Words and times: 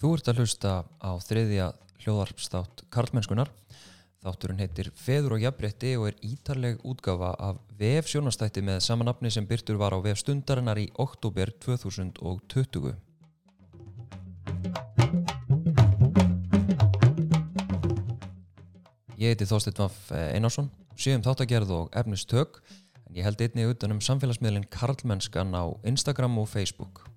Þú 0.00 0.14
ert 0.16 0.28
að 0.30 0.38
hlusta 0.40 0.70
á 0.96 1.12
þriðja 1.20 1.64
hljóðarpstátt 2.00 2.86
Karlmennskunar. 2.88 3.50
Þátturinn 4.24 4.62
heitir 4.62 4.88
Feður 4.96 5.34
og 5.36 5.42
jafnrétti 5.44 5.90
og 6.00 6.06
er 6.08 6.22
ítarleg 6.24 6.80
útgafa 6.88 7.34
af 7.36 7.58
VF 7.76 8.08
sjónastætti 8.08 8.62
með 8.64 8.78
samanapni 8.86 9.28
sem 9.34 9.44
byrtur 9.44 9.76
var 9.76 9.92
á 9.92 10.00
VF 10.00 10.22
stundarinnar 10.22 10.80
í 10.80 10.86
oktober 11.04 11.52
2020. 11.60 12.96
Ég 19.20 19.34
heiti 19.34 19.52
Þorstein 19.52 19.76
Vaff 19.82 20.16
Einarsson, 20.16 20.72
séum 20.96 21.28
þáttagerð 21.28 21.76
og 21.76 21.92
efnistök, 21.92 22.62
ég 23.12 23.28
held 23.28 23.44
einni 23.44 23.68
utanum 23.68 24.00
samfélagsmiðlinn 24.00 24.70
Karlmennskan 24.72 25.52
á 25.52 25.68
Instagram 25.84 26.40
og 26.40 26.48
Facebook. 26.56 27.09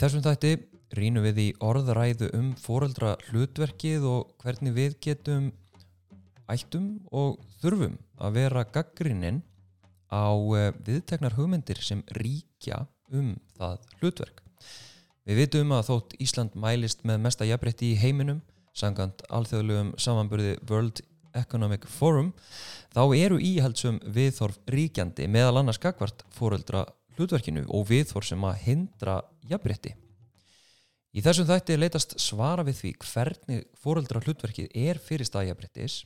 Þessum 0.00 0.22
þætti 0.24 0.50
rínum 0.96 1.24
við 1.26 1.38
í 1.42 1.48
orðræðu 1.60 2.30
um 2.38 2.52
foreldra 2.56 3.16
hlutverkið 3.28 4.06
og 4.08 4.30
hvernig 4.40 4.72
við 4.72 4.94
getum 5.04 5.50
ættum 6.50 6.86
og 7.12 7.36
þurfum 7.60 7.98
að 8.16 8.38
vera 8.38 8.62
gaggrinninn 8.72 9.42
á 10.08 10.32
eh, 10.56 10.70
viðteknar 10.86 11.36
hugmyndir 11.36 11.82
sem 11.84 12.00
ríkja 12.16 12.86
um 13.12 13.34
það 13.58 13.84
hlutverk. 14.00 14.40
Við 15.28 15.42
vitum 15.42 15.74
að 15.76 15.90
þótt 15.90 16.16
Ísland 16.24 16.56
mælist 16.56 17.04
með 17.04 17.20
mesta 17.26 17.46
jafnbreytti 17.46 17.92
í 17.92 17.98
heiminum, 18.00 18.40
sangant 18.72 19.20
alþjóðlegum 19.28 19.92
samanburði 20.00 20.56
World 20.70 21.04
Economic 21.36 21.84
Forum, 21.86 22.32
þá 22.90 23.04
eru 23.20 23.36
íhaldsum 23.36 24.00
viðþorf 24.08 24.58
ríkjandi 24.72 25.28
meðal 25.30 25.60
annars 25.60 25.78
gagvart 25.82 26.24
foreldra 26.34 26.86
hlutverkinu 27.20 27.66
og 27.68 27.84
viðþorf 27.90 28.30
sem 28.32 28.46
að 28.48 28.62
hindra 28.64 29.20
jafnbreytti. 29.50 29.92
Í 31.10 31.22
þessum 31.26 31.48
þætti 31.48 31.76
leitast 31.76 32.16
svara 32.22 32.64
við 32.66 32.80
því 32.80 32.90
hvernig 33.02 33.64
foreldra 33.82 34.22
hlutverkið 34.22 34.70
er 34.78 35.00
fyrir 35.02 35.26
staðjafbreyttis 35.26 36.04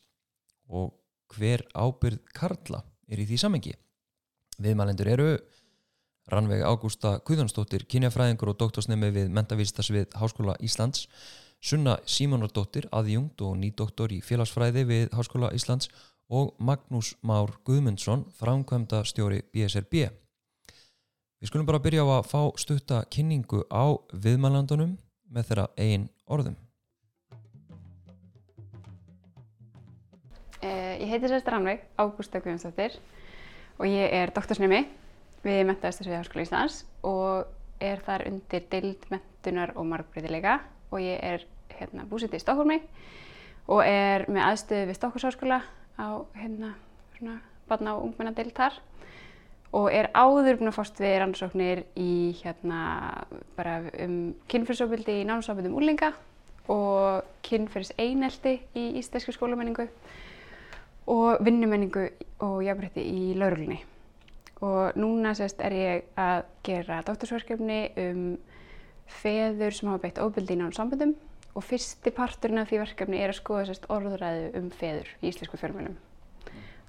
og 0.72 0.94
hver 1.34 1.64
ábyrð 1.76 2.22
Karla 2.34 2.80
er 3.08 3.20
í 3.20 3.26
því 3.28 3.40
samengi. 3.40 3.74
Viðmælendur 4.64 5.10
eru 5.12 5.28
Rannveig 6.32 6.64
Ágústa 6.64 7.18
Guðjónsdóttir, 7.26 7.84
kynjafræðingur 7.84 8.54
og 8.54 8.60
doktorsnemi 8.62 9.10
við 9.12 9.28
mentavístas 9.34 9.90
við 9.92 10.08
Háskóla 10.16 10.54
Íslands, 10.64 11.04
Sunna 11.60 11.98
Símonardóttir, 12.08 12.88
aðjungt 12.92 13.44
og 13.44 13.58
nýdoktor 13.60 14.12
í 14.12 14.22
félagsfræði 14.24 14.86
við 14.88 15.12
Háskóla 15.12 15.52
Íslands 15.56 15.90
og 16.32 16.54
Magnús 16.56 17.12
Már 17.20 17.52
Guðmundsson, 17.68 18.24
framkvæmda 18.40 19.04
stjóri 19.04 19.42
BSRB. 19.52 20.08
Við 21.44 21.50
skulum 21.50 21.66
bara 21.68 21.78
byrja 21.84 22.00
á 22.00 22.08
að 22.08 22.28
fá 22.30 22.40
stutta 22.56 22.98
kynningu 23.12 23.58
á 23.68 23.92
viðmælandunum 24.16 24.94
með 25.28 25.48
þeirra 25.50 25.64
einn 25.76 26.06
orðum. 26.24 26.54
Eh, 30.64 31.02
Ég 31.02 31.10
heiti 31.12 31.28
sérst 31.28 31.50
Rannveig 31.52 31.82
Ágústa 32.00 32.40
Guðjónsdóttir 32.40 32.96
og 33.76 33.84
ég 33.84 34.16
er 34.16 34.32
doktorsnemi 34.32 34.78
við 35.44 35.60
Mentaðastarsvið 35.68 36.16
Háskóla 36.16 36.46
Íslands 36.46 36.78
og 37.04 37.52
er 37.90 38.00
þar 38.08 38.24
undir 38.30 38.64
deild 38.72 39.04
mentunar 39.12 39.74
og 39.76 39.84
margbreytileika 39.92 40.56
og 40.88 41.04
ég 41.04 41.20
er 41.20 41.44
hérna, 41.76 42.08
búsett 42.08 42.32
í 42.32 42.40
Stokkólmi 42.40 42.80
og 43.68 43.84
er 43.84 44.24
með 44.32 44.48
aðstöðu 44.48 44.88
við 44.88 45.00
Stokkhúsháskóla 45.02 45.60
á 46.00 46.08
hérna, 46.40 46.72
barna 47.68 47.98
og 47.98 48.08
ungmenna 48.08 48.32
deild 48.32 48.56
þar 48.56 48.80
og 49.74 49.88
er 49.90 50.10
áður 50.14 50.60
búin 50.60 50.70
að 50.70 50.76
fást 50.76 51.00
við 51.02 51.16
rannsóknir 51.18 51.82
í 51.98 52.34
hérna 52.38 52.80
bara 53.56 53.80
um 54.04 54.34
kynfyrsofbildi 54.50 55.20
í 55.22 55.26
námsofbildum 55.26 55.74
úrlinga 55.74 56.12
og 56.70 57.26
kynfyrs 57.44 57.90
einelti 57.98 58.60
í 58.78 58.84
íslenski 59.00 59.34
skólamenningu 59.34 59.88
og 61.10 61.42
vinnumenningu 61.44 62.06
og 62.46 62.62
jafnrétti 62.64 63.02
í 63.02 63.34
lauruglunni. 63.36 63.80
Og 64.64 64.96
núna 64.96 65.34
sérst 65.36 65.60
er 65.60 65.76
ég 65.76 66.06
að 66.16 66.46
gera 66.64 67.02
doktorsverkefni 67.04 67.80
um 68.00 68.22
feður 69.20 69.74
sem 69.76 69.90
hafa 69.90 70.04
beitt 70.06 70.22
ofbeldi 70.22 70.54
í 70.54 70.60
nánum 70.60 70.76
samböndum 70.76 71.16
og 71.54 71.66
fyrsti 71.66 72.14
parturinn 72.14 72.62
af 72.62 72.70
því 72.70 72.80
verkefni 72.86 73.20
er 73.20 73.34
að 73.34 73.40
skoða 73.42 73.66
sérst 73.68 73.90
orðuræðu 73.92 74.48
um 74.62 74.70
feður 74.78 75.10
í 75.20 75.28
íslensku 75.28 75.60
fjölmjölum. 75.60 75.98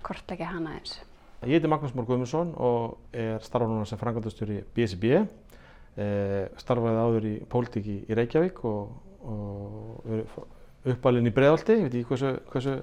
Kortleggja 0.05 0.53
hana 0.53 0.77
eins. 0.77 0.99
Ég 1.45 1.59
heiti 1.59 1.69
Magnús 1.69 1.91
Mór 1.93 2.07
Guðmundsson 2.07 2.55
og 2.57 3.13
er 3.13 3.35
starfa 3.45 3.69
núna 3.69 3.85
sem 3.85 3.99
frangandastjóri 4.01 4.63
BSB. 4.73 5.11
Eh, 5.13 6.47
starfaði 6.57 7.03
áður 7.03 7.27
í 7.29 7.33
pólitík 7.51 7.85
í, 7.85 7.97
í 8.09 8.17
Reykjavík 8.17 8.63
og, 8.65 8.95
og 9.29 10.89
uppalinn 10.89 11.29
í 11.29 11.33
Breðalti. 11.35 11.77
Ég 11.77 11.85
veit 11.85 11.99
ekki 11.99 12.09
hversu, 12.09 12.33
hversu, 12.49 12.73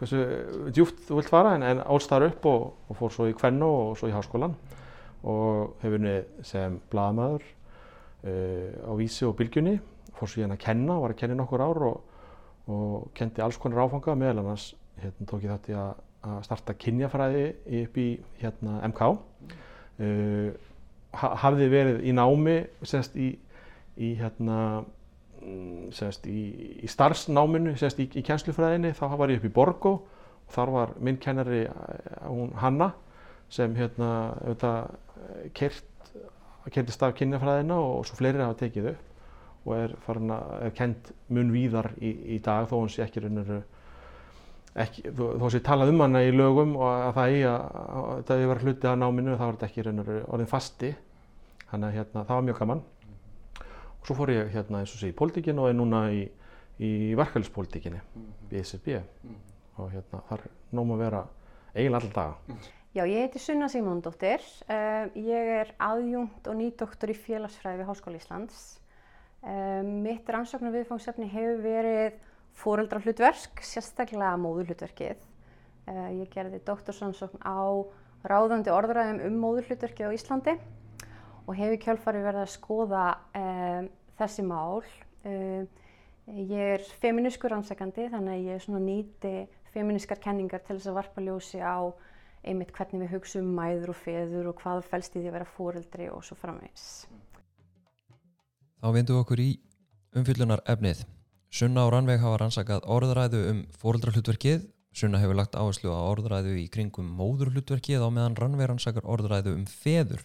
hversu 0.00 0.24
djúpt 0.72 1.04
þú 1.10 1.20
vilt 1.20 1.30
fara 1.34 1.52
en, 1.58 1.68
en 1.68 1.84
álst 1.84 2.08
þar 2.08 2.30
upp 2.30 2.48
og, 2.48 2.66
og 2.88 3.00
fór 3.02 3.14
svo 3.18 3.28
í 3.28 3.36
Kvenno 3.36 3.70
og 3.82 3.94
svo 4.00 4.08
í 4.08 4.16
Háskólan 4.16 4.56
og 5.20 5.76
hefur 5.84 6.00
unnið 6.00 6.34
sem 6.48 6.80
blaðamæður 6.88 7.48
eh, 8.24 8.80
á 8.80 8.92
Vísi 8.96 9.28
og 9.28 9.36
Bylgjunni. 9.36 9.76
Fór 10.16 10.32
svo 10.32 10.40
hérna 10.40 10.56
að 10.56 10.64
kenna, 10.64 11.02
var 11.04 11.12
að 11.12 11.20
kenna 11.20 11.36
í 11.36 11.44
nokkur 11.44 11.68
ár 11.68 11.86
og, 11.92 12.20
og 12.64 13.10
kendi 13.12 13.44
alls 13.44 13.60
konar 13.60 13.84
áfanga 13.84 14.16
meðal 14.16 14.46
annars 14.46 14.70
hérna, 15.02 15.28
tók 15.28 15.44
ég 15.44 15.52
þátt 15.52 15.76
í 15.76 15.82
að 15.84 15.98
að 16.26 16.40
starta 16.44 16.76
kynjafræði 16.76 17.44
upp 17.80 17.98
í 18.00 18.08
hérna, 18.40 18.78
MK. 18.90 19.10
Uh, 20.00 20.50
hafði 21.16 21.68
verið 21.72 22.00
í 22.06 22.14
námi 22.16 22.56
sérst, 22.86 23.16
í, 23.18 23.32
í, 23.98 24.12
hérna, 24.20 24.84
í, 25.42 26.40
í 26.84 26.90
starfsnáminu 26.90 27.74
sérst, 27.80 28.02
í, 28.02 28.08
kjenslufræðinni. 28.26 28.94
Þá 28.96 29.04
var 29.16 29.32
ég 29.32 29.40
upp 29.40 29.48
í 29.48 29.54
Borgó 29.54 29.94
og 30.00 30.54
þar 30.54 30.74
var 30.76 30.96
minn 31.00 31.20
kennari 31.22 31.64
hún 32.26 32.54
Hanna 32.60 32.92
sem 33.50 33.74
hérna, 33.78 34.34
kertist 36.70 37.02
af 37.02 37.14
kynjafræðina 37.18 37.78
og 37.80 38.04
svo 38.06 38.20
fleiri 38.20 38.42
hafa 38.42 38.58
tekið 38.60 38.92
upp 38.92 39.06
og 39.66 39.76
er, 39.76 39.94
er 40.64 40.72
kent 40.76 41.10
mun 41.28 41.50
víðar 41.52 41.90
í 42.00 42.38
dag 42.44 42.68
þó 42.70 42.78
hún 42.78 42.92
sé 42.92 43.04
ekki 43.04 43.24
rauninu 43.24 43.60
Ekki, 44.78 45.10
þó 45.10 45.46
að 45.48 45.54
ég 45.56 45.62
talað 45.66 45.90
um 45.90 46.02
hana 46.04 46.22
í 46.22 46.30
lögum 46.30 46.76
og 46.78 46.88
að 46.88 47.14
það 47.16 47.32
í 47.34 47.38
að 47.50 47.62
það 48.28 48.42
hefur 48.42 48.50
verið 48.52 48.66
hluti 48.68 48.86
að 48.86 49.00
náminu 49.02 49.32
þá 49.34 49.42
var 49.42 49.56
þetta 49.56 49.66
ekki 49.66 49.84
raun 49.86 50.02
og 50.02 50.10
orðin 50.36 50.50
fasti. 50.50 50.90
Þannig 51.70 51.88
að 51.88 51.96
hérna, 51.98 52.24
það 52.28 52.36
var 52.36 52.46
mjög 52.46 52.60
gaman. 52.60 52.82
Og 54.00 54.06
svo 54.06 54.16
fór 54.18 54.32
ég 54.34 54.52
hérna 54.54 54.82
eins 54.82 54.94
og 54.94 55.02
sé 55.02 55.10
í 55.10 55.16
pólitíkinu 55.18 55.64
og 55.64 55.72
er 55.72 55.76
núna 55.78 56.04
í, 56.14 56.22
í 56.78 56.90
verkefælispólitíkinu 57.18 58.00
BSB 58.50 59.00
og 59.80 59.90
hérna 59.90 60.22
þar 60.30 60.46
nóg 60.76 60.94
að 60.94 61.02
vera 61.02 61.24
eiginlega 61.74 62.00
alltaf 62.00 62.14
daga. 62.20 62.60
Já, 62.90 63.04
ég 63.06 63.22
heiti 63.22 63.38
Sunna 63.38 63.68
Simóndóttir 63.70 64.42
um, 64.66 65.12
ég 65.14 65.50
er 65.60 65.68
aðjungt 65.78 66.48
og 66.50 66.56
nýdoktor 66.58 67.12
í 67.12 67.14
félagsfræði 67.14 67.82
við 67.82 67.90
Háskóla 67.90 68.18
Íslands. 68.18 68.64
Um, 69.40 70.00
mitt 70.02 70.26
rannsóknar 70.26 70.74
viðfangsefni 70.74 71.28
hefur 71.30 71.62
verið 71.62 72.18
fóreldrahlutverk, 72.58 73.62
sérstaklega 73.64 74.34
móðurhlutverkið. 74.40 75.22
Uh, 75.90 76.08
ég 76.20 76.30
gerði 76.32 76.60
doktorsansókn 76.66 77.40
á 77.42 77.86
ráðandi 78.26 78.72
orðræðum 78.74 79.22
um 79.28 79.38
móðurhlutverkið 79.44 80.12
á 80.12 80.16
Íslandi 80.16 80.56
og 81.46 81.54
hefur 81.56 81.80
kjálfari 81.82 82.24
verið 82.24 82.44
að 82.44 82.52
skoða 82.52 83.04
um, 83.38 83.88
þessi 84.20 84.44
mál. 84.46 84.82
Uh, 85.24 85.64
ég 86.30 86.76
er 86.76 86.84
feminískur 87.02 87.54
rannsækandi 87.54 88.10
þannig 88.12 88.36
að 88.36 88.46
ég 88.52 88.68
nýti 88.84 89.34
feminískar 89.74 90.20
kenningar 90.22 90.62
til 90.66 90.76
þess 90.76 90.90
að 90.90 90.98
varpa 91.00 91.24
ljósi 91.24 91.62
á 91.62 91.90
einmitt 92.46 92.72
hvernig 92.72 93.04
við 93.04 93.16
hugsa 93.16 93.40
um 93.42 93.50
mæður 93.56 93.92
og 93.92 93.98
feður 94.00 94.50
og 94.52 94.60
hvað 94.62 94.84
fælst 94.88 95.16
í 95.16 95.20
því 95.20 95.30
að 95.30 95.36
vera 95.38 95.50
fóreldri 95.56 96.08
og 96.12 96.22
svo 96.24 96.36
framvegis. 96.40 96.86
Þá 98.80 98.88
vindum 98.96 99.18
við 99.18 99.22
okkur 99.24 99.42
í 99.44 99.50
umfyllunar 100.16 100.62
efnið. 100.72 101.04
Sunna 101.50 101.82
og 101.82 101.90
Rannveig 101.90 102.20
hafa 102.22 102.36
rannsakað 102.44 102.84
orðræðu 102.86 103.38
um 103.50 103.62
fóreldrahlutverkið. 103.80 104.68
Sunna 104.94 105.18
hefur 105.18 105.34
lagt 105.34 105.56
áherslu 105.58 105.90
á 105.90 105.98
orðræðu 105.98 106.52
í 106.60 106.68
kringum 106.70 107.08
móðurhlutverkið 107.18 108.04
á 108.06 108.08
meðan 108.14 108.36
Rannveig 108.38 108.70
rannsakar 108.70 109.08
orðræðu 109.10 109.56
um 109.58 109.64
feður 109.66 110.22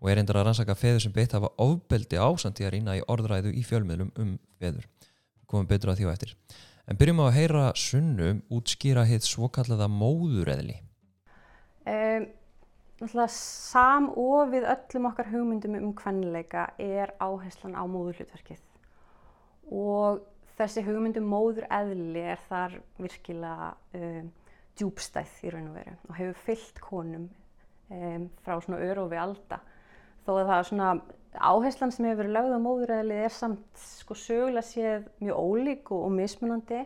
og 0.00 0.08
er 0.08 0.20
reyndar 0.20 0.38
að 0.38 0.46
rannsaka 0.46 0.76
feður 0.78 1.02
sem 1.02 1.14
beitt 1.16 1.34
hafa 1.34 1.50
ofbeldi 1.60 2.22
ásandi 2.22 2.64
að 2.64 2.72
rýna 2.76 2.94
í 3.00 3.02
orðræðu 3.10 3.50
í 3.58 3.64
fjölmiðlum 3.66 4.14
um 4.22 4.30
feður. 4.62 4.86
Komum 5.50 5.68
betur 5.68 5.92
að 5.92 5.98
því 5.98 6.06
á 6.06 6.14
eftir. 6.14 6.36
En 6.86 7.02
byrjum 7.02 7.20
á 7.20 7.24
að 7.26 7.36
heyra 7.40 7.66
Sunnu 7.74 8.30
útskýra 8.54 9.04
hitt 9.10 9.26
svokallaða 9.26 9.90
móðureðli. 9.90 10.78
Um, 11.90 12.30
Samofið 13.02 14.70
öllum 14.76 15.10
okkar 15.10 15.34
hugmyndum 15.34 15.78
um 15.82 15.94
kvennileika 15.96 16.70
er 16.78 17.16
áherslan 17.18 17.74
á 17.74 17.82
móðurhlutverkið 17.82 18.60
og 19.70 20.20
þessi 20.58 20.84
hugmyndum 20.84 21.28
móður 21.30 21.66
eðli 21.72 22.22
er 22.34 22.40
þar 22.48 22.76
virkilega 23.00 23.70
um, 23.96 24.30
djúbstæð 24.78 25.38
í 25.46 25.52
raun 25.54 25.70
og 25.70 25.78
veru 25.78 25.96
og 26.08 26.16
hefur 26.18 26.42
fyllt 26.46 26.80
konum 26.84 27.28
um, 27.90 28.28
frá 28.44 28.58
svona 28.60 28.80
örofi 28.84 29.18
alda. 29.20 29.60
Þó 30.26 30.32
að 30.36 30.46
það 30.50 30.56
er 30.56 30.68
svona 30.68 30.90
áherslan 31.50 31.92
sem 31.94 32.08
hefur 32.08 32.22
verið 32.24 32.36
lögð 32.36 32.56
á 32.56 32.60
móðuræðlið 32.66 33.24
er 33.24 33.34
samt 33.34 33.84
sko 33.84 34.16
sögulega 34.18 34.66
séð 34.66 35.06
mjög 35.22 35.44
ólík 35.44 35.92
og, 35.94 36.06
og 36.08 36.16
mismunandi. 36.16 36.82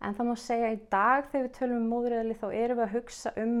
En 0.00 0.16
það 0.16 0.30
má 0.30 0.34
segja 0.40 0.72
í 0.72 0.80
dag 0.92 1.28
þegar 1.28 1.46
við 1.46 1.54
tölum 1.58 1.82
um 1.82 1.92
móðuræðlið 1.94 2.40
þá 2.40 2.48
erum 2.50 2.80
við 2.80 2.86
að 2.86 2.94
hugsa 2.96 3.32
um 3.40 3.56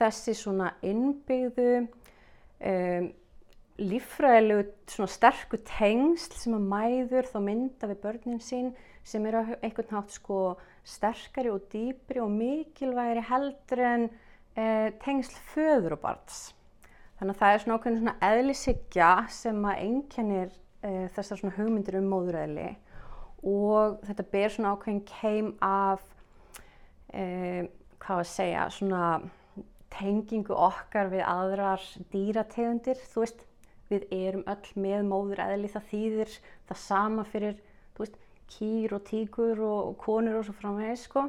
þessi 0.00 0.34
svona 0.38 0.72
innbyggðu 0.86 1.72
um, 1.80 3.10
líffræðilegu 3.80 5.06
sterku 5.08 5.58
tengsl 5.64 6.36
sem 6.36 6.56
að 6.56 6.68
mæður 6.68 7.28
þá 7.30 7.38
mynda 7.44 7.88
við 7.90 8.00
börnin 8.02 8.42
sín 8.44 8.72
sem 9.06 9.24
eru 9.26 9.42
einhvern 9.60 9.94
hátt 9.94 10.12
sko 10.14 10.40
sterkari 10.86 11.52
og 11.52 11.64
dýpri 11.72 12.20
og 12.22 12.30
mikilvægri 12.34 13.24
heldur 13.30 13.84
en 13.84 14.06
eh, 14.56 14.92
tengsl 15.02 15.38
föður 15.54 15.96
og 15.96 16.02
barns. 16.04 16.40
Þannig 17.18 17.34
að 17.34 17.40
það 17.40 17.54
er 17.54 17.62
svona 17.64 17.78
ákveðin 17.78 17.98
svona 18.00 18.16
eðlisigja 18.30 19.10
sem 19.32 19.66
að 19.68 19.82
einkennir 19.86 20.54
eh, 20.84 21.08
þessar 21.16 21.40
svona 21.40 21.56
hugmyndir 21.56 21.98
um 22.00 22.08
móðuræðli 22.12 22.70
og 23.50 24.00
þetta 24.04 24.30
ber 24.32 24.54
svona 24.54 24.72
ákveðin 24.74 25.04
keim 25.08 25.52
af, 25.64 26.02
eh, 27.12 27.68
hvað 28.00 28.24
að 28.24 28.32
segja, 28.34 28.64
svona 28.72 29.04
tengingu 29.90 30.54
okkar 30.54 31.10
við 31.12 31.24
aðrar 31.26 31.84
dýrategundir, 32.12 33.00
þú 33.10 33.24
veist, 33.24 33.46
við 33.90 34.06
erum 34.14 34.44
öll 34.50 34.82
með 34.84 35.06
móður 35.08 35.42
eðli 35.46 35.70
það 35.72 35.88
þýðir 35.90 36.34
það 36.70 36.82
sama 36.84 37.24
fyrir 37.28 37.56
veist, 37.98 38.18
kýr 38.50 38.94
og 38.96 39.04
tíkur 39.06 39.62
og 39.62 39.96
konur 40.00 40.40
og 40.40 40.46
svo 40.46 40.54
framvegis 40.58 41.06
sko. 41.06 41.28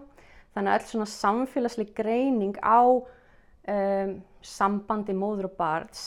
Þannig 0.56 0.72
að 0.72 0.78
öll 0.80 0.90
svona 0.90 1.10
samfélagsleg 1.12 1.96
greining 1.96 2.58
á 2.60 2.81
um, 2.92 4.13
sambandi 4.42 5.16
móður 5.16 5.52
og 5.52 5.58
barns 5.60 6.06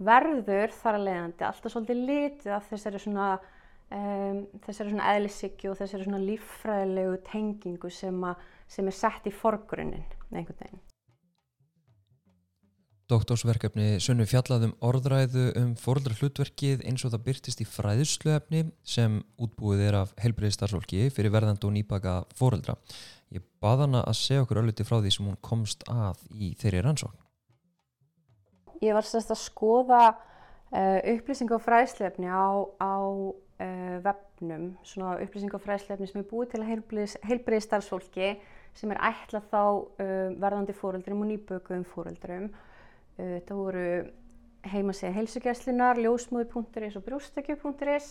verður 0.00 0.72
þar 0.80 0.98
að 0.98 1.06
leiðandi 1.06 1.46
alltaf 1.46 1.74
svolítið 1.74 2.04
litið 2.08 2.54
af 2.56 2.68
þessari 2.70 3.02
svona, 3.04 3.30
um, 3.92 4.44
þessari 4.64 4.94
svona 4.94 5.10
eðlisíkju 5.14 5.72
og 5.72 5.80
þessari 5.82 6.08
svona 6.08 6.22
líffræðilegu 6.24 7.18
tengingu 7.28 7.92
sem, 7.92 8.22
a, 8.24 8.34
sem 8.70 8.88
er 8.88 8.96
sett 8.96 9.28
í 9.28 9.34
forgrunnin 9.34 10.06
einhvern 10.32 10.64
veginn. 10.64 10.89
Doktorsverkefni 13.10 13.96
Sunnu 13.98 14.22
fjallaðum 14.28 14.76
orðræðu 14.86 15.48
um 15.58 15.70
fóröldra 15.78 16.14
hlutverkið 16.14 16.84
eins 16.86 17.02
og 17.02 17.10
það 17.10 17.24
byrtist 17.26 17.62
í 17.62 17.66
fræðsluefni 17.66 18.60
sem 18.86 19.16
útbúið 19.42 19.82
er 19.88 19.98
af 19.98 20.12
helbriði 20.22 20.54
starfsfólki 20.54 21.08
fyrir 21.16 21.34
verðand 21.34 21.66
og 21.66 21.74
nýbaka 21.74 22.12
fóröldra. 22.38 22.76
Ég 23.34 23.42
bað 23.62 23.84
hana 23.86 24.04
að 24.06 24.18
segja 24.20 24.44
okkur 24.44 24.62
ölliti 24.62 24.86
frá 24.86 25.00
því 25.00 25.14
sem 25.16 25.26
hún 25.26 25.40
komst 25.42 25.82
að 25.90 26.22
í 26.30 26.52
þeirri 26.60 26.84
rannsókn. 26.86 27.18
Ég 28.86 28.94
var 28.94 29.08
sérst 29.08 29.34
að 29.34 29.42
skoða 29.42 30.00
uh, 30.14 30.98
upplýsing 31.16 31.50
og 31.50 31.66
fræðsluefni 31.66 32.30
á, 32.30 32.62
á 32.78 32.94
uh, 33.02 33.98
webnum, 34.06 34.72
svona 34.86 35.18
upplýsing 35.18 35.58
og 35.58 35.66
fræðsluefni 35.66 36.12
sem 36.12 36.22
er 36.22 36.30
búið 36.30 36.54
til 36.54 37.62
starfsfólki 37.66 38.36
sem 38.78 38.94
er 38.94 39.02
ætlað 39.02 39.50
þá 39.50 39.62
uh, 39.66 40.26
verðandi 40.38 40.78
fóröldrum 40.78 41.26
og 41.26 41.32
nýbökuðum 41.34 41.88
fóröldrum 41.90 42.52
Þetta 43.18 43.56
voru 43.56 43.86
heimasíða 44.70 45.14
heilsugjæslunar, 45.16 46.00
ljósmóði.is 46.04 46.98
og 46.98 47.04
brjóstakju.is 47.06 48.10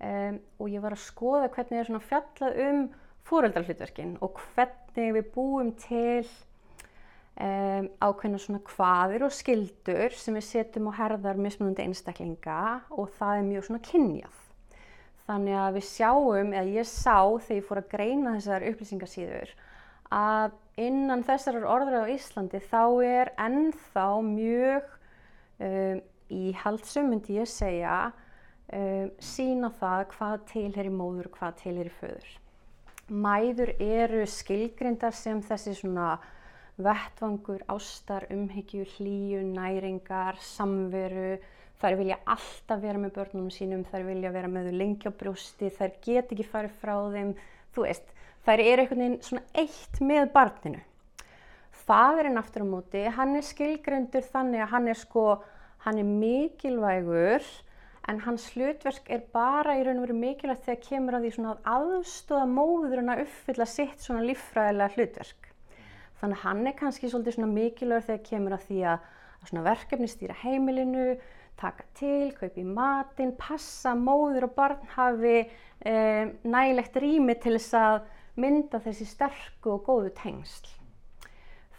um, 0.00 0.38
og 0.58 0.70
ég 0.72 0.82
var 0.84 0.96
að 0.96 1.04
skoða 1.04 1.50
hvernig 1.52 1.74
það 1.74 1.82
er 1.82 1.90
svona 1.90 2.06
fjallað 2.08 2.62
um 2.66 2.80
fóröldarhlutverkin 3.28 4.16
og 4.24 4.40
hvernig 4.54 5.16
við 5.18 5.28
búum 5.34 5.72
til 5.78 6.24
um, 7.36 7.90
ákveðna 8.02 8.40
svona 8.42 8.62
hvaðir 8.72 9.26
og 9.26 9.34
skildur 9.36 10.16
sem 10.16 10.38
við 10.38 10.48
setjum 10.48 10.90
á 10.90 10.98
herðar 11.02 11.40
mismunandi 11.40 11.86
einstaklinga 11.86 12.62
og 12.90 13.12
það 13.18 13.38
er 13.38 13.50
mjög 13.50 13.68
svona 13.68 13.84
kynjað. 13.90 14.40
Þannig 15.22 15.58
að 15.60 15.76
við 15.76 15.84
sjáum, 15.86 16.48
eða 16.50 16.72
ég 16.80 16.88
sá 16.88 17.18
þegar 17.20 17.60
ég 17.60 17.68
fór 17.68 17.80
að 17.80 17.92
greina 17.92 18.34
þessar 18.36 18.66
upplýsingasíður 18.72 19.52
að 20.12 20.58
innan 20.80 21.24
þessar 21.26 21.62
orðræð 21.68 22.08
á 22.08 22.12
Íslandi 22.12 22.60
þá 22.68 22.82
er 23.06 23.32
ennþá 23.40 24.06
mjög 24.26 24.90
um, 25.62 26.02
íhaldsum, 26.32 27.10
myndi 27.12 27.38
ég 27.38 27.50
segja, 27.50 27.96
um, 28.72 29.10
sína 29.22 29.72
það 29.80 30.06
hvað 30.14 30.36
tilheri 30.52 30.92
móður 30.92 31.30
og 31.30 31.40
hvað 31.40 31.58
tilheri 31.64 31.96
föður. 32.00 32.30
Mæður 33.12 33.74
eru 33.82 34.22
skilgrindar 34.30 35.12
sem 35.16 35.42
þessi 35.44 35.74
svona 35.76 36.14
vettvangur, 36.82 37.60
ástar, 37.68 38.24
umhyggju, 38.32 38.86
hlýju, 38.94 39.42
næringar, 39.52 40.38
samveru, 40.40 41.36
þær 41.82 41.98
vilja 41.98 42.18
alltaf 42.30 42.80
vera 42.80 43.00
með 43.02 43.16
börnunum 43.18 43.52
sínum, 43.52 43.84
þær 43.90 44.06
vilja 44.08 44.32
vera 44.32 44.48
með 44.48 44.70
þau 44.70 44.78
lengi 44.80 45.10
á 45.10 45.12
brjósti, 45.20 45.68
þær 45.74 45.96
get 46.04 46.32
ekki 46.32 46.46
farið 46.48 46.78
frá 46.80 46.94
þeim, 47.12 47.34
þú 47.74 47.84
veist, 47.84 48.14
þær 48.46 48.62
eru 48.62 48.84
einhvern 48.84 49.04
veginn 49.04 49.20
svona 49.26 49.44
eitt 49.62 50.00
með 50.02 50.30
barninu. 50.34 50.80
Fadurinn 51.82 52.38
aftur 52.38 52.64
á 52.64 52.66
móti, 52.66 53.02
hann 53.10 53.36
er 53.38 53.46
skilgrendur 53.46 54.24
þannig 54.32 54.62
að 54.64 54.72
hann 54.74 54.88
er 54.92 54.98
sko, 54.98 55.26
hann 55.86 55.98
er 55.98 56.08
mikilvægur 56.08 57.46
en 58.10 58.20
hans 58.24 58.48
hlutverk 58.54 59.10
er 59.14 59.22
bara 59.34 59.76
í 59.78 59.82
raun 59.86 60.00
og 60.00 60.06
veru 60.06 60.18
mikilvægt 60.18 60.66
þegar 60.66 60.84
kemur 60.86 61.16
að 61.16 61.26
því 61.26 61.32
svona 61.36 61.56
aðstóða 61.72 62.46
móðurinn 62.50 63.12
að 63.14 63.24
uppfylla 63.26 63.66
sitt 63.70 64.02
svona 64.02 64.24
líffræðilega 64.26 64.96
hlutverk. 64.96 65.50
Þannig 66.22 66.38
að 66.38 66.46
hann 66.46 66.64
er 66.70 66.78
kannski 66.78 67.10
svolítið 67.10 67.36
svona 67.36 67.52
mikilvægur 67.52 68.08
þegar 68.08 68.24
kemur 68.30 68.56
að 68.56 68.66
því 68.68 68.80
að, 68.92 69.06
svona 69.42 69.64
verkefni 69.66 70.10
stýra 70.10 70.38
heimilinu, 70.38 71.06
taka 71.58 71.86
til, 71.98 72.30
kaupi 72.38 72.64
matinn, 72.66 73.34
passa 73.38 73.94
móður 73.98 74.48
og 74.48 74.54
barn 74.54 74.90
hafi 74.94 75.36
eh, 75.42 76.30
nægilegt 76.42 76.98
rými 77.02 77.34
til 77.42 77.56
þess 77.58 77.78
að 77.78 77.96
mynda 78.40 78.80
þessi 78.82 79.06
sterku 79.08 79.76
og 79.76 79.84
góðu 79.86 80.12
tengsl. 80.16 80.70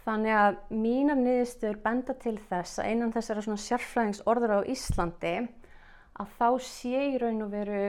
Þannig 0.04 0.36
að 0.36 0.56
mínar 0.76 1.16
niðurstöður 1.16 1.78
benda 1.84 2.14
til 2.20 2.36
þess 2.50 2.80
að 2.80 2.90
einan 2.90 3.12
þessara 3.14 3.44
svona 3.44 3.62
sérfræðingsorður 3.64 4.56
á 4.60 4.68
Íslandi 4.68 5.36
að 6.20 6.34
þá 6.38 6.48
sé 6.66 7.06
í 7.14 7.14
raun 7.22 7.46
og 7.46 7.54
veru 7.54 7.84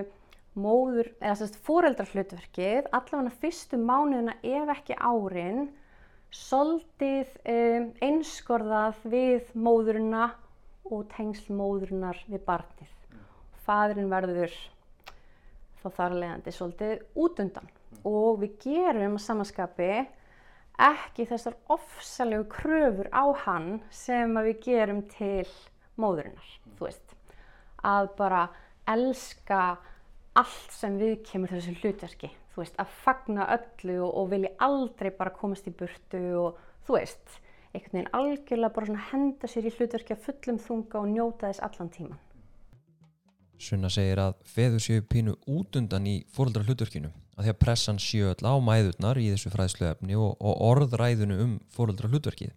móður, 0.55 1.09
eða 1.19 1.35
sérst 1.41 1.59
fóreldrarhlutverkið 1.67 2.87
allavega 2.95 3.35
fyrstu 3.41 3.79
mánuðina 3.81 4.37
ef 4.39 4.71
ekki 4.77 4.95
árin 4.95 5.67
soldið 6.35 7.35
um, 7.51 7.89
einskorðað 8.03 9.03
við 9.11 9.51
móðurina 9.53 10.29
og 10.87 11.05
tengsl 11.11 11.51
móðurinnar 11.55 12.23
við 12.31 12.45
barnið. 12.47 12.91
Fadurinn 13.67 14.11
verður 14.11 14.55
þá 15.81 15.87
þar 15.97 16.21
leðandi 16.21 16.53
soldið 16.55 17.03
út 17.19 17.43
undan 17.43 17.74
og 18.03 18.41
við 18.41 18.57
gerum 18.65 19.17
samanskapi 19.21 20.05
ekki 20.81 21.25
þessar 21.29 21.55
ofsalegu 21.71 22.47
kröfur 22.51 23.07
á 23.15 23.25
hann 23.45 23.79
sem 23.93 24.33
við 24.35 24.59
gerum 24.65 25.01
til 25.13 25.47
móðurinnar, 25.95 26.49
þú 26.75 26.89
veist, 26.89 27.15
að 27.85 28.09
bara 28.17 28.41
elska 28.91 29.77
allt 30.35 30.75
sem 30.75 30.97
við 30.99 31.21
kemur 31.29 31.53
þessu 31.53 31.77
hlutverki, 31.79 32.31
þú 32.51 32.63
veist, 32.63 32.75
að 32.81 32.91
fagna 33.05 33.47
öllu 33.55 34.01
og, 34.03 34.11
og 34.11 34.29
vilja 34.33 34.51
aldrei 34.67 35.11
bara 35.15 35.35
komast 35.35 35.69
í 35.69 35.75
burtu 35.75 36.21
og 36.41 36.59
þú 36.87 36.97
veist, 36.99 37.39
einhvern 37.71 37.99
veginn 38.01 38.13
algjörlega 38.19 38.75
bara 38.75 38.91
svona 38.91 39.09
henda 39.13 39.51
sér 39.51 39.69
í 39.69 39.75
hlutverki 39.77 40.15
að 40.15 40.27
fullum 40.27 40.59
þunga 40.67 41.01
og 41.01 41.11
njóta 41.11 41.49
þess 41.49 41.63
allan 41.69 41.91
tíman. 41.95 42.24
Sunna 43.61 43.89
segir 43.91 44.19
að 44.19 44.35
feður 44.49 44.83
séu 44.83 45.03
pínu 45.07 45.35
út 45.47 45.77
undan 45.79 46.07
í 46.09 46.17
fóröldra 46.33 46.65
hlutverkinu 46.65 47.11
að 47.35 47.47
því 47.47 47.51
að 47.51 47.59
pressan 47.61 47.99
séu 47.99 48.29
öll 48.31 48.47
á 48.47 48.55
mæðurnar 48.63 49.19
í 49.19 49.29
þessu 49.33 49.51
fræðsluefni 49.53 50.15
og, 50.19 50.35
og 50.39 50.61
orðræðinu 50.69 51.39
um 51.43 51.57
fóröldra 51.71 52.09
hlutverkið. 52.11 52.53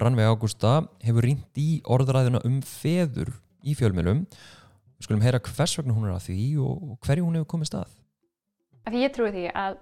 Rannveig 0.00 0.30
Ágústa 0.30 0.72
hefur 1.02 1.26
rínt 1.26 1.58
í 1.58 1.80
orðræðina 1.90 2.42
um 2.46 2.58
feður 2.66 3.32
í 3.66 3.74
fjölmjölum. 3.78 4.24
Við 4.98 5.06
skulum 5.06 5.22
heyra 5.24 5.42
hvers 5.42 5.76
vegna 5.78 5.96
hún 5.96 6.08
er 6.08 6.16
að 6.16 6.26
því 6.28 6.46
og 6.62 6.96
hverju 7.06 7.26
hún 7.26 7.38
hefur 7.38 7.50
komið 7.54 7.70
stað. 7.70 7.94
Því 8.90 9.04
ég 9.04 9.14
trúi 9.14 9.30
því 9.34 9.44
að, 9.54 9.78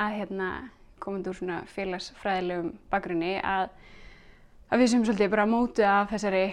að 0.00 0.16
hérna, 0.20 0.50
komandi 1.02 1.32
úr 1.32 1.38
svona 1.40 1.58
félagsfræðilegum 1.72 2.72
bakgrunni 2.92 3.34
að, 3.44 3.68
að 4.72 4.82
við 4.82 4.92
sem 4.92 5.04
svolítið 5.04 5.32
bara 5.36 5.48
mótu 5.50 5.84
af 5.88 6.12
þessari 6.14 6.46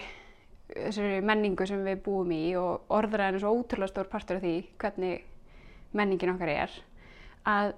þessari 0.72 1.20
menningu 1.24 1.66
sem 1.68 1.84
við 1.84 2.02
búum 2.06 2.32
í 2.34 2.42
og 2.58 2.92
orðræðin 2.94 3.38
er 3.38 3.42
svo 3.42 3.52
ótrúlega 3.58 3.92
stór 3.92 4.10
partur 4.10 4.40
af 4.40 4.44
því 4.44 4.54
hvernig 4.80 5.24
menningin 5.94 6.34
okkar 6.34 6.52
er 6.52 6.76
að 7.48 7.74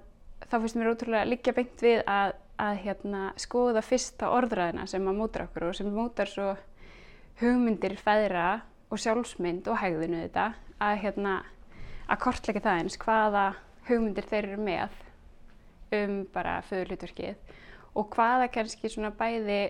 þá 0.47 0.55
finnst 0.61 0.79
mér 0.79 0.91
ótrúlega 0.93 1.27
líka 1.27 1.53
beint 1.57 1.83
við 1.83 2.01
að, 2.07 2.33
að 2.61 2.79
hérna, 2.85 3.23
skoða 3.39 3.83
fyrsta 3.85 4.31
orðræðina 4.33 4.87
sem 4.89 5.07
að 5.09 5.19
mótar 5.19 5.47
okkur 5.47 5.67
og 5.69 5.77
sem 5.77 5.91
mótar 5.93 6.31
svo 6.31 6.53
hugmyndir 7.41 7.97
feðra 8.01 8.47
og 8.87 9.01
sjálfsmynd 9.03 9.67
og 9.69 9.81
hegðinu 9.81 10.23
þetta 10.23 10.47
að, 10.79 10.93
hérna, 11.03 11.33
að 12.07 12.21
kortleika 12.23 12.63
það 12.63 12.83
eins 12.83 12.99
hvaða 13.01 13.47
hugmyndir 13.89 14.29
þeir 14.29 14.47
eru 14.53 14.61
með 14.63 15.03
um 15.97 16.15
bara 16.33 16.59
föðurlutverkið 16.67 17.35
og 17.97 18.09
hvaða 18.13 18.47
kannski 18.53 18.91
svona 18.91 19.11
bæði 19.15 19.61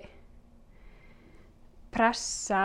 pressa 1.93 2.63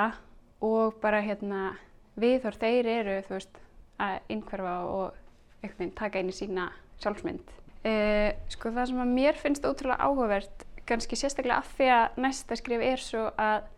og 0.62 0.98
bara 1.02 1.22
hérna 1.24 1.72
viðhor 2.20 2.56
þeir 2.60 2.88
eru 2.92 3.18
þú 3.26 3.36
veist 3.36 3.60
að 4.02 4.32
innhverfa 4.34 4.76
og 4.86 5.18
einhvern 5.62 5.78
veginn 5.78 5.96
taka 5.98 6.22
inn 6.22 6.30
í 6.32 6.36
sína 6.36 6.68
sjálfsmynd. 7.02 7.52
Uh, 7.82 8.30
sko 8.52 8.70
það 8.70 8.92
sem 8.92 9.02
að 9.02 9.14
mér 9.16 9.38
finnst 9.38 9.66
ótrúlega 9.66 10.06
áhugavert 10.06 10.66
kannski 10.86 11.18
sérstaklega 11.18 11.60
af 11.62 11.70
því 11.76 11.88
að 11.94 12.18
næsta 12.22 12.58
skrif 12.58 12.82
er 12.86 13.02
svo 13.02 13.24
að 13.40 13.68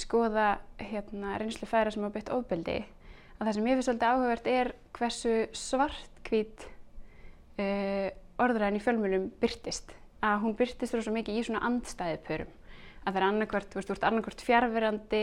skoða 0.00 0.46
hérna 0.80 1.36
reynslu 1.40 1.68
færa 1.68 1.92
sem 1.92 2.04
hafa 2.04 2.16
bytt 2.18 2.32
ofbeldi 2.34 2.78
að 3.38 3.46
það 3.46 3.52
sem 3.56 3.68
ég 3.68 3.76
finnst 3.76 3.88
svolítið 3.90 4.10
áhugavert 4.10 4.48
er 4.50 4.70
hversu 4.96 5.34
svartkvít 5.60 6.66
uh, 7.60 8.08
orðræðin 8.42 8.80
í 8.80 8.82
fjölmjölum 8.84 9.28
byrtist 9.42 9.94
að 10.24 10.40
hún 10.44 10.56
byrtist 10.58 10.96
svo 10.96 11.14
mikið 11.14 11.40
í 11.40 11.46
svona 11.46 11.64
andstæðipörum 11.68 12.52
að 13.04 13.10
það 13.12 13.20
er 13.20 13.26
annarkvort, 13.28 13.68
þú 13.68 13.78
veist, 13.78 13.88
þú 13.90 13.94
ert 13.94 14.06
annarkvort 14.08 14.44
fjárverandi 14.46 15.22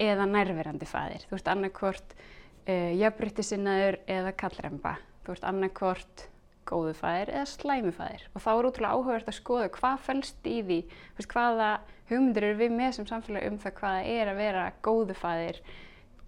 eða 0.00 0.28
nærverandi 0.30 0.88
fæðir 0.88 1.26
þú 1.28 1.38
ert 1.38 1.50
annarkvort 1.52 2.14
uh, 2.16 2.92
jafnbryttisinnaður 2.96 3.98
eða 4.10 4.36
kallremba. 4.38 4.96
Þú 5.22 5.34
ert 5.36 5.48
annarkvort 5.50 6.28
góðu 6.68 6.94
fæðir 6.96 7.32
eða 7.32 7.48
slæmu 7.50 7.92
fæðir 7.94 8.24
og 8.32 8.44
þá 8.44 8.50
er 8.52 8.68
útrúlega 8.68 8.96
áhugavert 8.96 9.30
að 9.30 9.38
skoða 9.38 9.70
hvað 9.74 10.04
fælst 10.06 10.46
í 10.48 10.58
því 10.62 10.78
veist, 11.16 11.32
hvaða 11.32 11.70
hugmyndir 12.10 12.46
eru 12.48 12.60
við 12.60 12.74
með 12.76 12.94
sem 12.96 13.08
samfélag 13.08 13.48
um 13.48 13.58
það 13.62 13.76
hvaða 13.80 14.04
er 14.12 14.30
að 14.30 14.40
vera 14.40 14.64
góðu 14.86 15.16
fæðir 15.18 15.60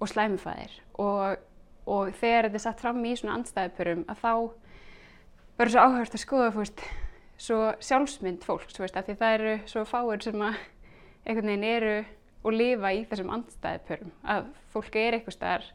og 0.00 0.10
slæmu 0.10 0.40
fæðir 0.42 0.74
og, 1.04 1.38
og 1.86 2.12
þegar 2.18 2.48
þetta 2.48 2.60
er 2.60 2.64
satt 2.66 2.84
fram 2.84 3.00
í 3.04 3.14
svona 3.20 3.38
andstæðupurum 3.38 4.04
að 4.10 4.22
þá 4.24 4.32
verður 5.58 5.74
svo 5.76 5.86
áhugavert 5.86 6.18
að 6.18 6.24
skoða 6.24 6.50
veist, 6.58 6.84
svo 7.46 7.60
sjálfsmynd 7.78 8.46
fólks 8.46 8.82
veist, 8.82 8.98
af 8.98 9.06
því 9.06 9.18
það 9.22 9.38
eru 9.38 9.56
svo 9.70 9.86
fáir 9.88 10.26
sem 10.26 10.44
að 10.44 10.60
einhvern 11.24 11.52
veginn 11.52 11.70
eru 11.70 11.96
og 12.44 12.52
lifa 12.52 12.92
í 12.92 13.02
þessum 13.08 13.32
andstæðupurum 13.34 14.12
að 14.34 14.48
fólk 14.74 14.96
er 15.00 15.16
eitthvað 15.16 15.36
starf 15.38 15.72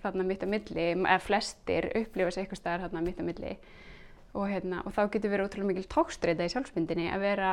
þarna 0.00 0.26
mitt 0.28 0.44
á 0.44 0.48
milli, 0.48 0.86
eða 0.94 1.18
flestir 1.24 1.90
upplifa 1.96 2.32
sig 2.32 2.44
eitthvað 2.44 2.60
staðar 2.60 2.86
þarna 2.86 3.02
mitt 3.04 3.20
á 3.20 3.24
milli. 3.24 3.56
Og, 4.30 4.46
hérna, 4.46 4.84
og 4.86 4.94
þá 4.94 5.02
getur 5.10 5.32
verið 5.32 5.48
ótrúlega 5.48 5.70
mikil 5.72 5.90
tókstreita 5.90 6.46
í 6.46 6.52
sjálfsmyndinni 6.52 7.08
að 7.10 7.24
vera 7.24 7.50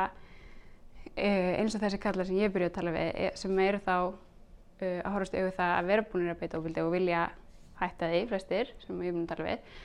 e, 1.16 1.28
eins 1.58 1.74
og 1.74 1.82
þessi 1.82 1.98
kallar 2.00 2.28
sem 2.28 2.38
ég 2.38 2.52
byrjuði 2.54 2.70
að 2.70 2.76
tala 2.76 2.94
við 2.94 3.08
e, 3.10 3.30
sem 3.40 3.60
eru 3.64 3.80
þá 3.82 3.94
e, 3.98 4.92
að 5.02 5.12
horfast 5.16 5.34
auðvitað 5.34 5.74
að 5.74 5.90
vera 5.90 6.06
búinir 6.12 6.34
að 6.36 6.40
beita 6.44 6.60
ofildi 6.60 6.84
og 6.84 6.94
vilja 6.94 7.24
hætta 7.80 8.12
því 8.12 8.22
flestir 8.30 8.72
sem 8.84 9.02
ég 9.02 9.10
byrjuði 9.10 9.24
að 9.26 9.32
tala 9.32 9.48
við. 9.48 9.76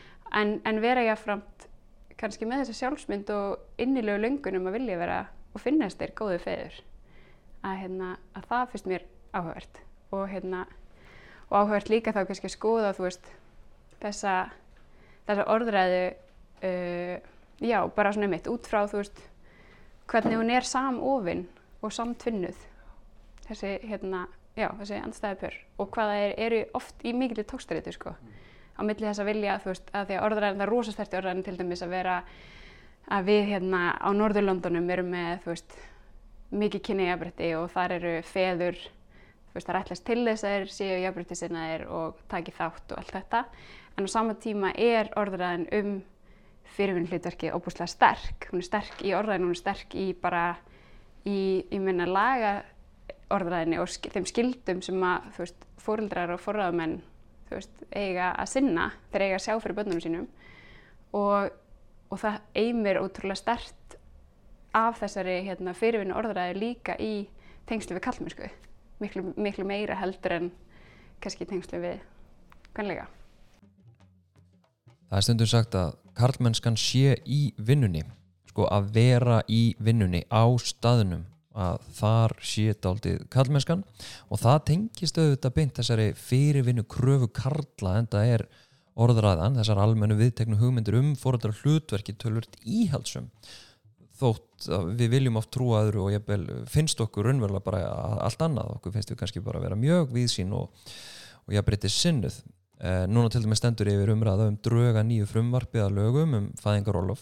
En, 0.43 0.55
en 0.69 0.81
vera 0.85 1.07
jáfnframt 1.07 1.67
kannski 2.21 2.47
með 2.47 2.63
þessa 2.63 2.79
sjálfsmynd 2.83 3.33
og 3.33 3.81
innilegu 3.81 4.21
löngunum 4.21 4.69
að 4.69 4.77
vilja 4.77 5.01
vera 5.01 5.19
og 5.53 5.65
finnast 5.65 5.97
þér 5.97 6.13
góðu 6.21 6.39
feður 6.45 6.81
að, 7.63 7.79
hérna, 7.81 8.13
að 8.35 8.47
það 8.51 8.71
finnst 8.71 8.89
mér 8.91 9.05
áhugavert. 9.33 9.81
Og 10.13 10.27
hérna 10.29 10.65
og 11.49 11.57
áhugavert 11.59 11.91
líka 11.91 12.13
þá 12.13 12.23
kannski 12.27 12.49
að 12.49 12.55
skoða 12.55 12.91
veist 12.97 13.29
þessa, 14.01 14.35
þessa 15.27 15.47
orðræðu 15.53 16.03
uh, 16.09 17.15
já, 17.63 17.79
bara 17.95 18.13
svona 18.13 18.31
mitt 18.31 18.49
út 18.51 18.69
frá 18.69 18.83
veist 18.91 19.19
hvernig 20.09 20.39
hún 20.39 20.51
er 20.51 20.67
samofinn 20.67 21.45
og 21.83 21.93
samtvinnuð. 21.93 22.57
Þessi 23.43 23.75
hérna, 23.83 24.25
já, 24.55 24.69
þessi 24.79 24.99
andstæðipör 25.01 25.59
og 25.83 25.91
hvaða 25.93 26.17
er, 26.23 26.33
eru 26.45 26.63
oft 26.79 27.03
í 27.03 27.13
mikilvægt 27.15 27.51
tókstaritu 27.51 27.93
sko. 27.95 28.15
Á 28.73 28.81
milli 28.81 29.05
þess 29.05 29.21
að 29.21 29.29
vilja 29.29 29.59
veist 29.63 29.89
að 29.93 30.09
því 30.09 30.17
að 30.17 30.27
orðræðin, 30.27 30.59
það 30.59 30.65
er 30.65 30.73
rosasterti 30.73 31.19
orðræðin 31.19 31.47
til 31.47 31.57
dæmis 31.59 31.85
að 31.85 31.93
vera 31.93 32.19
að 33.13 33.25
við 33.27 33.49
hérna 33.51 33.81
á 33.99 34.09
Norðurlondunum 34.15 34.89
erum 34.95 35.11
með 35.11 35.43
þú 35.43 35.51
veist 35.51 35.75
mikið 36.53 36.85
kynniðjabrætti 36.87 37.53
og 37.57 37.71
þar 37.73 37.97
eru 37.97 38.13
feður 38.27 38.77
veist, 39.53 39.67
það 39.67 39.75
er 39.75 39.79
ætlast 39.81 40.05
til 40.07 40.19
þess 40.25 40.45
að 40.45 40.55
þeir 40.55 40.73
séu 40.73 40.97
jafnbryttisinnaðir 41.03 41.85
og 41.93 42.19
taki 42.31 42.53
þátt 42.55 42.93
og 42.93 42.99
allt 43.01 43.13
þetta. 43.13 43.43
En 43.97 44.09
á 44.09 44.15
sama 44.15 44.35
tíma 44.41 44.73
er 44.73 45.11
orðræðin 45.19 45.67
um 45.77 45.95
fyrirvinn 46.73 47.09
hlutverkið 47.11 47.53
óbúslega 47.53 47.91
sterk. 47.91 48.47
Hún 48.49 48.63
er 48.63 48.67
sterk 48.67 49.03
í 49.05 49.13
orðræðin, 49.13 49.47
hún 49.47 49.55
er 49.55 49.61
sterk 49.61 49.97
í 49.99 50.07
bara 50.17 50.45
í, 51.25 51.37
ég 51.69 51.81
minna 51.83 52.07
laga 52.09 52.53
orðræðinni 53.33 53.81
og 53.81 53.89
skil, 53.91 54.13
þeim 54.13 54.29
skildum 54.29 54.81
sem 54.85 55.05
að 55.05 55.29
þú 55.35 55.45
veist, 55.45 55.67
fórildrar 55.83 56.33
og 56.33 56.41
forraðamenn 56.41 57.01
þú 57.49 57.57
veist, 57.59 57.83
eiga 57.91 58.31
að 58.39 58.49
sinna 58.55 58.87
þeir 59.11 59.27
eiga 59.27 59.37
að 59.37 59.45
sjá 59.45 59.53
fyrir 59.59 59.77
börnunum 59.77 60.03
sínum. 60.03 60.29
Og, 61.13 61.53
og 62.09 62.21
það 62.21 62.39
eigmir 62.57 63.01
ótrúlega 63.03 63.41
stert 63.43 63.82
af 64.73 64.99
þessari 65.01 65.39
hérna, 65.45 65.73
fyrirvinni 65.77 66.15
orðræði 66.17 66.59
líka 66.59 66.97
í 67.01 67.27
tengslu 67.69 67.97
við 67.97 68.05
kallmennsku 68.07 68.49
miklu, 69.03 69.33
miklu 69.37 69.65
meira 69.67 69.97
heldur 69.99 70.37
en 70.37 70.49
kannski 71.23 71.47
tengslu 71.49 71.81
við 71.83 71.99
kannlega. 72.75 73.07
Það 75.09 75.19
er 75.19 75.27
stundum 75.27 75.49
sagt 75.49 75.77
að 75.77 75.93
karlmennskan 76.17 76.77
sé 76.79 77.17
í 77.25 77.43
vinnunni, 77.57 78.03
sko 78.49 78.65
að 78.71 78.89
vera 78.95 79.41
í 79.49 79.75
vinnunni 79.81 80.23
á 80.29 80.45
staðnum 80.61 81.27
að 81.53 81.83
þar 81.99 82.33
sé 82.41 82.73
daldið 82.81 83.27
karlmennskan. 83.33 83.83
Og 84.33 84.41
það 84.41 84.63
tengist 84.71 85.19
auðvitað 85.19 85.55
beint 85.57 85.75
þessari 85.77 86.07
fyrirvinnu 86.17 86.85
kröfu 86.89 87.29
karla 87.29 87.99
en 87.99 88.09
það 88.09 88.31
er 88.37 88.45
orðræðan, 88.93 89.59
þessar 89.59 89.81
almennu 89.81 90.17
viðteknu 90.17 90.57
hugmyndir 90.61 90.97
um 90.97 91.13
fóröldar 91.17 91.53
hlutverki 91.61 92.17
tölvört 92.17 92.57
íhalsum 92.65 93.29
þótt 94.23 94.67
við 94.97 95.13
viljum 95.17 95.37
oft 95.41 95.51
trúa 95.53 95.83
öðru 95.83 96.07
og 96.07 96.13
jafnvel 96.15 96.43
finnst 96.71 97.01
okkur 97.03 97.27
raunverulega 97.27 97.65
bara 97.65 97.83
allt 98.23 98.43
annað, 98.45 98.75
okkur 98.77 98.95
finnst 98.95 99.11
við 99.11 99.19
kannski 99.19 99.43
bara 99.43 99.59
að 99.59 99.67
vera 99.67 99.79
mjög 99.79 100.13
viðsýn 100.15 100.53
og, 100.57 100.91
og 101.43 101.55
jafnbreytið 101.57 101.95
sinnuð. 101.95 102.41
Eh, 102.83 103.05
núna 103.07 103.31
til 103.31 103.43
dæmis 103.43 103.61
stendur 103.61 103.87
yfir 103.87 104.11
umræða 104.11 104.49
um 104.51 104.57
dröga 104.59 105.05
nýju 105.07 105.27
frumvarpið 105.29 105.85
að 105.85 105.97
lögum 105.99 106.33
um 106.39 106.49
fæðingarólof. 106.59 107.21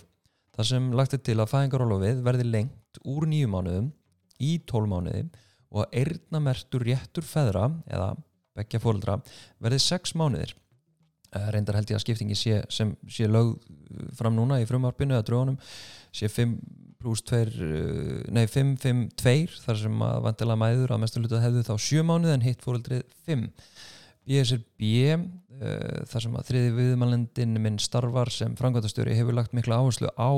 Það 0.58 0.70
sem 0.72 0.88
lagt 0.98 1.14
er 1.14 1.22
til 1.22 1.38
að 1.38 1.52
fæðingarólofið 1.52 2.24
verði 2.26 2.48
lengt 2.48 3.02
úr 3.06 3.28
nýju 3.30 3.52
mánuðum 3.52 3.92
í 4.42 4.56
tól 4.66 4.88
mánuði 4.90 5.28
og 5.72 5.86
að 5.86 6.00
eirnamertur 6.02 6.86
réttur 6.88 7.28
feðra 7.28 7.70
eða 7.86 8.16
begja 8.58 8.82
fólkdra 8.84 9.20
verði 9.62 9.80
sex 9.84 10.16
mánuðir. 10.18 10.56
Eh, 11.32 11.48
reyndar 11.54 11.78
held 11.78 11.94
ég 11.94 12.00
að 12.00 12.06
skiptingi 12.08 12.36
sé, 12.36 12.64
sem 12.74 12.96
sé 13.08 13.30
lög 13.30 13.54
fram 14.18 14.36
núna 14.36 14.58
í 14.60 14.68
frumvarpinu 14.68 15.16
eða 15.16 15.28
drögunum 15.30 15.60
sé 16.12 16.28
5 16.32 16.58
pluss 17.02 17.24
2 17.30 17.40
eh, 17.42 18.20
nei 18.34 18.46
5, 18.50 18.76
5, 18.82 19.06
2 19.22 19.62
þar 19.66 19.80
sem 19.84 20.04
að 20.08 20.20
vantilega 20.28 20.62
mæður 20.62 20.94
að 20.96 21.02
mestu 21.04 21.22
hluta 21.22 21.42
hefðu 21.44 21.66
þá 21.68 21.74
7 21.88 22.06
mánuð 22.08 22.36
en 22.36 22.46
hitt 22.46 22.66
fóröldrið 22.66 23.04
5 23.30 23.48
BSRB 24.32 24.84
uh, 24.86 25.24
eh, 25.62 26.04
þar 26.10 26.26
sem 26.26 26.36
að 26.38 26.52
þriði 26.52 26.74
viðmælendin 26.78 27.58
minn 27.64 27.80
starfar 27.82 28.30
sem 28.34 28.54
frangvæntastjóri 28.60 29.16
hefur 29.18 29.36
lagt 29.38 29.56
mikla 29.58 29.80
áherslu 29.82 30.12
á 30.14 30.32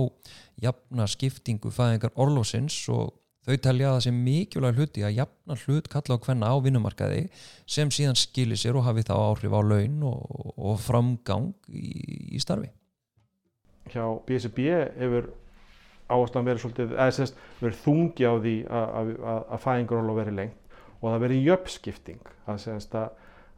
jafna 0.63 1.07
skiptingu 1.11 1.71
fæðingar 1.73 2.15
orlósins 2.15 2.77
og 2.93 3.11
þau 3.43 3.57
telja 3.59 3.89
að 3.89 3.97
það 3.97 4.05
sé 4.05 4.13
mikilvæg 4.15 4.79
hluti 4.79 5.03
að 5.03 5.17
jafna 5.17 5.57
hlut 5.65 5.89
kalla 5.91 6.15
á 6.15 6.23
hvenna 6.23 6.53
á 6.53 6.55
vinnumarkaði 6.63 7.25
sem 7.67 7.91
síðan 7.91 8.19
skilir 8.19 8.59
sér 8.59 8.79
og 8.79 8.87
hafi 8.87 9.03
þá 9.03 9.13
áhrif 9.17 9.51
á 9.51 9.61
laun 9.61 9.99
og, 10.07 10.53
og 10.55 10.79
framgang 10.79 11.51
í, 11.67 12.37
í 12.37 12.39
starfi. 12.39 12.71
Hjá 13.91 14.05
BSRB 14.23 14.69
hefur 14.95 15.33
áherslan 16.11 16.47
verið 16.47 16.63
svolítið, 16.63 16.95
eða 16.97 17.15
sérst, 17.17 17.39
verið 17.61 17.81
þungi 17.83 18.27
á 18.27 18.33
því 18.43 18.55
að, 18.67 19.11
fæðingaróla 19.63 20.17
verið 20.19 20.39
lengt 20.39 20.79
og 20.99 21.09
það 21.09 21.23
verið 21.25 21.47
jöfnskipting. 21.49 22.31
Að 22.47 22.59
sérst 22.63 22.97
að 22.99 23.11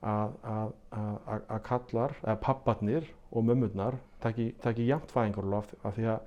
að 0.06 1.62
kallar, 1.66 2.14
eða 2.22 2.38
papparnir 2.44 3.08
og 3.32 3.46
mömmurnar 3.48 3.98
taki 4.22 4.86
jæmt 4.86 5.12
fæðingaróla 5.14 5.64
af, 5.64 5.96
því 5.96 6.10
að, 6.14 6.20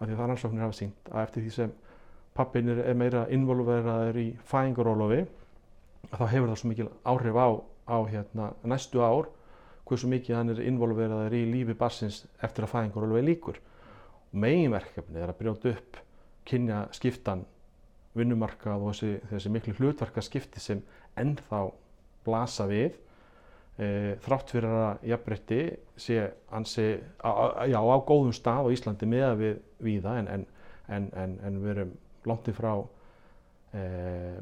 að 0.00 0.14
það 0.14 0.30
rannsóknir 0.30 0.64
hafa 0.64 0.78
sínt 0.78 1.10
að 1.12 1.22
eftir 1.26 1.44
því 1.44 1.52
sem 1.56 1.74
pappinir 2.38 2.80
er 2.84 2.96
meira 2.96 3.26
involveraður 3.34 4.20
í 4.22 4.28
fæðingarólofi 4.48 5.24
þá 6.12 6.24
hefur 6.30 6.48
það 6.48 6.60
svo 6.60 6.70
mikil 6.70 6.88
áhrif 7.04 7.36
á, 7.36 7.48
á 7.90 7.98
hérna, 8.08 8.52
næstu 8.64 9.02
ár 9.02 9.28
hversu 9.88 10.08
mikið 10.08 10.36
hann 10.36 10.52
er 10.54 10.62
involveraður 10.64 11.36
í 11.36 11.44
lífi 11.52 11.76
barsins 11.76 12.22
eftir 12.40 12.64
að 12.64 12.74
fæðingarólofi 12.76 13.24
líkur 13.26 13.60
meginverkefni 14.32 15.20
er 15.22 15.32
að 15.32 15.38
brjóta 15.40 15.72
upp 15.72 16.00
kynja 16.48 16.86
skiptan 16.96 17.44
vinnumarkað 18.18 18.82
og 18.82 18.94
þessi, 18.94 19.12
þessi 19.30 19.52
miklu 19.52 19.74
hlutverkarskipti 19.78 20.62
sem 20.62 20.80
ennþá 21.18 21.62
blasa 22.26 22.66
við 22.68 22.96
e, 23.78 24.16
þrátt 24.24 24.52
fyrir 24.54 24.76
að 24.80 25.08
jafnbrytti 25.12 25.60
sé 26.00 26.20
ansi 26.54 26.88
á, 27.22 27.30
já, 27.68 27.78
á 27.78 27.98
góðum 28.08 28.34
stað 28.36 28.68
á 28.68 28.72
Íslandi 28.74 29.08
með 29.08 29.26
að 29.30 29.42
við 29.42 29.58
víða 29.88 30.18
en, 30.22 30.46
en, 30.88 31.10
en, 31.12 31.36
en 31.44 31.60
við 31.62 31.74
erum 31.76 31.94
langt 32.28 32.50
í 32.50 32.56
frá 32.56 32.72
e, 33.72 33.82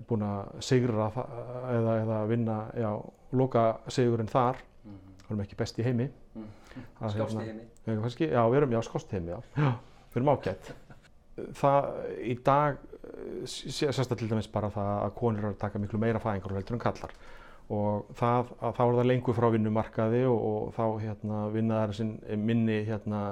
búin 0.08 0.26
að 0.26 0.56
sigra 0.64 1.10
eða, 1.12 1.98
eða 2.02 2.20
vinna, 2.30 2.60
já, 2.78 2.90
loka 3.36 3.66
sigurinn 3.92 4.30
þar, 4.30 4.62
mm 4.84 4.92
-hmm. 4.92 5.16
við 5.22 5.30
erum 5.30 5.46
ekki 5.46 5.62
best 5.62 5.78
í 5.78 5.86
heimi 5.86 6.08
mm 6.08 6.42
-hmm. 6.42 7.10
Skást 7.12 7.40
í 7.40 7.48
heimi? 7.48 7.64
Já, 7.86 8.42
við 8.50 8.58
erum, 8.60 8.74
í 8.74 9.14
heimi, 9.14 9.32
já. 9.32 9.40
já. 9.56 9.70
Við 10.10 10.20
erum 10.20 10.32
ágætt. 10.34 10.74
Það, 11.56 11.88
í 12.24 12.36
dag 12.46 12.78
sérstaklega 13.46 14.20
til 14.22 14.30
dæmis 14.30 14.48
bara 14.50 14.70
það 14.72 14.92
að 15.04 15.16
konur 15.18 15.44
eru 15.44 15.54
að 15.54 15.60
taka 15.60 15.80
miklu 15.80 16.00
meira 16.00 16.22
fæðingar 16.22 16.52
og 16.54 16.58
heldur 16.60 16.76
en 16.76 16.82
kallar 16.82 17.12
og 17.72 18.10
það, 18.14 18.52
þá 18.62 18.82
er 18.84 18.96
það 18.98 19.08
lengur 19.10 19.36
frá 19.36 19.46
vinnumarkaði 19.54 20.22
og, 20.30 20.36
og 20.48 20.74
þá 20.76 20.84
hérna, 21.02 21.40
vinnaðar 21.54 21.94
sinn 21.98 22.12
minni 22.38 22.78
hérna, 22.86 23.22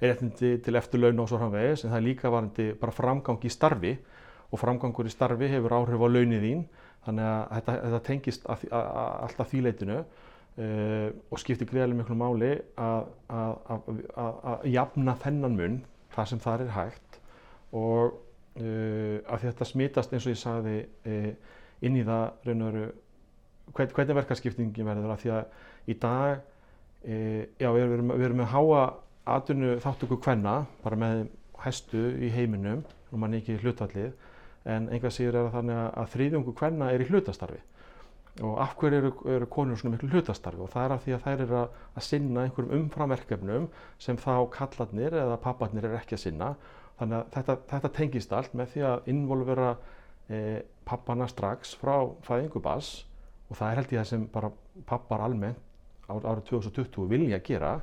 réttindi 0.00 0.56
til 0.64 0.78
eftirlaun 0.80 1.22
og 1.22 1.28
svo 1.30 1.38
framvegis 1.38 1.84
en 1.84 1.92
það 1.92 2.00
er 2.00 2.06
líka 2.06 2.32
varandi 2.32 2.66
bara 2.80 2.94
framgang 2.96 3.44
í 3.44 3.52
starfi 3.52 3.94
og 4.50 4.58
framgangur 4.58 5.06
í 5.06 5.12
starfi 5.12 5.50
hefur 5.52 5.76
áhrif 5.76 6.02
á 6.02 6.08
launin 6.08 6.42
þín 6.42 6.64
þannig 7.04 7.28
að 7.28 7.42
þetta, 7.56 7.76
þetta 7.84 8.00
tengist 8.08 8.48
alltaf 8.50 9.52
þýleitinu 9.52 10.00
uh, 10.58 11.10
og 11.30 11.42
skiptir 11.42 11.68
greiðilega 11.68 12.00
miklu 12.00 12.16
máli 12.18 12.50
að 12.80 14.66
jafna 14.70 15.16
þennan 15.22 15.56
mun 15.58 15.78
þar 16.14 16.30
sem 16.30 16.42
það 16.42 16.66
er 16.66 16.74
hægt. 16.76 17.20
Og 17.76 18.16
uh, 18.60 19.16
að 19.30 19.46
þetta 19.46 19.68
smitast 19.68 20.14
eins 20.14 20.26
og 20.26 20.34
ég 20.34 20.40
sagði 20.42 20.78
uh, 21.06 21.30
inn 21.86 22.00
í 22.00 22.06
það 22.06 22.24
raun 22.48 22.64
og 22.66 22.72
veru 22.72 22.88
hvern, 23.74 23.94
hvernig 23.98 24.18
verkarskiptingin 24.22 24.90
verður. 24.90 25.14
Að 25.14 25.22
því 25.24 25.36
að 25.36 25.90
í 25.90 25.98
dag 26.00 26.46
já, 27.00 27.70
við 27.72 27.80
erum, 27.80 28.10
við 28.12 28.26
erum 28.26 28.42
með 28.42 28.50
háa 28.52 28.80
atvinnu 29.32 29.78
þáttöku 29.80 30.18
hvenna 30.20 30.66
bara 30.82 30.98
með 31.00 31.22
hæstu 31.64 32.02
í 32.20 32.28
heiminum 32.34 32.82
og 33.10 33.22
mann 33.22 33.36
ekki 33.36 33.58
hlutallið 33.60 34.12
en 34.68 34.88
einhvað 34.92 35.14
síður 35.16 35.38
er 35.38 35.48
að 35.48 35.54
þannig 35.56 35.80
að 35.80 36.10
þrýðjungu 36.14 36.54
hvenna 36.60 36.90
er 36.92 37.04
í 37.04 37.08
hlutastarfi 37.08 37.60
og 38.40 38.56
af 38.62 38.74
hverju 38.80 38.98
eru, 38.98 39.10
eru 39.34 39.46
konur 39.52 39.78
svona 39.78 39.94
miklu 39.94 40.10
hlutastarfi? 40.14 40.62
Og 40.64 40.70
það 40.72 40.84
er 40.84 40.94
af 40.94 41.04
því 41.04 41.14
að 41.16 41.22
þær 41.26 41.44
eru 41.44 41.56
að, 41.60 41.78
að 41.96 42.06
sinna 42.06 42.44
einhverjum 42.44 42.74
umframverkefnum 42.78 43.68
sem 44.00 44.18
þá 44.20 44.34
kallarnir 44.54 45.16
eða 45.22 45.38
papparnir 45.44 45.88
er 45.88 45.96
ekki 45.98 46.16
að 46.16 46.22
sinna. 46.24 46.50
Þannig 47.00 47.18
að 47.18 47.32
þetta, 47.36 47.56
þetta 47.72 47.92
tengist 47.96 48.36
allt 48.36 48.56
með 48.56 48.74
því 48.74 48.84
að 48.90 49.10
involvera 49.14 49.70
e, 50.28 50.40
pappana 50.88 51.28
strax 51.30 51.74
frá 51.80 51.94
fæðingubass 52.26 52.92
og 53.50 53.58
það 53.58 53.70
er 53.70 53.80
held 53.80 53.94
ég 53.94 54.02
það 54.02 54.10
sem 54.12 54.28
bara 54.34 54.52
pappar 54.88 55.24
almennt 55.24 55.66
árið 56.10 56.46
2020 56.50 57.10
vilja 57.10 57.38
gera 57.46 57.74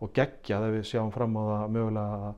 og 0.00 0.12
gegja 0.16 0.60
þegar 0.60 0.76
við 0.76 0.86
sjáum 0.88 1.10
fram 1.12 1.36
á 1.36 1.42
það 1.44 1.74
mögulega 1.74 2.30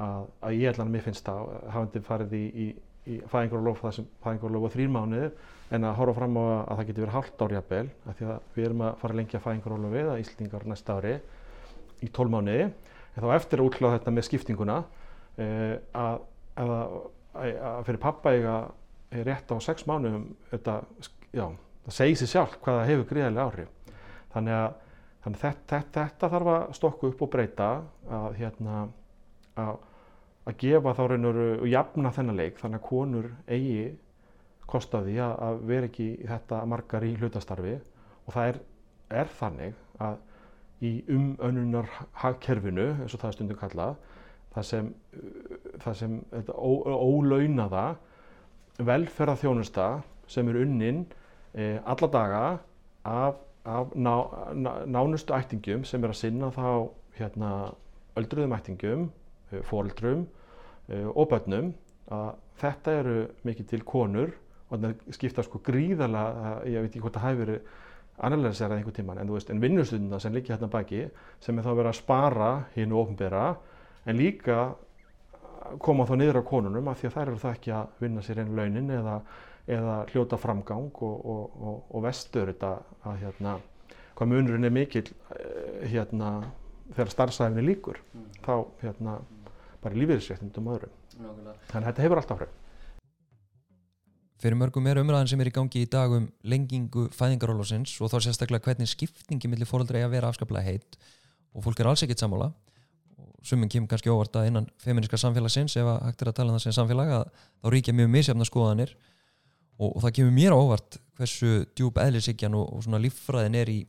að, 0.00 0.30
að 0.46 0.56
ég 0.56 0.80
að 0.80 0.92
mér 0.94 1.04
finnst 1.04 1.26
það 1.26 1.50
hafandi 1.74 2.02
farið 2.06 2.36
í, 2.36 2.44
í 2.48 2.68
í 3.08 3.18
fæðingarlof 3.30 3.80
það 3.84 3.96
sem 3.96 4.08
fæðingarlof 4.24 4.64
var 4.66 4.74
þrýr 4.74 4.92
mánuðir 4.94 5.30
en 5.70 5.86
að 5.86 5.96
horfa 6.00 6.16
fram 6.18 6.38
á 6.38 6.42
að 6.42 6.80
það 6.80 6.88
getur 6.88 7.04
verið 7.04 7.16
halvt 7.16 7.44
árjabel 7.46 7.84
af 8.10 8.18
því 8.18 8.26
að 8.26 8.48
við 8.56 8.66
erum 8.66 8.84
að 8.86 8.96
fara 9.00 9.14
að 9.14 9.20
lengja 9.20 9.42
fæðingarlofi 9.44 10.00
eða 10.02 10.18
Íslingar 10.22 10.66
næsta 10.66 10.96
ári 10.98 11.14
í 12.00 12.10
tól 12.16 12.26
mánuði. 12.32 12.68
En 13.14 13.24
þá 13.24 13.34
eftir 13.36 13.62
að 13.62 13.70
útláða 13.70 13.98
þetta 13.98 14.14
með 14.16 14.26
skiptinguna 14.28 14.76
eh, 15.40 15.74
að, 15.94 16.20
að, 16.62 16.74
að 17.38 17.82
fyrir 17.88 18.02
pappa 18.02 18.34
eiga 18.34 18.56
rétt 19.26 19.50
á 19.50 19.56
sex 19.62 19.86
mánuðum 19.90 20.28
þetta, 20.50 20.76
já, 21.34 21.46
það 21.86 21.98
segir 21.98 22.20
sér 22.20 22.32
sjálf 22.34 22.56
hvað 22.64 22.80
það 22.80 22.90
hefur 22.92 23.10
gríðarlega 23.12 23.46
áhrif. 23.46 23.94
Þannig 24.34 24.56
að, 24.56 24.80
þannig 25.24 25.38
að 25.40 25.46
þetta, 25.46 25.84
þetta, 25.98 26.32
þarf 26.34 26.52
að 26.54 26.74
stokka 26.78 27.10
upp 27.10 27.24
og 27.26 27.32
breyta 27.34 27.70
að 28.20 28.42
hérna 28.42 28.82
að 29.60 29.78
að 30.48 30.56
gefa 30.60 30.94
þá 30.96 31.02
raun 31.10 31.28
og 31.30 31.66
jafna 31.68 32.12
þennan 32.14 32.38
leik 32.40 32.60
þannig 32.60 32.80
að 32.80 32.86
konur 32.86 33.28
eigi 33.50 33.82
kostaði 34.70 35.16
að 35.22 35.62
vera 35.68 35.88
ekki 35.90 36.08
þetta 36.28 36.60
margar 36.70 37.06
í 37.06 37.14
hlutastarfi. 37.18 37.76
Og 38.26 38.34
það 38.34 38.52
er, 38.52 38.60
er 39.22 39.32
þannig 39.40 39.78
að 40.00 40.18
í 40.86 40.92
umönnunar 41.12 41.90
hagkerfinu 42.22 42.86
eins 42.94 43.14
og 43.14 43.20
það 43.20 43.28
er 43.28 43.36
stundum 43.36 43.60
kallað 43.60 43.98
það 44.54 44.66
sem, 44.66 44.86
það 45.82 45.98
sem 45.98 46.14
ólaunaða 46.56 47.84
velferðarþjónusta 48.88 49.90
sem 50.30 50.48
er 50.48 50.58
unnin 50.62 51.04
e, 51.52 51.76
alla 51.84 52.08
daga 52.10 52.42
af, 53.04 53.42
af 53.68 53.92
ná, 53.92 54.14
ná, 54.56 54.70
nánustu 54.88 55.36
ættingum 55.36 55.84
sem 55.84 56.02
er 56.02 56.14
að 56.14 56.22
sinna 56.22 56.48
þá 56.56 56.66
hérna, 57.20 57.52
öldruðum 58.18 58.56
ættingum 58.56 59.10
Eh, 59.50 59.62
fóldrum 59.66 60.26
eh, 60.88 61.06
og 61.06 61.26
börnum 61.30 61.72
að 62.14 62.36
þetta 62.60 62.92
eru 63.00 63.16
mikið 63.46 63.66
til 63.72 63.80
konur 63.86 64.30
og 64.70 64.78
þetta 64.78 65.14
skipta 65.16 65.44
sko 65.46 65.60
gríðarlega, 65.66 66.52
ég 66.70 66.84
veit 66.84 66.90
ekki 66.90 67.02
hvort 67.02 67.18
það 67.18 67.26
hefur 67.28 67.42
verið 67.44 67.72
analyserað 68.20 68.76
einhver 68.76 68.94
tíman, 68.94 69.18
en 69.18 69.30
en 69.30 69.60
vinnustundina 69.60 70.20
sem 70.20 70.34
liggja 70.34 70.56
hérna 70.56 70.68
baki 70.68 71.08
sem 71.40 71.58
er 71.58 71.64
þá 71.64 71.70
verið 71.70 71.88
að 71.88 72.00
spara 72.00 72.50
hinn 72.74 72.92
og 72.92 73.06
ofnbera 73.06 73.56
en 74.06 74.16
líka 74.16 74.74
koma 75.78 76.06
þá 76.08 76.16
niður 76.16 76.40
á 76.40 76.50
konunum 76.50 76.88
af 76.88 77.00
því 77.00 77.08
að 77.08 77.16
þær 77.16 77.28
eru 77.28 77.40
það 77.40 77.56
ekki 77.56 77.72
að 77.76 78.04
vinna 78.04 78.22
sér 78.22 78.42
einu 78.42 78.56
launin 78.58 78.90
eða, 78.90 79.16
eða 79.66 79.96
hljóta 80.12 80.38
framgang 80.40 81.02
og, 81.06 81.26
og, 81.34 81.58
og, 81.60 81.82
og 81.90 82.04
vestur 82.04 82.52
þetta 82.52 82.72
að 83.08 83.20
hérna, 83.24 83.56
hvað 84.18 84.32
munurinn 84.32 84.68
er 84.68 84.74
mikil 84.74 85.04
eh, 85.08 85.90
hérna 85.92 86.32
þegar 86.94 87.12
starfsæfni 87.14 87.64
líkur, 87.64 88.00
mm. 88.14 88.30
þá 88.44 88.54
hérna 88.82 89.18
bara 89.80 89.96
lífeyrisréttindum 89.96 90.68
og 90.68 90.78
öðrum. 90.78 90.96
Þannig 91.70 91.76
að 91.76 91.86
þetta 91.86 92.04
hefur 92.04 92.20
alltaf 92.20 92.42
hrjá. 92.42 92.50
Fyrir 94.40 94.56
mörgum 94.56 94.86
er 94.88 94.96
umræðan 95.02 95.28
sem 95.28 95.40
er 95.42 95.50
í 95.50 95.52
gangi 95.52 95.82
í 95.84 95.88
dag 95.90 96.12
um 96.16 96.26
lengingu 96.48 97.10
fæðingarólásins 97.12 97.92
og 98.00 98.08
þá 98.08 98.24
sérstaklega 98.24 98.70
hvernig 98.70 98.88
skiptingi 98.88 99.50
millir 99.52 99.68
fóröldra 99.68 100.00
er 100.00 100.06
að 100.06 100.14
vera 100.14 100.30
afskaplega 100.32 100.64
heitt 100.64 100.96
og 101.52 101.66
fólk 101.66 101.82
er 101.82 101.90
alls 101.90 102.04
ekkit 102.06 102.22
sammála. 102.24 102.48
Og 103.20 103.44
sumum 103.44 103.68
kemur 103.68 103.90
kannski 103.92 104.08
óvart 104.08 104.38
að 104.40 104.48
innan 104.48 104.70
feministka 104.80 105.20
samfélagsins 105.20 105.76
ef 105.76 105.92
að 105.92 106.00
hægt 106.06 106.24
er 106.24 106.32
að 106.32 106.38
tala 106.40 106.54
um 106.54 106.56
það 106.56 106.64
sem 106.64 106.76
samfélag 106.78 107.14
að 107.18 107.28
þá 107.36 107.70
ríkja 107.76 107.96
mjög 108.00 108.12
misjafna 108.16 108.48
skoðanir. 108.48 108.96
Og, 109.76 109.90
og 109.90 110.02
það 110.06 110.16
kemur 110.18 110.36
mér 110.40 110.56
óvart 110.56 111.00
hversu 111.20 111.54
djúb 111.76 112.00
eðlisíkjan 112.00 112.56
og, 112.56 112.68
og 112.78 112.84
svona 112.86 113.00
líffræðin 113.04 113.60
er 113.60 113.72
í, 113.72 113.80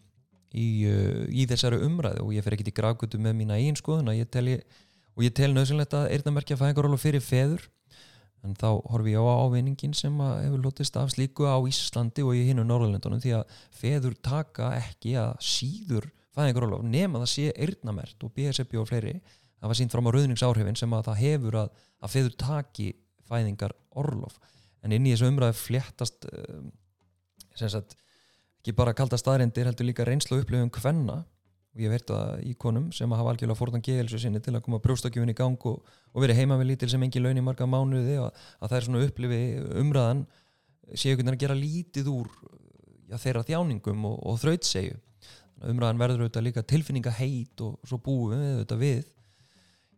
í, 0.52 0.70
uh, 0.92 1.26
í 1.32 1.48
þessari 1.48 1.80
umræðu. 1.88 2.26
Og 2.28 2.36
ég 2.36 2.44
fer 2.44 2.58
ekkit 2.58 2.74
í 2.74 2.76
gravgötu 2.76 3.24
með 3.24 3.40
mína 3.40 3.60
einn 3.60 3.80
skoðun 3.80 4.12
og 4.12 4.20
ég 4.20 4.28
tel 4.32 4.50
ég 4.52 4.82
og 5.16 5.24
ég 5.24 5.36
tel 5.36 5.54
nöðsynlegt 5.56 5.96
að 5.96 6.10
eirðamerkja 6.16 6.60
fæðingaróla 6.60 7.00
fyrir 7.00 7.24
feður 7.24 7.68
en 8.46 8.56
þá 8.58 8.70
horfi 8.90 9.14
ég 9.14 9.22
á 9.22 9.34
ávinningin 9.46 9.94
sem 9.98 10.16
hefur 10.22 10.64
lotist 10.64 10.98
af 10.98 11.12
slíku 11.14 11.46
á 11.46 11.58
Íslandi 11.70 12.26
og 12.26 12.38
í 12.38 12.46
hinnu 12.48 12.66
Norðalendunum 12.66 13.22
því 13.22 13.36
að 13.38 13.60
feður 13.78 14.18
taka 14.26 14.72
ekki 14.80 15.14
að 15.22 15.36
síður 15.46 16.10
fæðingaróla 16.36 16.82
nema 16.88 17.22
það 17.22 17.32
sé 17.34 17.52
eirðnamert 17.54 18.26
og 18.26 18.34
BSB 18.34 18.80
og 18.82 18.88
fleiri. 18.90 19.18
Það 19.62 19.72
var 19.72 19.78
sínt 19.78 19.94
fram 19.94 20.08
á 20.10 20.12
rauðningsáhrifin 20.16 20.80
sem 20.80 20.94
að 20.98 21.10
það 21.10 21.22
hefur 21.22 21.58
að, 21.62 21.74
að 22.02 22.14
feður 22.16 22.38
taki 22.42 22.88
fæðingar 23.30 23.76
orlof 24.00 24.40
en 24.82 24.96
inn 24.96 25.06
í 25.06 25.14
þessu 25.14 25.30
umræðu 25.30 25.58
fléttast 25.60 26.26
um, 26.32 26.72
sem 27.58 27.70
sagt 27.72 27.96
ekki 28.62 28.74
bara 28.78 28.96
kalda 28.98 29.20
staðrindir 29.20 29.68
heldur 29.70 29.88
líka 29.88 30.06
reynslu 30.08 30.42
upplifum 30.42 30.72
hvenna 30.82 31.22
og 31.72 31.80
ég 31.80 31.92
veit 31.94 32.12
að 32.12 32.42
íkonum 32.52 32.90
sem 32.96 33.12
hafa 33.16 33.32
algjörlega 33.32 33.60
fórðan 33.60 33.84
geðelsu 33.86 34.20
sinni 34.20 34.42
til 34.44 34.54
að 34.58 34.64
koma 34.66 34.82
brjóstakjöfun 34.84 35.32
í 35.32 35.38
gang 35.38 35.68
og, 35.70 35.80
og 36.12 36.24
verið 36.24 36.42
heima 36.42 36.58
með 36.60 36.74
lítil 36.74 36.90
sem 36.92 37.04
engi 37.06 37.22
laun 37.24 37.40
í 37.40 37.44
marga 37.46 37.68
mánuði 37.70 38.18
og 38.20 38.28
að 38.34 38.66
það 38.66 38.78
er 38.78 38.88
svona 38.88 39.04
upplifi 39.06 39.40
umræðan 39.80 40.26
séu 40.92 41.16
hvernig 41.16 41.38
að 41.38 41.44
gera 41.46 41.56
lítið 41.56 42.12
úr 42.12 42.28
já, 43.08 43.16
þeirra 43.16 43.46
þjáningum 43.48 44.04
og, 44.10 44.20
og 44.28 44.42
þrautsegu 44.44 45.00
umræðan 45.72 46.02
verður 46.02 46.26
auðvitað 46.26 46.48
líka 46.48 46.68
tilfinninga 46.68 47.16
heit 47.22 47.64
og 47.64 47.80
svo 47.88 48.00
búum 48.02 48.34
við 48.34 48.46
auðvitað 48.58 48.82
við. 48.82 49.02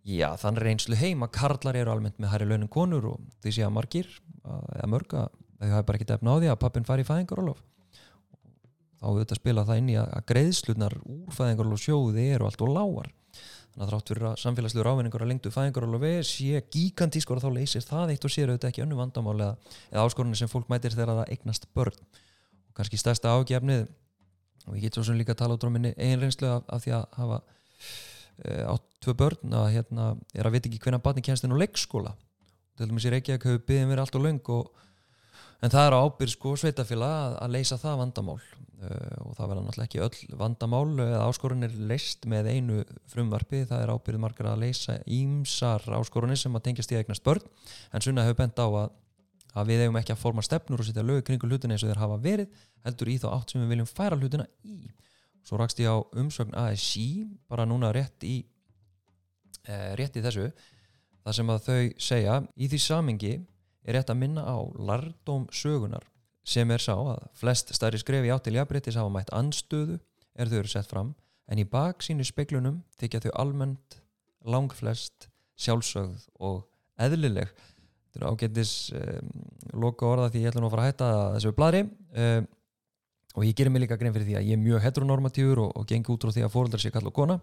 Já 0.03 0.27
þann 0.35 0.59
reynslu 0.59 0.97
heima 0.99 1.29
karlar 1.31 1.77
eru 1.79 1.93
almennt 1.93 2.19
með 2.19 2.33
hæri 2.33 2.47
launum 2.49 2.71
konur 2.71 3.13
og 3.13 3.27
því 3.43 3.53
sé 3.55 3.63
að 3.63 3.75
margir 3.77 4.09
eða 4.43 4.89
mörga 4.91 5.27
þau 5.31 5.69
hafa 5.71 5.85
bara 5.87 5.99
ekki 5.99 6.09
efna 6.17 6.35
á 6.35 6.39
því 6.41 6.49
að 6.51 6.59
pappin 6.59 6.87
fari 6.87 7.05
í 7.05 7.07
fæðingarólof 7.07 7.61
þá 9.03 9.09
auðvitað 9.11 9.39
spila 9.41 9.65
það 9.67 9.81
inn 9.81 9.91
í 9.91 9.97
að 9.99 10.23
greiðslunar 10.31 10.95
úr 11.03 11.35
fæðingarólu 11.35 11.75
og 11.75 11.83
sjóði 11.83 12.27
eru 12.31 12.47
allt 12.47 12.63
og 12.63 12.71
lágar. 12.71 13.09
Þannig 13.73 13.83
að 13.83 13.89
þrátt 13.89 14.11
fyrir 14.11 14.27
að 14.29 14.35
samfélagslegur 14.43 14.89
ávinningur 14.91 15.23
að 15.25 15.31
lengtu 15.31 15.51
fæðingarólu 15.51 15.97
og 15.97 16.03
við 16.03 16.19
sé 16.29 16.61
gigantískor 16.71 17.39
og 17.39 17.43
þá 17.43 17.55
leysir 17.57 17.83
það 17.83 18.13
eitt 18.13 18.27
og 18.27 18.33
sér 18.33 18.51
auðvitað 18.53 18.69
ekki 18.69 18.83
önnu 18.85 18.99
vandamál 18.99 19.33
eða, 19.41 19.55
áskorunni 20.03 20.37
sem 20.39 20.51
fólk 20.51 20.69
mætir 20.71 20.93
þegar 20.93 21.23
það 21.23 21.31
eignast 21.33 21.65
börn. 21.73 21.97
Og 22.69 22.77
kannski 22.77 23.01
stærsta 23.01 23.33
ágefnið 23.33 23.87
og 24.69 24.77
ég 24.77 24.85
get 24.85 24.99
svo 24.99 25.03
sem 25.07 25.17
líka 25.19 25.33
að 25.33 25.41
tala 25.41 25.57
út 25.57 25.65
á 25.65 25.73
minni 25.73 25.95
einreynslu 25.97 26.47
af, 26.47 26.69
af 26.69 26.85
því 26.85 26.93
að 26.99 27.17
hafa 27.17 27.39
e, 28.37 28.53
átt 28.69 28.85
tvö 29.03 29.17
börn 29.19 29.57
að 29.57 29.71
hérna 29.73 30.05
er 30.37 30.47
að 30.47 30.55
veit 30.55 30.69
ekki 30.69 30.79
hvernig 30.85 31.03
barni 31.03 31.25
kennst 31.25 31.43
inn 31.43 31.57
á 31.57 31.59
leikskóla 31.59 32.13
en 35.63 35.71
það 35.71 35.87
er 35.87 35.95
ábyrg 35.95 36.33
sko 36.33 36.53
sveitafélag 36.59 37.13
að, 37.13 37.35
að 37.45 37.55
leysa 37.55 37.79
það 37.81 37.99
vandamál. 38.01 38.39
Uh, 38.83 39.19
og 39.23 39.35
það 39.37 39.49
verða 39.49 39.61
náttúrulega 39.63 39.87
ekki 39.87 40.01
öll 40.03 40.39
vandamál 40.41 40.89
eða 41.05 41.21
áskorunir 41.29 41.75
leist 41.87 42.25
með 42.27 42.49
einu 42.51 42.81
frumvarfi, 43.13 43.61
það 43.69 43.85
er 43.85 43.93
ábyrgð 43.93 44.23
margar 44.25 44.49
að 44.51 44.65
leysa 44.65 44.97
ímsar 45.07 45.85
áskorunir 45.95 46.41
sem 46.41 46.57
að 46.57 46.65
tengjast 46.65 46.91
í 46.91 46.97
eignast 46.99 47.23
börn, 47.23 47.45
en 47.95 48.03
sunna 48.03 48.25
hefur 48.27 48.41
bent 48.41 48.59
á 48.59 48.67
að, 48.67 48.91
að 49.53 49.71
við 49.71 49.85
hefum 49.85 50.01
ekki 50.01 50.15
að 50.17 50.19
forma 50.25 50.43
stefnur 50.43 50.83
og 50.83 50.89
setja 50.89 51.05
lögu 51.05 51.23
kringu 51.29 51.47
hlutina 51.47 51.77
eins 51.77 51.85
og 51.87 51.93
þeir 51.93 52.03
hafa 52.03 52.19
verið 52.25 52.59
heldur 52.83 53.13
í 53.13 53.17
þá 53.23 53.29
átt 53.31 53.55
sem 53.55 53.63
við 53.63 53.71
viljum 53.71 53.91
færa 53.93 54.19
hlutina 54.19 54.49
í. 54.67 54.91
Svo 55.47 55.59
rakst 55.59 55.79
ég 55.79 55.87
á 55.87 55.97
umsögn 56.19 56.55
ASI 56.59 57.07
bara 57.47 57.67
núna 57.69 57.93
rétt 57.95 58.27
í 58.27 58.41
eh, 59.63 59.95
rétt 59.95 60.19
í 60.19 60.23
þessu 60.23 60.49
það 61.23 61.39
sem 61.39 61.55
að 61.55 61.65
þau 61.67 61.81
segja 62.09 62.37
í 62.59 62.67
því 62.67 62.83
samingi 62.83 63.33
er 63.83 63.97
rétt 63.97 64.11
að 64.11 64.21
minna 64.21 64.45
á 64.47 64.57
lardóm 64.79 65.47
sögunar 65.51 66.05
sem 66.43 66.69
er 66.71 66.81
sá 66.83 66.93
að 66.95 67.27
flest 67.39 67.71
stærri 67.75 67.99
skref 68.01 68.25
í 68.27 68.31
áttil 68.33 68.57
jafnbrettis 68.57 68.97
hafa 68.99 69.11
mætt 69.11 69.31
anstöðu 69.35 69.99
er 70.35 70.49
þau 70.51 70.57
eru 70.61 70.71
sett 70.71 70.89
fram 70.89 71.13
en 71.51 71.59
í 71.59 71.67
bak 71.67 72.03
sínu 72.03 72.25
speklunum 72.27 72.81
þykja 72.99 73.25
þau 73.27 73.33
almennt 73.43 73.99
langflest 74.43 75.29
sjálfsögð 75.59 76.25
og 76.43 76.63
eðlileg. 77.01 77.51
Þetta 78.13 78.19
er 78.19 78.27
ágættis 78.29 78.73
um, 78.97 79.31
loka 79.81 80.07
orða 80.07 80.29
því 80.33 80.43
ég 80.43 80.51
ætla 80.51 80.63
nú 80.63 80.69
að 80.69 80.75
fara 80.75 80.83
að 80.83 80.91
hætta 80.91 81.09
þessu 81.35 81.53
bladri 81.57 81.83
um, 81.85 82.49
og 83.33 83.45
ég 83.47 83.55
gerir 83.57 83.73
mig 83.73 83.83
líka 83.83 83.97
grein 83.97 84.13
fyrir 84.13 84.27
því 84.27 84.35
að 84.37 84.49
ég 84.49 84.57
er 84.57 84.61
mjög 84.61 84.83
heteronormatífur 84.83 85.61
og, 85.63 85.71
og 85.79 85.87
gengi 85.89 86.13
út 86.13 86.25
frá 86.25 86.33
því 86.35 86.45
að 86.45 86.53
fóröldar 86.53 86.83
sé 86.83 86.91
kall 86.93 87.07
og 87.09 87.15
kona 87.15 87.39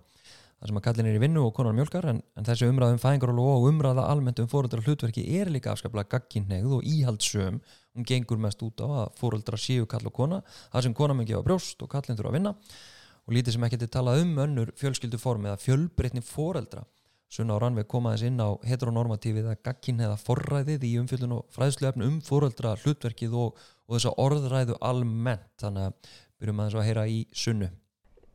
það 0.61 0.69
sem 0.71 0.79
að 0.79 0.85
kallin 0.87 1.09
er 1.11 1.17
í 1.17 1.23
vinnu 1.23 1.43
og 1.47 1.55
konar 1.57 1.75
mjölkar 1.75 2.07
en, 2.13 2.21
en 2.37 2.47
þessi 2.47 2.69
umræðum 2.69 3.01
fæðingarólu 3.01 3.47
og 3.49 3.67
umræða 3.71 4.07
almennt 4.13 4.43
um 4.43 4.49
fóröldar 4.51 4.85
hlutverki 4.85 5.25
er 5.41 5.51
líka 5.51 5.73
afskaplega 5.73 6.19
gagkinnegð 6.19 6.77
og 6.79 6.87
íhaldsöm 6.87 7.59
hún 7.97 8.07
gengur 8.07 8.39
mest 8.39 8.63
út 8.63 8.85
á 8.85 8.87
að 8.87 9.19
fóröldar 9.19 9.59
séu 9.59 9.89
kall 9.89 10.07
og 10.07 10.15
kona 10.15 10.43
það 10.71 10.87
sem 10.87 10.97
kona 11.01 11.17
mun 11.17 11.29
gefa 11.29 11.43
brjóst 11.47 11.83
og 11.83 11.91
kallin 11.91 12.19
þurfa 12.19 12.35
að 12.35 12.39
vinna. 12.39 12.55
Og 13.29 13.35
lítið 13.37 13.57
sem 13.57 13.65
ekki 13.67 13.79
til 13.81 13.91
talað 13.93 14.23
um 14.25 14.39
önnur 14.45 14.71
fjölskylduform 14.81 15.49
eða 15.49 15.61
fjölbreytni 15.65 16.23
fóreldra 16.25 16.85
Sunna 17.31 17.55
á 17.55 17.63
Rannveig 17.63 17.87
komaðis 17.87 18.25
inn 18.27 18.41
á 18.43 18.59
heteronormatífið 18.67 19.45
eða 19.45 19.59
gagkinn 19.63 20.01
eða 20.03 20.17
forræðið 20.19 20.87
í 20.89 20.97
umfjöldun 20.99 21.37
og 21.37 21.45
fræðsluefnu 21.55 22.09
um 22.09 22.17
fóreldra 22.27 22.73
hlutverkið 22.83 23.37
og, 23.39 23.61
og 23.91 23.97
þessa 23.97 24.17
orðræðu 24.23 24.79
almennt 24.87 25.51
þannig 25.61 25.91
að 25.91 26.11
byrjum 26.41 26.61
að 26.63 26.69
þess 26.71 26.81
að 26.81 26.89
heyra 26.89 27.07
í 27.11 27.21
sunnu 27.35 27.71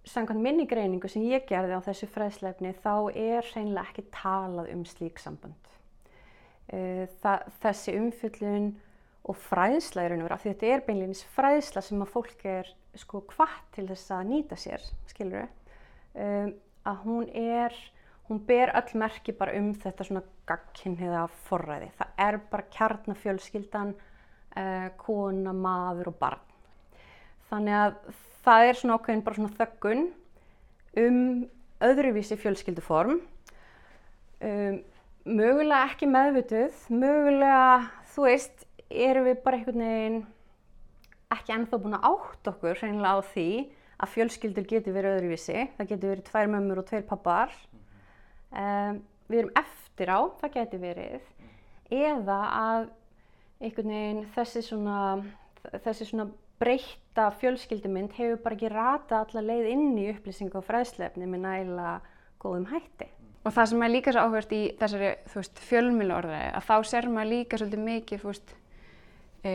Samkvæmt 0.06 0.44
minni 0.46 0.68
greiningu 0.70 1.10
sem 1.10 1.24
ég 1.26 1.48
gerði 1.50 1.80
á 1.80 1.82
þessu 1.82 2.06
fræðslefni 2.14 2.76
þá 2.84 3.10
er 3.18 3.48
hreinlega 3.48 3.88
ekki 3.90 4.04
talað 4.14 4.68
um 4.76 4.84
slík 4.86 5.18
samband. 5.18 5.72
Það, 7.24 7.48
þessi 7.64 7.96
umfyllun 7.98 8.68
og 9.26 9.40
og 10.22 10.28
vera, 10.28 10.36
af 10.36 10.44
því 10.44 10.52
þetta 10.52 10.70
er 10.70 10.84
beinleginis 10.86 11.24
fræðsla 11.34 11.82
sem 11.82 12.04
að 12.06 12.12
fólk 12.14 12.46
er 12.46 12.70
sko 12.96 13.24
hvart 13.34 13.66
til 13.74 13.88
þess 13.90 14.14
að 14.14 14.28
nýta 14.30 14.58
sér, 14.60 14.84
skilur 15.10 15.42
við, 15.42 15.76
um, 16.22 16.52
að 16.86 17.00
hún 17.08 17.30
er, 17.34 17.76
hún 18.30 18.42
ber 18.46 18.74
öll 18.78 19.00
merki 19.02 19.34
bara 19.34 19.56
um 19.58 19.72
þetta 19.74 20.06
svona 20.06 20.24
gagkinnhiða 20.46 21.26
forræði. 21.48 21.90
Það 21.98 22.22
er 22.28 22.38
bara 22.52 22.70
kjarnafjölskyldan, 22.78 23.96
uh, 24.56 24.90
kona, 25.02 25.54
maður 25.54 26.12
og 26.12 26.20
barn. 26.20 26.44
Þannig 27.50 27.78
að 27.78 27.96
það 28.46 28.68
er 28.70 28.80
svona 28.80 28.98
ákveðin 28.98 29.24
bara 29.26 29.40
svona 29.40 29.58
þöggun 29.60 30.04
um 31.02 31.20
öðruvísi 31.86 32.38
fjölskylduform. 32.40 33.20
Um, 34.46 34.80
mögulega 35.26 35.90
ekki 35.90 36.10
meðvituð 36.12 36.86
mögulega, 36.94 37.92
þú 38.14 38.28
veist 38.28 38.66
erum 38.90 39.30
við 39.30 39.40
bara 39.46 39.60
einhvern 39.60 39.86
veginn 39.86 40.20
ekki 41.34 41.56
ennþá 41.56 41.80
búin 41.82 41.98
að 41.98 42.08
átt 42.12 42.52
okkur 42.52 42.78
reynilega 42.82 43.18
á 43.18 43.30
því 43.34 43.48
að 43.96 44.12
fjölskyldur 44.12 44.68
getur 44.70 44.96
verið 44.96 45.18
öðruvísi. 45.20 45.66
Það 45.78 45.90
getur 45.92 46.14
verið 46.14 46.28
tvær 46.30 46.52
mömmur 46.52 46.82
og 46.82 46.88
tveir 46.90 47.08
pappar 47.10 47.56
um, 48.52 49.02
við 49.32 49.42
erum 49.42 49.56
eftir 49.60 50.12
á, 50.12 50.20
það 50.42 50.56
getur 50.60 50.84
verið 50.84 51.32
eða 51.96 52.38
að 52.60 52.88
einhvern 53.62 53.94
veginn 53.94 54.26
þessi 54.36 54.64
svona 54.66 55.00
þessi 55.84 56.08
svona 56.10 56.28
breyta 56.60 57.30
fjölskyldumynd 57.40 58.16
hefur 58.16 58.42
bara 58.44 58.58
ekki 58.58 58.72
rata 58.72 59.22
alla 59.24 59.44
leið 59.44 59.72
inn 59.74 59.98
í 60.00 60.10
upplýsingu 60.14 60.60
og 60.60 60.68
fræðslefni 60.68 61.28
með 61.28 61.44
næla 61.46 61.96
góðum 62.42 62.70
hætti. 62.72 63.10
Og 63.46 63.54
það 63.54 63.72
sem 63.72 63.84
er 63.86 63.92
líka 63.92 64.14
svo 64.14 64.26
áhverst 64.26 64.54
í 64.56 64.62
þessari 64.80 65.10
fjölmjölu 65.68 66.16
orðaði 66.16 66.54
að 66.58 66.70
þá 66.70 66.76
ser 66.92 67.10
maður 67.14 67.32
líka 67.34 67.60
svolítið 67.62 67.84
mikið 67.86 68.24
veist, 68.26 68.54
e, 69.46 69.54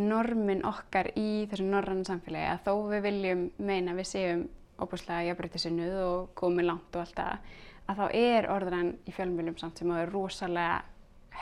normin 0.00 0.64
okkar 0.68 1.10
í 1.18 1.30
þessu 1.50 1.66
norrann 1.68 2.06
samfélagi 2.08 2.52
að 2.54 2.62
þó 2.68 2.72
við 2.94 3.02
viljum 3.08 3.42
meina 3.58 3.96
við 3.98 4.10
séum 4.14 4.46
óbúslega 4.78 5.26
jafnbryttisinnuð 5.28 5.98
og 6.06 6.30
komið 6.38 6.70
langt 6.70 6.96
og 6.96 7.02
allt 7.02 7.18
það 7.18 7.50
að 7.88 8.00
þá 8.00 8.06
er 8.20 8.48
orðan 8.52 8.94
í 9.08 9.14
fjölmjölum 9.16 9.58
samt 9.60 9.80
sem 9.80 9.90
að 9.90 9.98
það 9.98 10.06
er 10.06 10.14
rosalega 10.14 10.78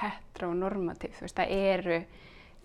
heteronormativ, 0.00 1.14
þú 1.16 1.26
veist 1.26 1.38
það 1.38 1.54
eru 1.56 2.00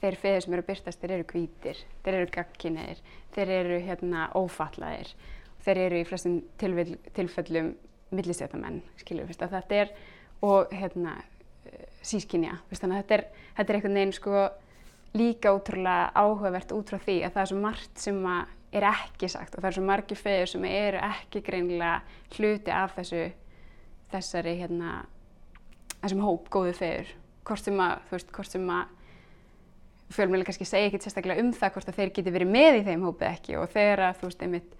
þeir 0.01 0.17
feður 0.17 0.43
sem 0.43 0.55
eru 0.55 0.63
að 0.63 0.69
byrtast, 0.71 1.01
þeir 1.01 1.13
eru 1.17 1.27
hvítir, 1.29 1.83
þeir 2.05 2.17
eru 2.17 2.31
gagkinniðir, 2.35 3.01
þeir 3.35 3.53
eru 3.57 3.81
hérna 3.85 4.23
ófallaðir, 4.37 5.11
þeir 5.65 5.81
eru 5.85 5.99
í 6.01 6.07
flestum 6.09 6.39
tilfellum 6.61 7.75
millistéttamenn, 8.11 8.81
skiljum, 8.99 9.29
þetta 9.31 9.77
er, 9.77 9.93
og 10.43 10.73
hérna 10.73 11.19
sískinja, 12.03 12.57
þannig 12.73 12.97
að 12.97 13.03
þetta 13.03 13.17
er, 13.17 13.25
þetta 13.59 13.71
er 13.71 13.77
einhvern 13.77 13.99
veginn 13.99 14.15
sko 14.17 14.47
líka 15.13 15.53
útrúlega 15.53 16.09
áhugavert 16.15 16.73
út 16.73 16.89
frá 16.89 16.99
því 17.03 17.19
að 17.27 17.35
það 17.35 17.43
er 17.43 17.51
svo 17.51 17.61
margt 17.61 18.01
sem 18.01 18.19
er 18.71 18.87
ekki 18.87 19.29
sagt 19.31 19.55
og 19.55 19.61
það 19.61 19.69
er 19.69 19.77
svo 19.77 19.85
margi 19.85 20.17
feður 20.17 20.51
sem 20.53 20.67
eru 20.69 21.01
ekki 21.03 21.43
greinlega 21.45 21.95
hluti 22.37 22.73
af 22.73 22.95
þessu, 22.97 23.25
þessari 24.13 24.55
hérna, 24.63 25.01
þessum 25.99 26.23
hóp 26.25 26.47
góðu 26.53 26.73
feður, 26.79 27.11
hvort 27.47 27.65
sem 27.65 27.79
að, 27.81 28.03
þú 28.09 28.17
veist, 28.17 28.33
hvort 28.35 28.55
sem 28.55 28.69
að 28.75 28.97
fjölmjölu 30.11 30.45
kannski 30.47 30.67
segja 30.67 30.89
ekkert 30.89 31.05
sérstaklega 31.05 31.43
um 31.43 31.51
það 31.55 31.73
hvort 31.75 31.89
að 31.91 31.99
þeir 31.99 32.13
geti 32.17 32.33
verið 32.35 32.51
með 32.51 32.77
í 32.81 32.85
þeim 32.87 33.05
hópið 33.07 33.27
ekki. 33.29 33.57
Og 33.61 33.71
þegar 33.71 34.03
að 34.09 34.19
þú 34.19 34.29
veist 34.29 34.45
einmitt 34.45 34.77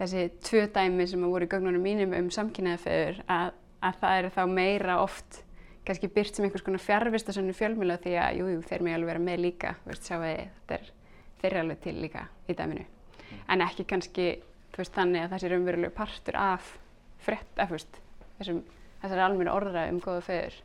þessi 0.00 0.26
tvö 0.48 0.62
dæmi 0.74 1.06
sem 1.10 1.26
voru 1.28 1.46
í 1.46 1.52
gögnunum 1.52 1.84
mínum 1.84 2.14
um 2.16 2.30
samkynnaðaföður 2.32 3.22
að, 3.30 3.52
að 3.84 3.98
það 4.00 4.20
eru 4.20 4.32
þá 4.36 4.42
meira 4.56 4.98
oft 5.02 5.42
kannski 5.86 6.10
byrt 6.14 6.36
sem 6.36 6.46
einhvers 6.46 6.64
konar 6.64 6.82
fjárvist 6.82 7.28
að 7.28 7.38
svona 7.38 7.56
fjölmjölu 7.58 7.98
því 8.02 8.14
að 8.22 8.38
jújú 8.38 8.56
jú, 8.56 8.64
þeir 8.70 8.84
mig 8.86 8.96
alveg 8.96 9.10
vera 9.12 9.24
með 9.26 9.40
líka 9.42 9.74
veist, 9.84 10.06
sjáu 10.06 10.20
þið, 10.22 10.44
þetta 10.58 10.78
er 10.78 10.90
þeir 11.42 11.58
alveg 11.62 11.80
til 11.82 11.96
líka 11.98 12.26
í 12.46 12.56
dæminu. 12.58 12.84
En 13.50 13.64
ekki 13.66 13.86
kannski 13.90 14.28
veist, 14.76 14.94
þannig 14.94 15.24
að 15.24 15.34
það 15.34 15.42
sé 15.42 15.52
raunveruleg 15.52 15.94
partur 15.96 16.38
af 16.38 16.70
frett 17.22 17.62
af 17.62 17.74
þessum 17.74 18.62
þessari 19.02 19.24
almenna 19.24 19.54
orðra 19.58 19.88
um 19.90 19.98
góða 20.02 20.22
föður 20.28 20.58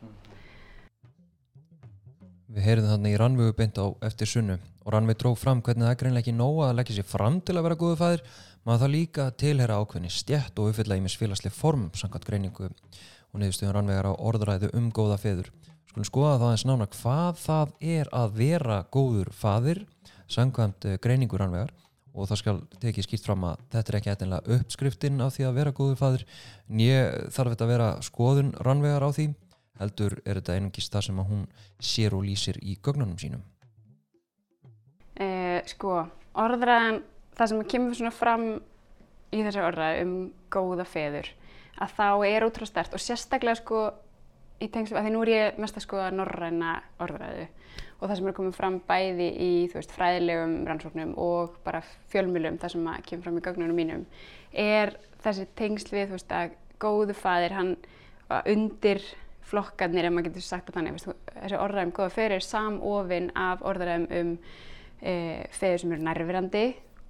Við 2.47 2.63
heyrðum 2.63 2.91
þannig 2.93 3.11
í 3.11 3.17
Rannvegu 3.19 3.53
beint 3.57 3.75
á 3.75 3.85
eftir 4.07 4.29
sunnu 4.31 4.55
og 4.55 4.93
Rannvegu 4.93 5.19
dróð 5.19 5.33
fram 5.41 5.59
hvernig 5.59 5.83
það 5.83 5.89
er 5.91 5.97
greinlega 5.99 6.23
ekki 6.23 6.33
nóga 6.37 6.69
að 6.69 6.77
leggja 6.77 6.93
sér 6.95 7.07
fram 7.09 7.39
til 7.43 7.55
að 7.57 7.65
vera 7.65 7.75
góðu 7.81 7.95
fæðir 7.99 8.21
maður 8.63 8.83
það 8.83 8.93
líka 8.93 9.25
tilhera 9.41 9.79
ákveðni 9.81 10.11
stjætt 10.15 10.61
og 10.63 10.69
uppfylla 10.71 10.95
í 10.95 11.01
mis 11.03 11.17
félagslega 11.19 11.57
form 11.57 11.89
samkvæmt 11.91 12.27
greiningu 12.29 12.69
og 12.69 13.41
niðurstöðun 13.41 13.75
Rannvegar 13.75 14.07
á 14.07 14.13
orðræðu 14.15 14.69
um 14.79 14.87
góða 14.95 15.17
fæður. 15.19 15.49
Skulum 15.91 16.07
skoða 16.07 16.37
það 16.39 16.53
eins 16.53 16.63
nána 16.69 16.87
hvað 16.93 17.41
það 17.41 17.73
er 17.97 18.11
að 18.15 18.37
vera 18.39 18.77
góður 18.95 19.31
fæðir 19.35 19.81
samkvæmt 20.31 20.87
eh, 20.87 20.95
greiningu 21.03 21.41
Rannvegar 21.41 21.73
og 22.15 22.29
það 22.31 22.41
skal 22.45 22.61
tekið 22.79 23.09
skýrt 23.09 23.27
fram 23.27 23.43
að 23.49 23.65
þetta 23.75 23.91
er 23.91 23.99
ekki 23.99 24.13
eitthvað 24.13 24.47
uppskriftin 24.55 25.19
af 25.25 25.35
því 25.35 25.49
að 25.49 25.59
vera 25.59 25.75
góður 25.75 25.99
fæðir 25.99 26.23
ég 26.79 27.19
þarf 27.35 27.53
þetta 27.57 27.67
að 27.67 27.73
vera 27.75 27.89
skoðun 28.07 28.55
Rannvegar 28.63 29.03
á 29.03 29.11
því 29.11 29.27
heldur 29.79 30.17
er 30.25 30.39
þetta 30.39 30.57
einungis 30.57 30.89
það 30.93 31.07
sem 31.07 31.21
að 31.21 31.29
hún 31.31 31.45
sér 31.79 32.15
og 32.17 32.25
lýsir 32.25 32.59
í 32.61 32.77
gögnunum 32.83 33.17
sínum? 33.21 33.43
Eh, 35.17 35.61
sko, 35.69 36.03
orðræðan, 36.37 37.01
það 37.37 37.51
sem 37.51 37.63
kemur 37.73 37.97
svona 37.97 38.13
fram 38.13 38.47
í 39.33 39.43
þessu 39.43 39.63
orðræðu 39.65 40.03
um 40.05 40.17
góða 40.53 40.85
feður, 40.87 41.31
að 41.81 41.95
þá 41.97 42.09
er 42.29 42.45
útrá 42.47 42.67
stert 42.69 42.93
og 42.93 43.01
sérstaklega 43.01 43.57
sko 43.59 43.81
í 44.61 44.69
tengslu, 44.73 44.97
að 44.97 45.07
því 45.07 45.13
nú 45.13 45.23
er 45.25 45.33
ég 45.33 45.61
mest 45.61 45.77
að 45.77 45.85
skoða 45.85 46.11
norræna 46.13 46.77
orðræðu 47.03 47.47
og 47.97 48.05
það 48.05 48.15
sem 48.19 48.29
er 48.29 48.35
komið 48.37 48.57
fram 48.57 48.79
bæði 48.85 49.27
í 49.41 49.51
veist, 49.73 49.93
fræðilegum 49.95 50.55
rannsóknum 50.69 51.13
og 51.21 51.57
bara 51.65 51.81
fjölmjölum, 52.11 52.59
það 52.61 52.75
sem 52.75 52.89
kemur 53.09 53.25
fram 53.25 53.39
í 53.39 53.45
gögnunum 53.47 53.77
mínum, 53.77 54.03
er 54.53 54.93
þessi 55.23 55.47
tengsl 55.57 55.95
við 55.95 56.13
veist, 56.13 56.33
að 56.33 56.53
góðu 56.81 57.15
fadir, 57.17 57.55
hann 57.57 57.73
undir 58.45 59.01
flokkarnir, 59.47 60.07
ef 60.07 60.13
maður 60.13 60.29
getur 60.29 60.45
sagt 60.45 60.69
það 60.69 60.79
þannig, 60.79 61.05
þessi 61.37 61.61
orðræðum 61.61 61.93
góða 61.95 62.13
fyrir 62.15 62.43
samofinn 62.43 63.31
af 63.37 63.63
orðræðum 63.67 64.07
um 64.19 64.33
e, 65.01 65.13
feður 65.55 65.83
sem 65.83 65.95
eru 65.95 66.07
nærverandi 66.07 66.65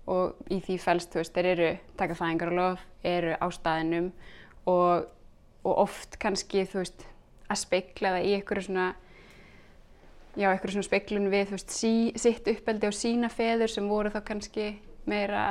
og 0.07 0.53
í 0.53 0.61
því 0.63 0.77
fælst, 0.79 1.11
þú 1.11 1.21
veist, 1.21 1.35
þeir 1.35 1.49
eru 1.51 1.69
taka 1.99 2.15
fæðingar 2.17 2.53
og 2.53 2.57
lof, 2.57 2.85
eru 3.03 3.35
á 3.35 3.47
staðinum 3.51 4.11
og, 4.69 5.07
og 5.67 5.83
oft 5.87 6.17
kannski, 6.21 6.63
þú 6.69 6.81
veist, 6.83 7.07
að 7.47 7.61
speikla 7.63 8.15
það 8.15 8.27
í 8.27 8.33
einhverju 8.37 8.67
svona, 8.67 8.87
já, 10.35 10.49
einhverju 10.51 10.77
svona 10.77 10.87
speiklun 10.87 11.31
við, 11.33 11.49
þú 11.49 11.57
veist, 11.57 11.75
sí, 11.75 11.93
sitt 12.19 12.51
uppeldi 12.51 12.89
og 12.89 12.95
sína 12.95 13.31
feður 13.33 13.73
sem 13.73 13.89
voru 13.91 14.13
þá 14.13 14.21
kannski 14.27 14.69
meira 15.07 15.41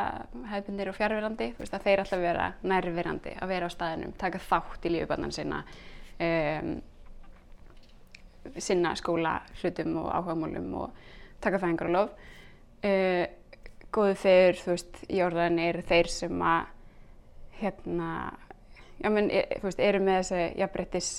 hefðbundir 0.51 0.91
og 0.91 0.97
fjárverandi, 0.97 1.51
þú 1.57 1.65
veist, 1.65 1.77
að 1.77 1.85
þeir 1.89 2.03
alltaf 2.03 2.23
vera 2.23 2.49
nærverandi, 2.65 3.37
að 3.41 3.53
vera 3.53 3.69
á 3.69 3.73
staðinum, 3.73 4.17
taka 4.21 4.41
þátt 4.43 4.89
í 4.89 4.93
lífubannan 4.93 5.33
sinna, 5.33 5.63
um, 6.23 6.73
sinna 8.63 8.95
skóla 8.97 9.41
hlutum 9.61 9.99
og 10.05 10.11
áhugamálum 10.15 10.73
og 10.85 11.05
taka 11.45 11.61
fæðingar 11.63 11.91
og 11.91 11.97
lof. 11.97 12.17
Uh, 12.87 13.27
góðu 13.93 14.17
þeir, 14.23 14.59
þú 14.61 14.75
veist, 14.75 14.99
í 15.09 15.23
orðan 15.25 15.61
eru 15.63 15.85
þeir 15.87 16.11
sem 16.13 16.43
að 16.43 16.73
hérna, 17.61 18.11
já 19.01 19.09
menn, 19.09 19.31
er, 19.33 19.57
þú 19.61 19.71
veist, 19.71 19.81
eru 19.81 20.03
með 20.05 20.21
þessi 20.21 20.43
jafnbrettis 20.61 21.11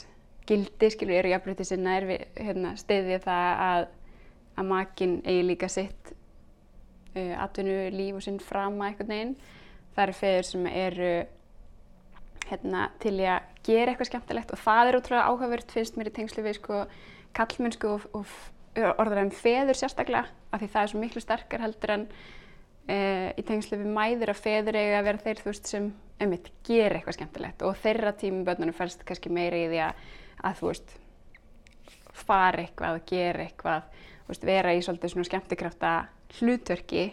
gildi, 0.48 0.92
skilur, 0.94 1.18
eru 1.20 1.32
jafnbreytti 1.34 1.68
sinna, 1.68 1.98
er 1.98 2.08
við 2.08 2.26
hérna, 2.40 2.74
stiðið 2.80 3.24
það 3.26 3.64
að, 3.68 3.88
að 4.58 4.70
makinn 4.72 5.16
eigi 5.26 5.46
líka 5.46 5.70
sitt 5.72 6.14
uh, 7.16 7.34
atvinnu 7.44 7.80
líf 7.96 8.20
og 8.20 8.26
sinn 8.26 8.40
frama 8.44 8.90
einhvern 8.90 9.14
veginn. 9.14 9.34
Það 9.96 10.04
eru 10.06 10.18
feður 10.22 10.48
sem 10.52 10.70
eru 10.72 11.12
hérna, 12.50 12.88
til 13.04 13.16
í 13.20 13.28
að 13.28 13.46
gera 13.68 13.92
eitthvað 13.92 14.12
skemmtilegt 14.12 14.54
og 14.56 14.62
það 14.64 14.90
er 14.90 14.98
útrúlega 15.00 15.28
áhugavert 15.32 15.74
finnst 15.76 16.00
mér 16.00 16.12
í 16.12 16.16
tengslu 16.16 16.46
við 16.46 16.60
sko, 16.60 16.82
kallmennsku 17.38 17.94
og, 17.94 18.08
og 18.18 18.36
orður 19.02 19.24
en 19.26 19.34
feður 19.34 19.80
sérstaklega 19.80 20.28
af 20.52 20.62
því 20.62 20.70
það 20.74 20.84
er 20.84 20.92
svo 20.92 21.02
miklu 21.02 21.24
sterkar 21.24 21.64
heldur 21.66 21.94
en 21.96 22.06
uh, 22.08 23.30
í 23.36 23.46
tengslu 23.48 23.80
við 23.82 23.92
mæður 23.98 24.34
að 24.34 24.44
feður 24.44 24.80
eiga 24.80 25.02
að 25.02 25.10
vera 25.10 25.24
þeir 25.26 25.42
þú 25.42 25.52
veist 25.52 25.72
sem 25.74 25.90
einmitt 26.18 26.50
gera 26.66 26.98
eitthvað 26.98 27.18
skemmtilegt. 27.20 27.66
Og 27.68 27.78
þeirra 27.84 28.14
tímum 28.18 28.46
börnunum 28.48 28.76
fælst 28.78 29.04
kannski 29.08 29.32
meira 29.34 29.60
í 29.60 29.68
því 29.70 29.82
að, 29.86 30.06
að 30.50 30.60
þú 30.62 30.72
veist 30.72 30.96
fara 32.18 32.64
eitthvað, 32.64 33.02
gera 33.10 33.46
eitthvað 33.46 33.98
veist, 34.30 34.46
vera 34.48 34.74
í 34.74 34.82
svolítið 34.84 35.14
svona 35.14 35.30
skemmtikrafta 35.30 35.94
hlutverki 36.40 37.06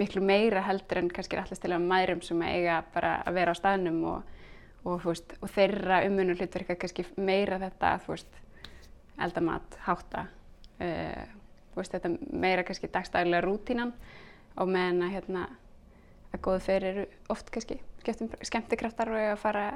miklu 0.00 0.22
meira 0.24 0.62
heldur 0.64 1.02
en 1.02 1.10
kannski 1.12 1.36
allast 1.36 1.62
til 1.62 1.74
að 1.74 1.84
mærum 1.84 2.22
sem 2.24 2.40
eiga 2.46 2.80
bara 2.94 3.18
að 3.26 3.36
vera 3.40 3.52
á 3.52 3.56
staðnum 3.58 3.98
og, 4.08 4.38
og, 4.84 5.02
veist, 5.04 5.34
og 5.40 5.50
þeirra 5.52 6.02
umunum 6.08 6.38
hlutverka 6.38 6.76
kannski 6.80 7.06
meira 7.16 7.60
þetta 7.62 7.94
veist, 8.06 8.40
eldamat, 9.22 9.78
hátta 9.86 10.26
uh, 10.82 11.38
þetta 11.76 12.12
meira 12.32 12.64
kannski 12.66 12.90
dagstæðilega 12.92 13.44
rútínan 13.46 13.94
og 14.60 14.68
meðan 14.68 15.06
að 15.06 15.14
hérna 15.16 15.46
að 16.32 16.42
góðu 16.44 16.64
fyrir 16.66 16.90
eru 16.92 17.06
oft 17.32 17.50
kannski 17.52 17.78
skemmtikraftar 18.02 19.12
og 19.12 19.20
að 19.20 19.40
fara, 19.40 19.66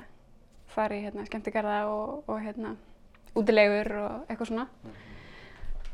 fara 0.73 0.97
í 0.97 1.05
hérna, 1.05 1.27
skemmtikarða 1.29 1.79
og, 1.93 2.25
og 2.27 2.41
hérna, 2.43 2.75
útilegur 3.37 3.93
og 4.01 4.31
eitthvað 4.31 4.51
svona. 4.51 4.67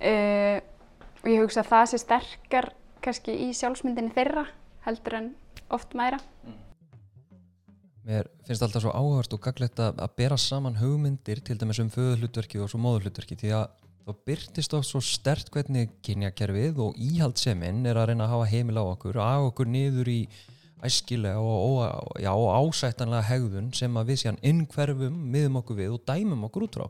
Uh, 0.03 0.59
og 1.23 1.31
ég 1.31 1.43
hugsa 1.45 1.63
að 1.63 1.71
það 1.71 1.89
sé 1.91 2.03
sterkar 2.03 2.73
kannski 3.03 3.35
í 3.45 3.53
sjálfsmyndinni 3.55 4.15
þeirra 4.15 4.47
heldur 4.87 5.19
en 5.19 5.33
oft 5.75 5.95
mæra. 5.99 6.19
Mér 8.03 8.27
finnst 8.47 8.65
alltaf 8.65 8.83
svo 8.83 8.91
áhört 8.91 9.35
og 9.37 9.45
gaglegt 9.45 9.79
að 9.79 10.01
bera 10.19 10.39
saman 10.41 10.81
hugmyndir 10.81 11.39
til 11.47 11.55
dæmis 11.61 11.79
um 11.83 11.91
föðuhlutverki 11.93 12.59
og 12.59 12.71
svo 12.73 12.81
móðuhlutverki 12.83 13.37
því 13.39 13.53
að 13.61 13.67
þá 14.03 14.17
byrtist 14.27 14.73
oft 14.75 14.89
svo 14.89 15.01
stert 15.07 15.53
hvernig 15.55 15.93
kynjakerfið 16.03 16.81
og 16.83 16.97
íhaldseminn 16.99 17.87
er 17.87 18.01
að 18.01 18.11
reyna 18.11 18.27
að 18.27 18.33
hafa 18.35 18.49
heimil 18.51 18.81
á 18.83 18.85
okkur, 18.85 19.21
að 19.23 19.47
okkur 19.53 19.71
niður 19.71 20.11
í 20.11 20.21
æskilega 20.83 21.39
og, 21.39 21.61
og, 21.63 22.17
já, 22.19 22.33
og 22.35 22.49
ásættanlega 22.59 23.29
hegðun 23.29 23.69
sem 23.79 24.01
að 24.01 24.11
við 24.11 24.19
séum 24.25 24.41
innkverfum, 24.51 25.21
miðum 25.35 25.61
okkur 25.61 25.79
við 25.79 25.95
og 25.95 26.03
dæmum 26.09 26.49
okkur 26.49 26.67
út 26.67 26.79
frá. 26.81 26.89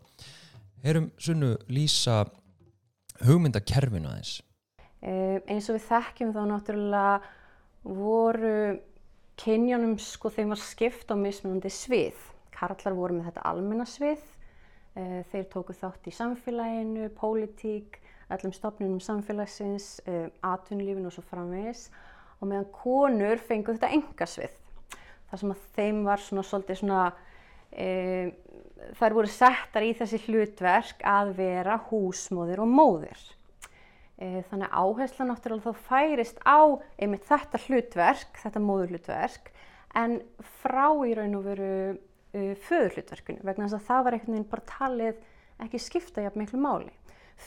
Erum 0.83 1.11
sunnu 1.21 1.53
lýsa 1.69 2.23
hugmyndakerfinu 3.27 4.09
aðeins? 4.09 4.39
Uh, 5.03 5.43
eins 5.51 5.69
og 5.69 5.77
við 5.77 5.85
þekkjum 5.91 6.33
þá 6.33 6.41
náttúrulega 6.49 7.21
voru 7.85 8.57
kynjónum 9.43 9.97
sko 10.01 10.31
þeim 10.33 10.55
var 10.55 10.63
skipt 10.63 11.11
á 11.11 11.17
mismunandi 11.19 11.73
svið. 11.73 12.19
Karlar 12.55 12.95
voru 12.95 13.19
með 13.19 13.31
þetta 13.31 13.45
almennasvið, 13.51 14.23
uh, 14.95 15.21
þeir 15.33 15.51
tóku 15.53 15.77
þátt 15.77 16.09
í 16.09 16.15
samfélaginu, 16.15 17.11
pólitík, 17.19 17.99
öllum 18.33 18.55
stofnunum 18.55 19.03
samfélagsins, 19.03 19.97
uh, 20.07 20.29
atvinnlífin 20.47 21.09
og 21.09 21.17
svo 21.17 21.27
framvegis 21.27 21.89
og 22.43 22.51
meðan 22.51 22.71
konur 22.75 23.43
fengu 23.43 23.77
þetta 23.77 23.93
engasvið. 23.95 24.57
Það 25.31 25.41
sem 25.41 25.53
að 25.55 25.69
þeim 25.77 26.01
var 26.05 26.21
svona 26.21 26.43
svolítið 26.45 26.81
svona, 26.81 27.03
e, 27.71 27.87
þær 28.99 29.15
voru 29.17 29.31
settar 29.31 29.87
í 29.87 29.93
þessi 29.97 30.19
hlutverk 30.27 31.07
að 31.07 31.31
vera 31.39 31.79
húsmóðir 31.89 32.61
og 32.65 32.69
móðir. 32.69 33.23
E, 34.23 34.45
þannig 34.51 34.71
áhersla 34.71 35.27
náttúrulega 35.27 35.73
þá 35.73 35.87
færist 35.89 36.41
á 36.47 36.79
einmitt 37.01 37.27
þetta 37.27 37.61
hlutverk, 37.65 38.39
þetta 38.39 38.63
móðurhlutverk, 38.63 39.51
en 39.99 40.21
frá 40.63 40.87
í 41.09 41.15
raun 41.19 41.39
og 41.41 41.47
veru 41.49 41.71
e, 41.91 42.53
föðurhlutverkunu 42.69 43.43
vegna 43.43 43.67
þess 43.67 43.81
að 43.81 43.89
það 43.89 44.05
var 44.07 44.17
einhvern 44.17 44.37
veginn 44.37 44.51
bara 44.53 44.69
talið 44.71 45.23
ekki 45.67 45.81
skipta 45.83 46.27
jafn 46.27 46.43
miklu 46.43 46.61
máli. 46.63 46.93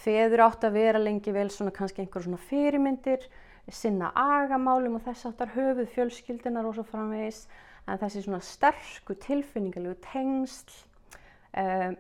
Feður 0.04 0.44
átt 0.50 0.66
að 0.68 0.76
vera 0.82 1.00
lengi 1.00 1.32
vel 1.32 1.48
svona 1.54 1.72
kannski 1.76 2.04
einhver 2.04 2.26
svona 2.26 2.42
fyrirmyndir, 2.50 3.24
sinna 3.72 4.12
agamálum 4.20 5.00
og 5.00 5.06
þess 5.08 5.30
aftar 5.30 5.54
höfuð 5.56 5.88
fjölskyldunar 5.94 6.68
og 6.68 6.76
svo 6.76 6.84
framvegis 6.90 7.46
en 7.88 8.02
þessi 8.02 8.26
svona 8.26 8.42
sterku 8.44 9.16
tilfinningalegu 9.22 9.96
tengsl 10.04 10.76
um, 11.58 11.96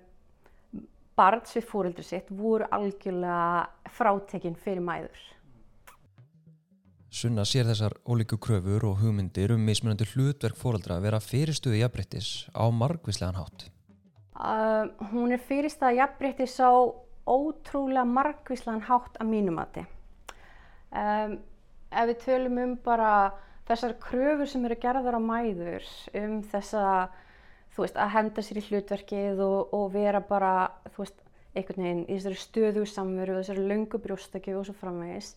barns 1.15 1.55
við 1.55 1.69
fóröldur 1.69 2.05
sitt 2.05 2.29
voru 2.29 2.67
algjörlega 2.75 3.91
frátekinn 3.95 4.57
fyrir 4.59 4.83
mæður. 4.83 5.23
Sunna 7.15 7.45
sér 7.47 7.69
þessar 7.69 7.93
ólíku 8.03 8.35
kröfur 8.43 8.83
og 8.89 8.99
hugmyndir 8.99 9.53
um 9.55 9.61
mismunandi 9.63 10.03
hlutverk 10.11 10.57
fóröldra 10.59 10.97
að 10.97 11.05
vera 11.07 11.21
fyrirstuði 11.23 11.79
jafnbryttis 11.79 12.31
á 12.51 12.67
margvíslegan 12.75 13.39
hátt? 13.39 13.69
Uh, 14.35 14.91
hún 15.13 15.31
er 15.31 15.39
fyrirstaða 15.39 15.95
jafnbryttis 16.01 16.57
á 16.59 16.75
ótrúlega 17.23 18.03
margvíslegan 18.03 18.83
hátt 18.89 19.15
að 19.21 19.31
mínumati. 19.31 19.85
Um, 20.91 21.37
ef 21.95 22.09
við 22.11 22.19
tölum 22.25 22.59
um 22.65 22.75
bara 22.83 23.11
þessar 23.69 23.95
kröfur 24.03 24.49
sem 24.51 24.65
eru 24.67 24.77
gerðar 24.81 25.15
á 25.15 25.21
mæður 25.23 25.87
um 26.19 26.41
þessa, 26.51 26.83
þú 27.75 27.83
veist, 27.83 27.99
að 27.99 28.13
henda 28.15 28.43
sér 28.45 28.61
í 28.61 28.65
hlutverkið 28.69 29.43
og, 29.43 29.75
og 29.75 29.85
vera 29.93 30.21
bara, 30.23 30.55
þú 30.95 31.03
veist, 31.03 31.21
einhvern 31.55 31.85
veginn 31.85 32.03
í 32.07 32.17
þessari 32.17 32.41
stöðu 32.41 32.87
samveru 32.89 33.35
og 33.35 33.43
þessari 33.43 33.69
löngu 33.69 34.01
brjóstakjöfu 34.03 34.61
og 34.61 34.67
svo 34.67 34.75
framvegis, 34.79 35.31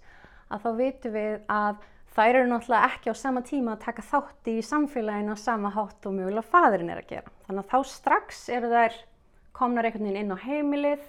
að 0.48 0.64
þá 0.64 0.70
vitum 0.80 1.14
við 1.14 1.36
að 1.52 1.84
þær 2.16 2.38
eru 2.40 2.48
náttúrulega 2.50 2.88
ekki 2.88 3.12
á 3.12 3.14
sama 3.18 3.42
tíma 3.46 3.74
að 3.76 3.84
taka 3.84 4.06
þátt 4.06 4.50
í 4.50 4.56
samfélaginu 4.64 5.36
á 5.36 5.38
sama 5.38 5.70
hátt 5.74 6.08
og 6.08 6.16
mjögulega 6.16 6.50
fadurinn 6.50 6.90
er 6.90 7.02
að 7.02 7.12
gera. 7.12 7.34
Þannig 7.46 7.64
að 7.64 7.70
þá 7.72 7.92
strax 7.92 8.42
eru 8.54 8.72
þær 8.72 8.98
komnar 9.58 9.88
einhvern 9.88 10.08
veginn 10.08 10.20
inn 10.22 10.34
á 10.34 10.38
heimilið 10.42 11.04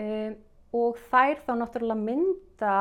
um, 0.00 0.36
og 0.74 1.02
þær 1.10 1.42
þá 1.44 1.52
náttúrulega 1.60 2.06
mynda 2.06 2.76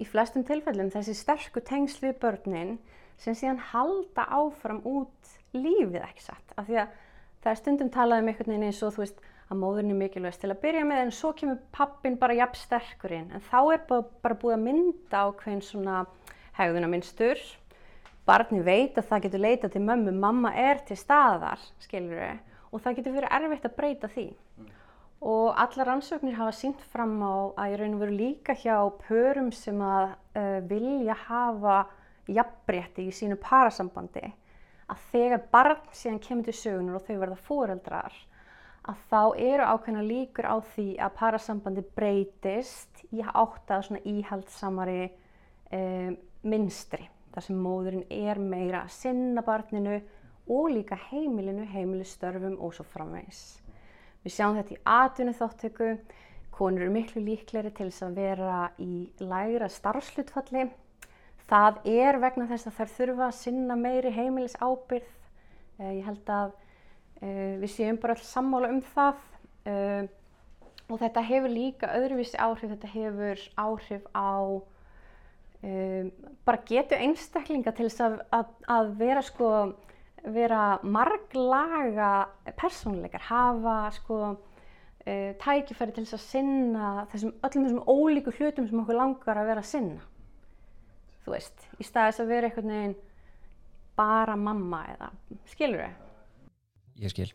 í 0.00 0.06
flestum 0.08 0.44
tilfellum 0.46 0.90
þessi 0.92 1.14
sterku 1.16 1.62
tengsl 1.64 2.02
við 2.08 2.18
börnin 2.22 2.74
sem 3.20 3.36
síðan 3.36 3.62
halda 3.70 4.26
áfram 4.32 4.80
út 4.88 5.36
lífið 5.56 6.02
ekki 6.04 6.24
satt. 6.24 6.56
Af 6.56 6.68
því 6.68 6.80
að 6.82 6.96
það 7.40 7.52
er 7.52 7.60
stundum 7.60 7.92
talað 7.92 8.22
um 8.22 8.30
einhvern 8.30 8.52
veginn 8.52 8.66
eins 8.68 8.82
og 8.84 8.94
þú 8.94 9.04
veist 9.04 9.22
að 9.50 9.58
móðurinn 9.58 9.94
er 9.94 9.98
mikilvægst 9.98 10.44
til 10.44 10.52
að 10.52 10.60
byrja 10.62 10.82
með 10.86 11.00
en 11.04 11.14
svo 11.14 11.32
kemur 11.34 11.62
pappin 11.74 12.18
bara 12.20 12.36
jafn 12.38 12.60
sterkurinn 12.60 13.32
en 13.34 13.42
þá 13.48 13.58
er 13.74 13.80
bara 13.90 14.36
búið 14.38 14.56
að 14.56 14.66
mynda 14.68 15.24
á 15.24 15.28
hvern 15.40 15.64
svona 15.64 16.04
hegðunaminstur. 16.58 17.40
Barni 18.28 18.60
veit 18.62 18.98
að 19.00 19.08
það 19.08 19.24
getur 19.24 19.42
leita 19.42 19.70
til 19.72 19.82
mömmu, 19.82 20.12
mamma 20.14 20.52
er 20.54 20.84
til 20.86 20.98
staðar, 20.98 21.58
skilur 21.82 22.20
við, 22.20 22.42
og 22.70 22.82
það 22.84 22.98
getur 22.98 23.16
verið 23.16 23.34
erfitt 23.40 23.66
að 23.66 23.76
breyta 23.80 24.10
því. 24.12 24.26
Og 25.30 25.58
allar 25.58 25.88
rannsóknir 25.90 26.36
hafa 26.38 26.52
sínt 26.56 26.84
fram 26.92 27.16
á 27.20 27.32
að 27.58 27.72
ég 27.72 27.80
raun 27.80 27.96
og 27.96 28.04
veru 28.04 28.18
líka 28.20 28.54
hjá 28.56 28.76
pörum 29.02 29.50
sem 29.52 29.80
að 29.82 30.12
uh, 30.38 30.60
vilja 30.70 31.16
hafa 31.26 31.80
jafnbretti 32.30 33.08
í 33.08 33.16
sínu 33.16 33.40
parasambandi 33.40 34.30
að 34.90 35.06
þegar 35.12 35.46
barn 35.52 35.86
síðan 35.94 36.20
kemur 36.24 36.48
til 36.48 36.56
sögunar 36.58 36.98
og 36.98 37.06
þau 37.06 37.16
verða 37.22 37.38
fóreldrar 37.46 38.18
að 38.90 39.02
þá 39.10 39.22
eru 39.36 39.68
ákveðna 39.74 40.02
líkur 40.06 40.48
á 40.48 40.56
því 40.72 40.86
að 41.04 41.16
parasambandi 41.20 41.84
breytist 41.96 43.02
í 43.12 43.22
áttað 43.22 43.86
svona 43.86 44.02
íhaldsamari 44.08 45.02
um, 45.76 46.16
minstri 46.42 47.06
þar 47.30 47.46
sem 47.46 47.60
móðurinn 47.62 48.06
er 48.10 48.40
meira 48.42 48.84
að 48.84 48.94
sinna 48.96 49.44
barninu 49.46 50.00
og 50.50 50.70
líka 50.74 50.98
heimilinu, 51.10 51.66
heimilistörfum 51.70 52.56
og 52.58 52.74
svo 52.74 52.86
framvegs. 52.90 53.60
Við 54.24 54.34
sjáum 54.34 54.56
þetta 54.58 54.74
í 54.74 54.80
atvinni 54.92 55.34
þáttöku, 55.38 55.90
konur 56.50 56.84
eru 56.84 56.94
miklu 56.94 57.22
líkleri 57.24 57.70
til 57.72 57.86
þess 57.88 58.04
að 58.08 58.18
vera 58.18 58.56
í 58.82 59.06
lægra 59.22 59.68
starfslutfalli. 59.70 60.66
Það 61.50 61.80
er 61.90 62.18
vegna 62.22 62.46
þess 62.50 62.70
að 62.70 62.76
þær 62.78 62.92
þurfa 62.96 63.26
að 63.26 63.38
sinna 63.40 63.76
meiri 63.78 64.12
heimilis 64.14 64.56
ábyrð. 64.62 65.12
Uh, 65.80 65.92
ég 65.96 66.06
held 66.06 66.32
að 66.34 66.54
uh, 66.54 67.54
við 67.62 67.70
séum 67.74 68.00
bara 68.00 68.16
alls 68.16 68.30
sammála 68.30 68.70
um 68.70 68.80
það 68.94 69.22
uh, 69.72 70.02
og 70.90 70.98
þetta 70.98 71.26
hefur 71.26 71.54
líka 71.54 71.92
öðruvísi 71.94 72.38
áhrif, 72.38 72.70
þetta 72.74 72.94
hefur 72.96 73.46
áhrif 73.60 74.10
á 74.14 74.60
bara 75.60 76.56
getu 76.64 76.96
einstaklinga 76.96 77.74
til 77.76 77.90
þess 77.90 78.00
að, 78.00 78.14
að, 78.32 78.52
að 78.72 78.86
vera 78.96 79.20
sko 79.20 79.48
vera 80.24 80.78
marglaga 80.82 82.28
persónleikar, 82.58 83.22
hafa 83.28 83.90
sko 83.96 84.20
uh, 84.30 85.30
tækifæri 85.40 85.94
til 85.94 86.04
þess 86.04 86.16
að 86.18 86.24
sinna 86.24 86.90
þessum, 87.12 87.34
öllum 87.46 87.66
þessum 87.66 87.84
ólíku 87.88 88.34
hlutum 88.36 88.68
sem 88.68 88.82
okkur 88.82 88.98
langar 88.98 89.40
að 89.40 89.52
vera 89.52 89.64
að 89.64 89.70
sinna. 89.70 90.08
Þú 91.24 91.34
veist, 91.34 91.66
í 91.78 91.86
staðis 91.86 92.20
að 92.22 92.32
vera 92.32 92.48
einhvern 92.48 92.74
veginn 92.74 92.96
bara 93.98 94.36
mamma 94.40 94.84
eða, 94.94 95.10
skilur 95.52 95.84
þau? 95.84 96.08
Ég 97.00 97.12
skil. 97.12 97.30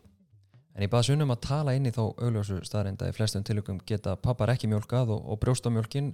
En 0.76 0.84
ég 0.84 0.92
baði 0.92 1.12
sunnum 1.12 1.32
að 1.32 1.44
tala 1.46 1.76
inn 1.78 1.88
í 1.88 1.94
þá 1.96 2.02
augljósu 2.04 2.58
staðreinda 2.68 3.08
í 3.08 3.16
flestum 3.16 3.46
tilökum 3.48 3.78
geta 3.88 4.18
pappar 4.20 4.52
ekki 4.52 4.68
mjölkað 4.68 5.14
og, 5.16 5.22
og 5.32 5.40
brjóstamjölkin 5.44 6.12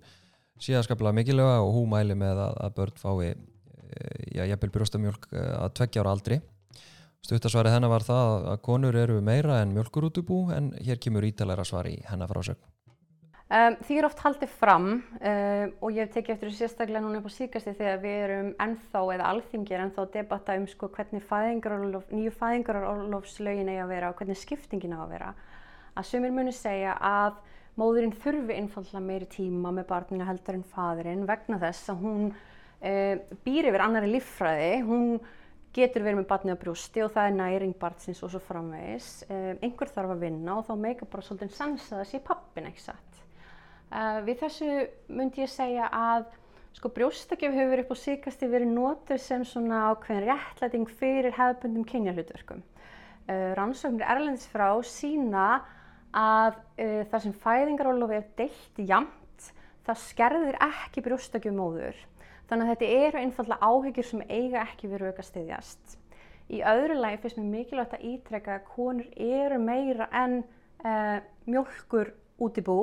síðan 0.61 0.85
skaplega 0.85 1.17
mikilvæga 1.17 1.63
og 1.63 1.73
hún 1.79 1.89
mæli 1.89 2.17
með 2.17 2.43
að, 2.43 2.59
að 2.67 2.75
börn 2.77 2.99
fái 3.01 3.31
eh, 3.31 3.37
já, 4.37 4.43
jafnvel 4.45 4.73
brjóstamjölk 4.75 5.29
eh, 5.33 5.53
að 5.57 5.73
tveggja 5.79 6.03
ára 6.03 6.13
aldri. 6.13 6.37
Stuttasvarið 7.25 7.75
hennar 7.75 7.93
var 7.93 8.05
það 8.05 8.45
að 8.51 8.61
konur 8.65 8.97
eru 8.97 9.17
meira 9.25 9.59
en 9.61 9.73
mjölkurútubú 9.75 10.43
en 10.53 10.71
hér 10.81 11.01
kemur 11.01 11.25
ítalæra 11.25 11.65
svar 11.65 11.89
í 11.89 11.97
hennar 12.09 12.29
frásögn. 12.29 12.61
Um, 13.51 13.73
því 13.83 13.95
er 13.99 14.05
oft 14.07 14.21
haldið 14.23 14.51
fram 14.61 14.85
um, 14.87 15.71
og 15.83 15.89
ég 15.91 16.05
hef 16.05 16.13
tekið 16.13 16.37
eftir 16.37 16.47
þessu 16.47 16.61
sérstaklega 16.61 17.01
núna 17.03 17.19
upp 17.19 17.25
á 17.27 17.35
síkasti 17.35 17.73
þegar 17.75 17.97
við 17.99 18.13
erum 18.23 18.51
ennþá 18.63 19.01
eða 19.17 19.25
alþingir 19.27 19.83
ennþá 19.83 20.05
að 20.05 20.13
debatta 20.13 20.55
um 20.55 20.67
sko, 20.71 20.87
hvernig 20.95 21.25
fæðingarorlof, 21.27 22.05
nýju 22.15 22.31
fæðingarorlofslögin 22.37 23.73
eigi 23.73 23.81
að 23.83 23.91
vera 23.91 24.13
og 24.13 24.21
hvernig 24.21 24.39
skiptingin 24.39 24.95
á 24.95 25.03
að 25.03 25.11
vera. 25.17 25.33
Að 25.99 26.07
sumir 26.13 26.31
muni 26.37 26.55
segja 26.55 26.95
að 26.95 27.43
móðurinn 27.81 28.15
þurfi 28.23 28.55
einfallega 28.55 29.03
meiri 29.09 29.27
tíma 29.35 29.75
með 29.75 29.89
barninu 29.91 30.31
heldur 30.31 30.61
en 30.61 30.65
fadurinn 30.71 31.27
vegna 31.27 31.59
þess 31.59 31.91
að 31.91 32.07
hún 32.07 32.25
um, 32.31 33.21
býr 33.43 33.67
yfir 33.67 33.83
annari 33.83 34.15
líffræði, 34.15 34.73
hún 34.87 35.17
getur 35.75 36.07
verið 36.07 36.21
með 36.21 36.29
barnið 36.31 36.55
á 36.55 36.61
brústi 36.63 37.03
og 37.03 37.11
það 37.11 37.33
er 37.33 37.39
næring 37.41 37.75
barnsins 37.83 38.23
og 38.23 38.31
svo 38.31 38.39
framvegis. 38.47 39.11
Einhver 39.59 39.91
þarf 39.91 40.15
að 40.15 40.23
vinna 40.29 40.55
og 40.55 40.69
þá 40.71 40.75
meika 40.87 41.07
bara 41.07 41.27
svolítið 41.27 41.57
sansa 41.59 41.97
að 41.97 42.05
það 42.05 42.09
sé 42.13 42.23
pappin 42.31 42.71
satt. 42.79 43.10
Uh, 43.91 44.21
við 44.23 44.37
þessu 44.45 44.67
myndi 45.11 45.41
ég 45.43 45.49
segja 45.51 45.89
að 45.91 46.29
sko 46.77 46.87
brjóstakjöf 46.95 47.57
hefur 47.57 47.81
upp 47.81 47.89
á 47.91 47.95
síkasti 47.99 48.47
verið 48.47 48.69
notur 48.71 49.19
sem 49.19 49.43
svona 49.43 49.81
ákveðin 49.91 50.29
réttlæting 50.29 50.85
fyrir 51.01 51.35
hefðbundum 51.35 51.83
kynjahlutverkum. 51.89 52.61
Uh, 53.27 53.51
rannsóknir 53.59 54.07
erlendis 54.07 54.47
frá 54.47 54.69
sína 54.87 55.49
að 56.15 56.55
uh, 56.79 57.03
þar 57.11 57.25
sem 57.25 57.35
fæðingarólofi 57.43 58.21
er 58.21 58.31
deilt 58.39 58.81
jamt, 58.93 59.51
það 59.83 60.01
skerðir 60.05 60.61
ekki 60.69 61.03
brjóstakjöf 61.09 61.59
móður. 61.59 62.01
Þannig 62.47 62.63
að 62.63 62.73
þetta 62.73 63.03
eru 63.09 63.25
einfallega 63.25 63.71
áhyggjur 63.73 64.11
sem 64.13 64.25
eiga 64.31 64.63
ekki 64.63 64.95
verið 64.95 65.11
auka 65.11 65.27
stiðjast. 65.27 65.99
Í 66.47 66.63
öðru 66.63 66.95
lagi 66.95 67.19
finnst 67.25 67.43
mér 67.43 67.53
mikilvægt 67.57 67.99
að 67.99 68.09
ítrekka 68.15 68.55
að 68.55 68.67
konur 68.71 69.13
eru 69.19 69.59
meira 69.59 70.07
en 70.15 70.41
mjölkur 71.47 72.11
út 72.43 72.59
í 72.59 72.63
bú 72.65 72.81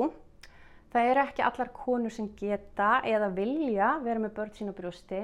Það 0.89 1.09
eru 1.11 1.21
ekki 1.21 1.45
allar 1.45 1.69
konur 1.75 2.13
sem 2.13 2.29
geta 2.39 2.99
eða 3.05 3.29
vilja 3.35 3.89
vera 4.01 4.21
með 4.23 4.33
börn 4.39 4.55
sín 4.57 4.71
á 4.71 4.73
brjósti. 4.73 5.21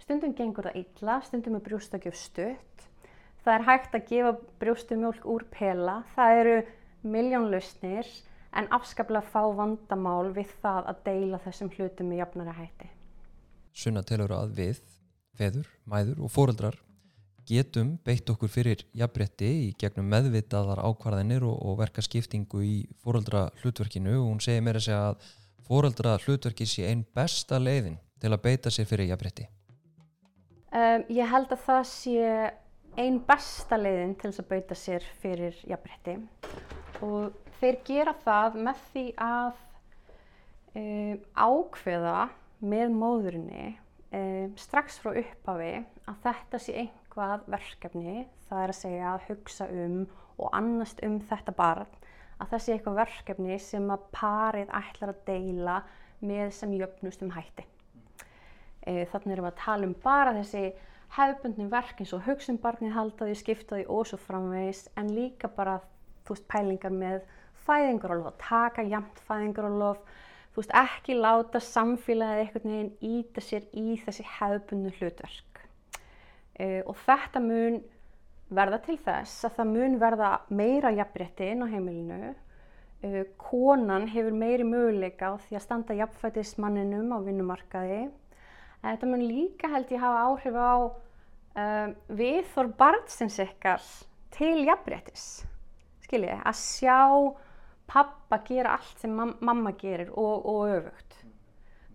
Stundum 0.00 0.32
gengur 0.36 0.68
það 0.68 0.78
illa, 0.80 1.18
stundum 1.26 1.58
er 1.58 1.64
brjóstakjöf 1.66 2.16
stutt. 2.16 2.86
Það 3.44 3.54
er 3.54 3.66
hægt 3.68 3.98
að 3.98 4.06
gefa 4.08 4.32
brjóstumjólk 4.62 5.26
úr 5.28 5.44
pela. 5.52 5.98
Það 6.16 6.40
eru 6.40 6.56
miljónlausnir 7.04 8.08
en 8.56 8.70
afskaplega 8.72 9.28
fá 9.28 9.42
vandamál 9.58 10.32
við 10.32 10.56
það 10.62 10.88
að 10.92 11.04
deila 11.10 11.42
þessum 11.44 11.72
hlutum 11.76 12.08
með 12.08 12.22
jafnara 12.22 12.56
hætti. 12.56 12.88
Sunna 13.74 14.04
telur 14.06 14.32
að 14.32 14.56
við, 14.56 14.80
feður, 15.36 15.68
mæður 15.90 16.24
og 16.24 16.32
fóreldrar 16.32 16.80
getum 17.48 17.94
beitt 18.04 18.30
okkur 18.30 18.50
fyrir 18.50 18.84
jafnbretti 18.96 19.50
í 19.66 19.70
gegnum 19.80 20.08
meðvitaðar 20.12 20.82
ákvarðinir 20.84 21.44
og, 21.46 21.56
og 21.60 21.78
verka 21.80 22.04
skiptingu 22.04 22.62
í 22.64 22.76
fóröldra 23.02 23.48
hlutverkinu 23.62 24.16
og 24.20 24.28
hún 24.30 24.42
segir 24.44 24.64
mér 24.64 24.80
að 24.80 24.86
segja 24.88 25.02
að 25.10 25.28
fóröldra 25.68 26.16
hlutverki 26.24 26.66
sé 26.68 26.88
einn 26.90 27.04
besta 27.16 27.60
leiðin 27.60 27.98
til 28.20 28.32
að 28.32 28.42
beita 28.44 28.72
sér 28.72 28.88
fyrir 28.88 29.10
jafnbretti. 29.10 29.48
Um, 30.74 31.04
ég 31.12 31.30
held 31.30 31.52
að 31.54 31.64
það 31.66 31.84
sé 31.90 32.30
einn 32.98 33.20
besta 33.26 33.78
leiðin 33.78 34.16
til 34.20 34.32
að 34.32 34.48
beita 34.50 34.78
sér 34.78 35.06
fyrir 35.22 35.58
jafnbretti 35.68 36.18
og 37.04 37.36
þeir 37.60 37.78
gera 37.86 38.14
það 38.24 38.58
með 38.66 38.82
því 38.90 39.06
að 39.22 39.62
um, 40.80 41.16
ákveða 41.34 42.18
með 42.64 42.94
móðurinni 42.96 43.64
um, 44.14 44.52
strax 44.58 45.00
frá 45.02 45.14
upphafi 45.20 45.72
að 46.10 46.20
þetta 46.26 46.60
sé 46.62 46.76
einn 46.82 46.92
eitthvað 47.14 47.44
verkefni, 47.46 48.24
það 48.48 48.60
er 48.60 48.70
að 48.72 48.78
segja 48.78 49.10
að 49.14 49.26
hugsa 49.28 49.66
um 49.70 50.00
og 50.34 50.48
annast 50.52 50.98
um 51.06 51.20
þetta 51.22 51.52
barn, 51.54 51.92
að 52.42 52.48
það 52.50 52.62
sé 52.64 52.72
eitthvað 52.74 52.98
verkefni 52.98 53.58
sem 53.62 53.86
að 53.94 54.08
parið 54.16 54.72
ætlar 54.74 55.12
að 55.12 55.20
deila 55.28 55.76
með 56.24 56.50
sem 56.56 56.72
jöfnustum 56.74 57.30
hætti. 57.30 57.64
E, 58.82 59.06
þannig 59.12 59.36
erum 59.36 59.46
við 59.46 59.52
að 59.52 59.62
tala 59.62 59.86
um 59.86 59.94
bara 60.02 60.34
þessi 60.34 60.64
hefðbundin 61.14 61.70
verk 61.70 62.02
eins 62.02 62.16
og 62.16 62.26
hugsun 62.26 62.58
barnið 62.58 62.96
haldaði, 62.96 63.38
skiptaði 63.38 63.86
og 63.86 64.08
svo 64.10 64.18
framvegis 64.18 64.88
en 64.98 65.14
líka 65.14 65.48
bara 65.48 65.78
þú 66.26 66.34
veist 66.34 66.50
pælingar 66.50 66.92
með 66.92 67.22
fæðingarólof, 67.64 68.34
að 68.34 68.42
taka 68.42 68.82
jæmt 68.90 69.22
fæðingarólof, 69.28 70.02
þú 70.50 70.64
veist 70.64 70.76
ekki 70.82 71.20
láta 71.22 71.62
samfélagið 71.62 72.42
eitthvað 72.42 72.70
neginn 72.72 72.94
íta 73.14 73.44
sér 73.44 73.70
í 73.70 73.94
þessi 74.02 74.26
hefðbundin 74.34 74.98
hlutverk 74.98 75.53
og 76.54 76.96
þetta 77.02 77.40
mun 77.42 77.80
verða 78.54 78.80
til 78.84 78.96
þess 79.02 79.46
að 79.46 79.56
það 79.58 79.70
mun 79.72 79.94
verða 80.00 80.30
meira 80.52 80.92
jafnrétti 80.94 81.48
inn 81.52 81.64
á 81.64 81.66
heimilinu. 81.70 82.34
Uh, 83.04 83.22
konan 83.40 84.06
hefur 84.08 84.36
meiri 84.36 84.66
möguleika 84.66 85.32
á 85.32 85.34
því 85.36 85.58
að 85.58 85.64
standa 85.64 85.96
jafnfætis 85.98 86.54
manninum 86.62 87.12
á 87.12 87.18
vinnumarkaði. 87.24 88.02
En 88.82 88.86
þetta 88.90 89.10
mun 89.10 89.24
líka 89.24 89.70
held 89.72 89.92
ég 89.92 90.04
hafa 90.04 90.22
áhrif 90.28 90.56
á 90.56 90.74
uh, 90.84 91.88
viðþór 92.08 92.70
barnsins 92.78 93.40
ykkar 93.44 93.84
til 94.34 94.64
jafnréttis. 94.68 95.44
Skiljið, 96.04 96.40
að 96.44 96.60
sjá 96.60 97.00
pappa 97.88 98.40
gera 98.46 98.78
allt 98.78 99.00
sem 99.00 99.12
mam 99.12 99.34
mamma 99.44 99.74
gerir 99.80 100.10
og, 100.12 100.44
og 100.48 100.72
öfugt. 100.78 101.20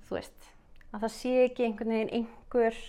Þú 0.06 0.18
veist, 0.18 0.50
að 0.94 1.06
það 1.06 1.14
sé 1.16 1.36
ekki 1.46 1.66
einhvern 1.66 1.94
veginn 1.94 2.16
einhver 2.20 2.80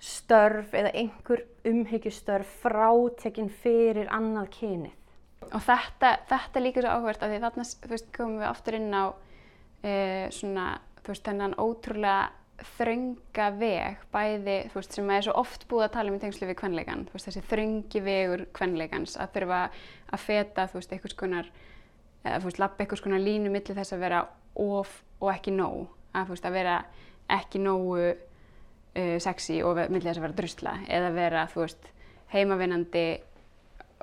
störf 0.00 0.72
eða 0.74 0.92
einhver 0.96 1.44
umhyggjustörf 1.68 2.48
frátekinn 2.62 3.50
fyrir 3.52 4.08
annað 4.12 4.48
kynið. 4.56 4.96
Og 5.50 5.62
þetta, 5.64 6.14
þetta 6.30 6.62
líka 6.62 6.84
svo 6.84 6.92
áhverst 6.94 7.24
að 7.24 7.34
því 7.34 7.40
þarna 7.44 7.64
veist, 7.90 8.12
komum 8.16 8.38
við 8.40 8.48
aftur 8.48 8.76
inn 8.78 8.92
á 8.96 9.04
e, 9.82 9.94
svona, 10.34 10.66
veist, 11.06 11.24
þennan 11.26 11.56
ótrúlega 11.60 12.30
þrönga 12.76 13.46
veg 13.56 14.00
bæði, 14.12 14.56
veist, 14.74 14.96
sem 14.96 15.12
er 15.12 15.24
svo 15.24 15.34
oft 15.40 15.66
búið 15.68 15.86
að 15.86 15.94
tala 15.96 16.12
um 16.12 16.18
í 16.18 16.22
tengslu 16.22 16.48
við 16.48 16.58
kvenleikan, 16.60 17.06
þessi 17.12 17.44
þröngi 17.50 18.02
vegur 18.04 18.46
kvenleikans 18.56 19.16
að 19.20 19.36
þurfa 19.36 19.60
að 20.12 20.24
feta, 20.26 20.66
þú 20.68 20.80
veist, 20.80 20.96
einhvers 20.96 21.18
konar, 21.24 21.52
eða, 22.24 22.54
lappa 22.60 22.84
einhvers 22.84 23.04
konar 23.04 23.24
línu 23.24 23.52
millir 23.52 23.80
þess 23.80 23.96
að 23.96 24.04
vera 24.04 24.24
of 24.60 24.92
og 25.20 25.32
ekki 25.32 25.54
nóg, 25.56 25.88
að, 26.16 26.36
að 26.36 26.56
vera 26.56 26.76
ekki 27.30 27.62
nógu 27.62 28.12
uh, 28.96 29.16
sexy 29.22 29.60
og 29.62 29.80
millið 29.80 30.10
þess 30.10 30.20
að 30.20 30.26
vera 30.26 30.38
drusla 30.40 30.76
eða 30.88 31.10
vera, 31.16 31.46
þú 31.52 31.64
veist, 31.64 31.90
heimavinnandi 32.34 33.06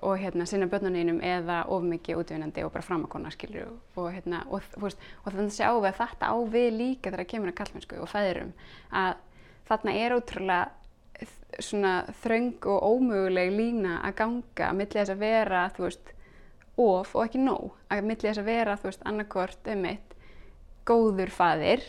og 0.06 0.20
hérna 0.22 0.46
sinna 0.46 0.68
börnunum 0.70 1.22
eða 1.26 1.64
ofmikið 1.74 2.20
útvinnandi 2.22 2.64
og 2.66 2.74
bara 2.74 2.86
framakonna, 2.86 3.32
skilju, 3.34 3.66
og 3.98 4.12
hérna, 4.14 4.44
og 4.54 4.66
þú 4.76 4.84
veist, 4.84 5.08
og 5.24 5.32
þannig 5.32 5.48
að 5.48 5.56
sjá 5.58 5.70
við 5.74 5.88
að 5.90 6.02
þetta 6.02 6.30
á 6.30 6.36
við 6.54 6.68
líka 6.76 7.10
þegar 7.10 7.24
það 7.24 7.32
kemur 7.32 7.52
að 7.52 7.58
kallmennsku 7.62 8.02
og 8.04 8.12
fæðurum, 8.12 8.52
að 8.92 9.16
þarna 9.68 9.96
er 10.04 10.18
ótrúlega 10.18 10.68
svona 11.64 11.94
þröng 12.22 12.68
og 12.70 12.86
ómöguleg 12.92 13.50
lína 13.56 13.98
að 14.06 14.18
ganga 14.20 14.70
að 14.70 14.78
millið 14.78 15.00
þess 15.00 15.16
að 15.16 15.24
vera, 15.24 15.64
þú 15.74 15.88
veist, 15.88 16.14
of 16.78 17.16
og 17.16 17.24
ekki 17.26 17.42
nóg, 17.42 17.72
að 17.90 18.06
millið 18.06 18.30
þess 18.30 18.44
að 18.44 18.50
vera, 18.52 18.78
þú 18.78 18.92
veist, 18.92 19.06
annarkort 19.10 19.72
um 19.74 19.88
eitt 19.90 20.16
góður 20.88 21.34
faðir 21.34 21.84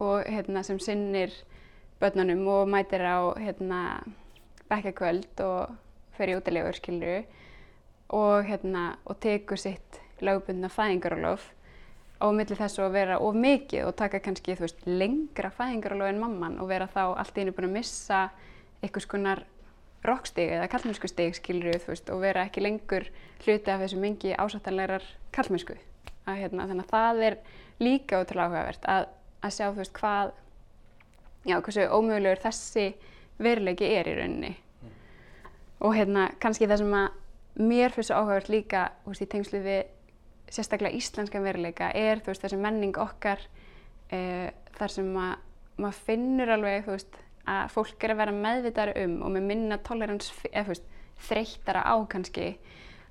og 0.00 0.24
hérna 0.24 0.64
sem 0.66 0.80
sinnir 0.80 1.34
börnunum 2.00 2.46
og 2.48 2.68
mætir 2.68 3.04
á 3.04 3.36
hérna, 3.36 4.00
bekkakvöld 4.70 5.42
og 5.44 5.74
fer 6.16 6.32
í 6.32 6.36
útilegur 6.38 6.76
skiluru 6.76 7.22
og, 8.16 8.44
hérna, 8.48 8.96
og 9.04 9.20
tekur 9.20 9.60
sitt 9.60 10.00
lögbundna 10.20 10.70
fæðingarólof 10.72 11.44
og 12.20 12.34
millir 12.36 12.58
þess 12.58 12.80
að 12.82 12.96
vera 12.98 13.20
of 13.24 13.36
mikið 13.36 13.86
og 13.88 13.96
taka 13.96 14.20
kannski 14.20 14.56
veist, 14.58 14.82
lengra 14.86 15.52
fæðingarólof 15.56 16.10
en 16.12 16.20
mamman 16.20 16.58
og 16.60 16.68
vera 16.68 16.88
þá 16.90 17.04
allt 17.14 17.36
í 17.36 17.42
henni 17.42 17.54
búin 17.56 17.70
að 17.70 17.78
missa 17.78 18.26
einhvers 18.82 19.08
konar 19.08 19.44
rockstig 20.04 20.52
eða 20.56 20.68
kallmennskustig 20.72 21.36
skiluru 21.36 21.76
og 21.92 22.20
vera 22.20 22.44
ekki 22.48 22.64
lengur 22.64 23.08
hluti 23.44 23.72
af 23.72 23.80
þessu 23.82 24.00
mingi 24.00 24.34
ásattanlegar 24.36 25.04
kallmennsku. 25.36 25.76
Hérna, 26.30 26.68
þannig 26.68 26.86
að 26.86 26.92
það 26.92 27.22
er 27.26 27.36
líka 27.80 28.20
ótrúlega 28.20 28.46
áhugavert 28.46 28.86
að, 28.88 29.08
að 29.42 29.54
sjá 29.56 29.66
veist, 29.76 29.92
hvað 29.96 30.32
já, 31.46 31.56
hversu 31.60 31.86
ómögulegur 31.88 32.42
þessi 32.42 32.90
veruleiki 33.40 33.88
er 33.96 34.10
í 34.10 34.16
rauninni. 34.18 34.52
Mm. 34.82 34.98
Og 35.86 35.96
hérna, 35.96 36.28
kannski 36.42 36.68
það 36.68 36.82
sem 36.82 36.98
að 37.00 37.08
mér 37.60 37.94
finnst 37.94 38.10
svo 38.10 38.20
áhugavert 38.20 38.50
líka, 38.52 38.84
veist, 39.06 39.24
í 39.24 39.30
tengslu 39.30 39.62
við 39.64 39.80
sérstaklega 40.50 40.98
íslenskan 40.98 41.44
veruleika 41.46 41.90
er, 41.96 42.22
veist, 42.26 42.42
þessi 42.42 42.58
menning 42.60 42.98
okkar 43.00 43.42
e, 44.10 44.50
þar 44.78 44.94
sem 44.94 45.10
að 45.18 45.34
maður 45.80 46.00
finnur 46.06 46.54
alveg, 46.56 46.88
veist, 46.88 47.20
að 47.50 47.70
fólk 47.74 48.04
er 48.04 48.14
að 48.14 48.20
vera 48.20 48.36
meðvitaðar 48.36 48.98
um 49.04 49.16
og 49.26 49.34
með 49.34 49.46
minna 49.50 49.78
tolerans, 49.86 50.32
eða 50.50 50.66
þú 50.66 50.74
veist, 50.74 50.90
þreyttara 51.20 51.84
á 51.84 51.94
kannski 52.08 52.46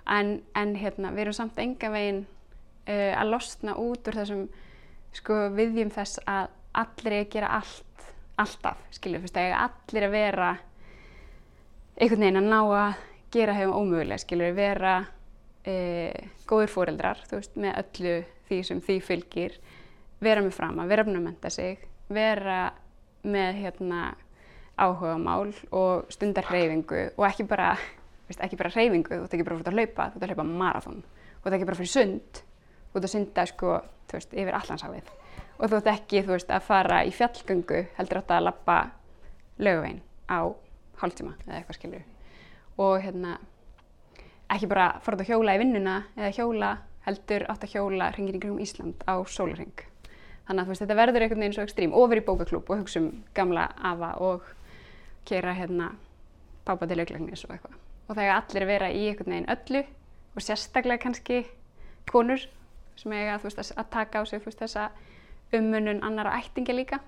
en, 0.10 0.40
en 0.58 0.76
hérna, 0.80 1.12
við 1.14 1.28
erum 1.28 1.38
samt 1.38 1.60
enga 1.62 1.92
veginn 1.94 2.24
uh, 2.26 3.14
að 3.14 3.34
losna 3.34 3.76
út 3.78 4.08
úr 4.10 4.18
þessum 4.18 4.48
sko, 5.14 5.38
viðjum 5.54 5.92
þess 5.94 6.22
að 6.30 6.50
allir 6.80 7.16
er 7.16 7.26
að 7.26 7.32
gera 7.36 7.52
allt, 7.60 7.86
alltaf, 8.40 8.82
skilju, 8.96 9.22
fyrst 9.24 9.38
að 9.40 9.54
allir 9.66 10.08
að 10.08 10.16
vera 10.16 10.50
einhvern 12.00 12.24
veginn 12.24 12.40
að 12.40 12.50
ná 12.50 12.60
að 12.62 13.02
gera 13.34 13.56
hefum 13.58 13.76
ómögulega, 13.84 14.22
skilju, 14.24 14.54
vera 14.58 14.94
uh, 15.04 16.30
góður 16.50 16.74
fóreldrar, 16.74 17.22
þú 17.28 17.42
veist, 17.42 17.60
með 17.60 17.82
öllu 17.84 18.16
því 18.50 18.62
sem 18.66 18.82
því 18.86 18.98
fylgir, 19.06 19.60
vera 20.24 20.44
með 20.46 20.56
frama, 20.56 20.88
vera 20.90 21.06
að 21.06 21.22
menta 21.22 21.52
sig, 21.54 21.84
vera 22.10 22.72
með 23.28 23.62
hérna 23.66 24.02
áhuga 24.80 25.18
mál 25.20 25.52
og 25.76 26.08
stundar 26.14 26.48
hreyfingu 26.48 27.10
og 27.20 27.26
ekki 27.28 27.46
bara, 27.50 27.74
veist, 28.30 28.40
ekki 28.42 28.60
bara 28.60 28.72
hreyfingu, 28.74 29.12
þú 29.12 29.26
ert 29.26 29.36
ekki 29.36 29.48
bara 29.48 29.60
fyrir 29.60 29.74
að 29.74 29.80
hlaupa, 29.82 30.10
þú 30.10 30.20
ert 30.20 30.24
að 30.24 30.34
hlaupa 30.34 30.50
marathón, 30.64 31.02
þú 31.42 31.50
ert 31.50 31.58
ekki 31.58 31.70
bara 31.70 31.80
fyrir 31.82 31.94
sund, 31.94 32.44
þú 32.90 33.02
ert 33.02 33.10
að 33.10 33.14
synda 33.14 33.46
sko, 33.52 33.80
þú 34.08 34.18
veist, 34.18 34.38
yfir 34.40 34.60
allansáfið 34.62 35.12
og 35.60 35.70
þú 35.70 35.80
ert 35.80 35.92
ekki, 35.94 36.24
þú 36.24 36.36
veist, 36.36 36.52
að 36.52 36.66
fara 36.68 37.04
í 37.06 37.12
fjallgöngu 37.16 37.84
heldur 37.98 38.22
átt 38.22 38.34
að 38.36 38.46
lappa 38.48 38.78
löguvegin 39.60 40.02
á 40.32 40.40
hálftíma 41.02 41.36
eða 41.46 41.60
eitthvað 41.60 41.80
skilur 41.80 42.06
og 42.80 42.96
hérna 43.04 43.38
ekki 44.50 44.70
bara 44.72 44.92
fara 45.04 45.20
út 45.20 45.26
að 45.26 45.34
hjóla 45.34 45.56
í 45.56 45.62
vinnuna 45.62 45.98
eða 46.18 46.34
hjóla 46.38 46.74
heldur 47.06 47.46
átt 47.52 47.66
að 47.68 47.76
hjóla 47.76 48.12
hringir 48.16 48.40
í 48.40 48.44
kringum 48.44 48.64
Ísland 48.64 49.04
á 49.04 49.20
sólarhing 49.28 49.86
þannig 50.48 50.64
að 50.64 50.72
veist, 50.72 50.84
þetta 50.84 50.98
verður 50.98 51.26
einhvern 51.26 51.44
veginn 51.44 51.58
svo 51.58 51.66
ekstrím 51.68 51.92
verið 51.94 52.24
í 52.24 52.26
bókaklúb 52.26 52.72
og 52.72 52.82
hugsa 52.82 53.04
um 53.04 53.12
gamla 53.38 53.68
afa 53.86 54.16
og 54.26 54.48
kera 55.30 55.54
hérna 55.54 55.92
pápa 56.66 56.88
til 56.90 57.00
auklæknis 57.00 57.46
og 57.46 57.54
eitthvað. 57.54 57.76
Og 58.10 58.16
það 58.16 58.24
er 58.26 58.36
allir 58.36 58.66
að 58.66 58.72
vera 58.72 58.90
í 58.90 59.04
einhvern 59.12 59.36
veginn 59.36 59.52
öllu 59.54 59.84
og 60.36 60.46
sérstaklega 60.46 61.04
kannski 61.04 61.44
konur 62.10 62.42
sem 62.98 63.14
eiga 63.14 63.38
veist, 63.44 63.62
að 63.62 63.92
taka 63.94 64.22
á 64.22 64.24
sig 64.26 64.42
þessa 64.44 64.90
ummunun 65.56 66.04
annara 66.06 66.38
ættinga 66.40 66.76
líka. 66.76 67.00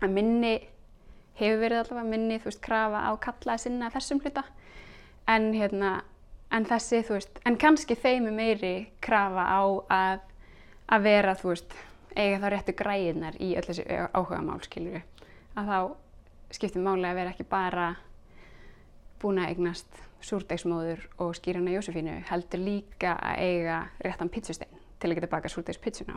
Að 0.00 0.12
minni 0.12 0.54
hefur 1.36 1.62
verið 1.62 1.82
allavega 1.82 2.10
minni 2.10 2.38
þú 2.40 2.50
veist 2.50 2.64
krafa 2.64 3.06
á 3.08 3.12
kalla 3.20 3.56
að 3.56 3.64
sinna 3.64 3.90
þessum 3.92 4.20
hluta. 4.24 4.44
En 5.26 5.52
hérna 5.56 5.98
en 6.54 6.66
þessi 6.66 7.02
þú 7.06 7.18
veist 7.18 7.40
en 7.48 7.58
kannski 7.60 7.96
þeim 7.98 8.30
er 8.30 8.36
meiri 8.36 8.74
krafa 9.04 9.44
á 9.50 9.62
að 9.92 10.24
að 10.86 11.06
vera 11.06 11.34
þú 11.38 11.52
veist 11.52 11.76
eiga 12.16 12.40
þá 12.40 12.48
réttu 12.52 12.74
græðinar 12.78 13.38
í 13.42 13.52
öll 13.58 13.66
þessi 13.66 13.86
áhuga 14.14 14.42
mál 14.44 14.60
skilur 14.64 15.02
að 15.58 15.70
þá 15.70 15.78
skiptir 16.56 16.84
máli 16.84 17.08
að 17.08 17.18
vera 17.18 17.32
ekki 17.34 17.48
bara 17.50 17.88
búin 19.20 19.40
að 19.42 19.52
eignast 19.54 20.02
súrdegsmóður 20.26 21.02
og 21.22 21.34
skýrana 21.36 21.74
Jósefínu 21.74 22.16
heldur 22.30 22.62
líka 22.62 23.16
að 23.18 23.42
eiga 23.42 23.80
réttan 24.04 24.30
pizzustein 24.32 24.84
til 25.00 25.10
að 25.10 25.18
geta 25.18 25.32
baka 25.34 25.50
súrdegspizzuna 25.52 26.16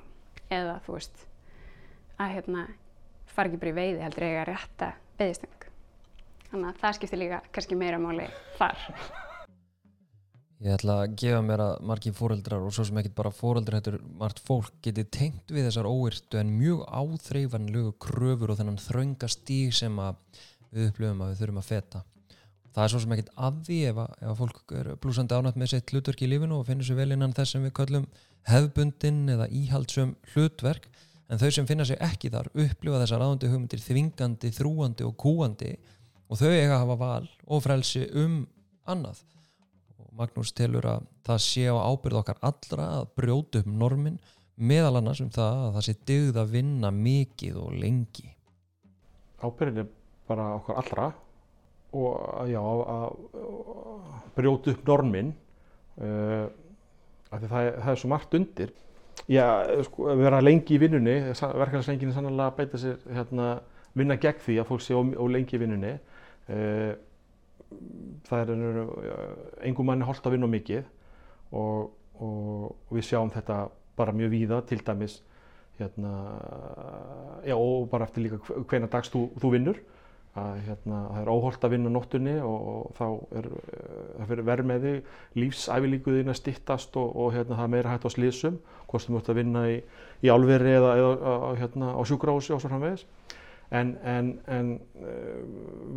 eða 0.53 0.79
þú 0.85 0.95
veist 0.95 1.25
að 2.20 2.36
hérna 2.36 2.67
fara 3.30 3.49
ekki 3.49 3.61
bara 3.61 3.74
í 3.74 3.80
veiði 3.80 4.03
heldur 4.03 4.28
eiga 4.28 4.45
rétta 4.49 4.91
veiðistöng 5.20 5.65
þannig 6.49 6.70
að 6.70 6.84
það 6.84 6.99
skiptir 6.99 7.24
líka 7.24 7.41
kannski 7.55 7.80
meira 7.80 8.01
máli 8.01 8.30
þar 8.59 8.86
Ég 10.59 10.76
ætla 10.76 10.97
að 11.05 11.13
gefa 11.22 11.39
mér 11.39 11.61
að 11.63 11.86
margir 11.88 12.15
fóreldrar 12.17 12.63
og 12.67 12.74
svo 12.76 12.84
sem 12.84 12.97
ekkert 12.99 13.13
bara 13.15 13.30
fóreldrar 13.32 13.80
hættur 13.80 13.95
margt 14.20 14.41
fólk 14.43 14.74
geti 14.84 15.05
tengt 15.07 15.53
við 15.55 15.70
þessar 15.70 15.88
óyrtu 15.88 16.36
en 16.36 16.49
mjög 16.51 16.82
áþreifanlegu 16.99 17.93
kröfur 18.03 18.51
og 18.51 18.59
þennan 18.59 18.82
þrönga 18.84 19.30
stíg 19.32 19.72
sem 19.78 19.95
við 20.76 20.89
upplöfum 20.89 21.24
að 21.24 21.32
við 21.32 21.39
þurfum 21.39 21.61
að 21.61 21.70
feta. 21.70 22.01
Það 22.76 22.84
er 22.84 22.91
svo 22.91 23.01
sem 23.05 23.15
ekkert 23.15 23.32
að 23.47 23.63
því 23.70 23.80
ef 23.93 24.01
að, 24.03 24.11
ef 24.20 24.34
að 24.34 24.41
fólk 24.41 24.76
er 24.82 24.91
blúsandi 24.99 25.39
ánætt 25.39 25.61
með 25.63 25.72
sitt 25.72 25.93
hlutverk 25.95 26.26
í 26.28 26.30
lífinu 26.34 26.59
og 26.59 26.67
finnur 26.67 26.89
sér 26.89 26.99
vel 26.99 27.15
innan 27.15 27.38
þess 27.39 27.55
sem 27.55 27.63
við 27.63 27.76
kallum 27.80 28.09
hefbundin 28.51 29.24
eða 29.32 29.47
íhaldsum 29.61 30.13
hlutverk 30.34 30.91
en 31.30 31.41
þau 31.41 31.49
sem 31.53 31.67
finna 31.69 31.86
sér 31.88 32.01
ekki 32.09 32.32
þar 32.34 32.51
upplifa 32.53 33.01
þessar 33.03 33.25
áðundi 33.25 33.51
hugmyndir 33.51 33.84
þvingandi, 33.86 34.53
þrúandi 34.55 35.07
og 35.07 35.17
kúandi 35.19 35.73
og 36.30 36.39
þau 36.41 36.49
eiga 36.51 36.75
að 36.75 36.82
hafa 36.84 36.99
val 36.99 37.27
og 37.47 37.65
frelsi 37.65 38.05
um 38.17 38.41
annað 38.89 39.23
Magnús 40.19 40.51
telur 40.51 40.84
að 40.89 41.05
það 41.23 41.39
sé 41.45 41.63
á 41.71 41.75
ábyrð 41.80 42.19
okkar 42.19 42.41
allra 42.43 42.88
að 42.97 43.05
brjóta 43.15 43.61
upp 43.61 43.69
normin 43.71 44.17
meðal 44.59 44.99
annars 44.99 45.21
um 45.23 45.30
það 45.32 45.61
að 45.63 45.75
það 45.77 45.86
sé 45.86 45.95
dögð 46.09 46.39
að 46.41 46.53
vinna 46.57 46.91
mikið 46.91 47.59
og 47.61 47.77
lengi. 47.80 48.27
Ábyrðin 49.39 49.86
er 49.86 49.91
bara 50.27 50.47
okkar 50.57 50.82
allra 50.82 51.07
og 51.95 52.49
já, 52.51 52.59
að 52.59 53.07
brjóta 54.36 54.73
upp 54.73 54.84
normin 54.91 55.32
uh, 56.03 56.51
af 57.32 57.39
því 57.39 57.51
það 57.53 57.69
það 57.69 57.93
er 57.93 58.01
svo 58.03 58.11
margt 58.11 58.36
undir. 58.36 58.75
Já, 59.30 59.45
sko, 59.86 60.07
vera 60.17 60.39
lengi 60.41 60.73
í 60.73 60.80
vinnunni, 60.82 61.19
verkefæðarslengin 61.38 62.09
er 62.09 62.15
sannlega 62.15 62.47
að 62.49 62.55
beita 62.57 62.80
sér 62.82 63.03
hérna, 63.13 63.49
vinna 63.97 64.17
gegn 64.17 64.41
því 64.41 64.55
að 64.57 64.69
fólk 64.71 64.82
sé 64.82 64.97
ó 64.97 65.25
lengi 65.30 65.57
í 65.57 65.61
vinnunni. 65.61 65.91
Uh, 66.49 66.95
það 68.25 68.53
er 68.55 68.80
engum 69.69 69.86
manni 69.86 70.07
holdt 70.07 70.25
að 70.25 70.34
vinna 70.34 70.49
mikið 70.49 70.88
og, 71.53 71.91
og 72.25 72.95
við 72.95 73.05
sjáum 73.05 73.30
þetta 73.34 73.67
bara 73.99 74.15
mjög 74.15 74.34
víða 74.34 74.61
til 74.65 74.80
dæmis 74.86 75.19
hérna, 75.80 76.13
já, 77.45 77.55
og 77.55 77.88
bara 77.91 78.07
eftir 78.09 78.25
líka 78.25 78.39
hvena 78.41 78.89
dags 78.91 79.11
þú, 79.13 79.27
þú 79.39 79.53
vinnur 79.53 79.80
að 80.39 80.59
hérna, 80.67 80.99
það 81.13 81.21
er 81.21 81.31
óholdt 81.33 81.65
að 81.65 81.73
vinna 81.75 81.91
nóttunni 81.93 82.35
og, 82.41 82.67
og 82.73 82.93
þá 82.97 83.05
er 83.39 83.49
það 83.53 84.31
fyrir 84.31 84.63
þig 84.85 85.39
lífsæfilíkuðin 85.43 86.33
að 86.33 86.39
stittast 86.39 86.99
og 86.99 87.33
hérna, 87.35 87.57
það 87.57 87.65
er 87.65 87.73
meira 87.75 87.93
hægt 87.93 88.07
á 88.07 88.11
slísum 88.15 88.59
hvort 88.89 89.05
þú 89.05 89.15
mútt 89.15 89.31
að 89.31 89.41
vinna 89.41 89.65
í, 89.69 89.79
í 90.25 90.31
álveri 90.33 90.75
eða, 90.77 90.95
eða 90.99 91.51
hérna, 91.59 91.91
á 91.93 92.01
sjúkrási 92.07 92.55
og 92.55 92.63
svo 92.63 92.71
framvegis. 92.71 93.05
En, 93.69 93.91
en, 94.01 94.31
en 94.49 94.69
uh, 94.97 95.41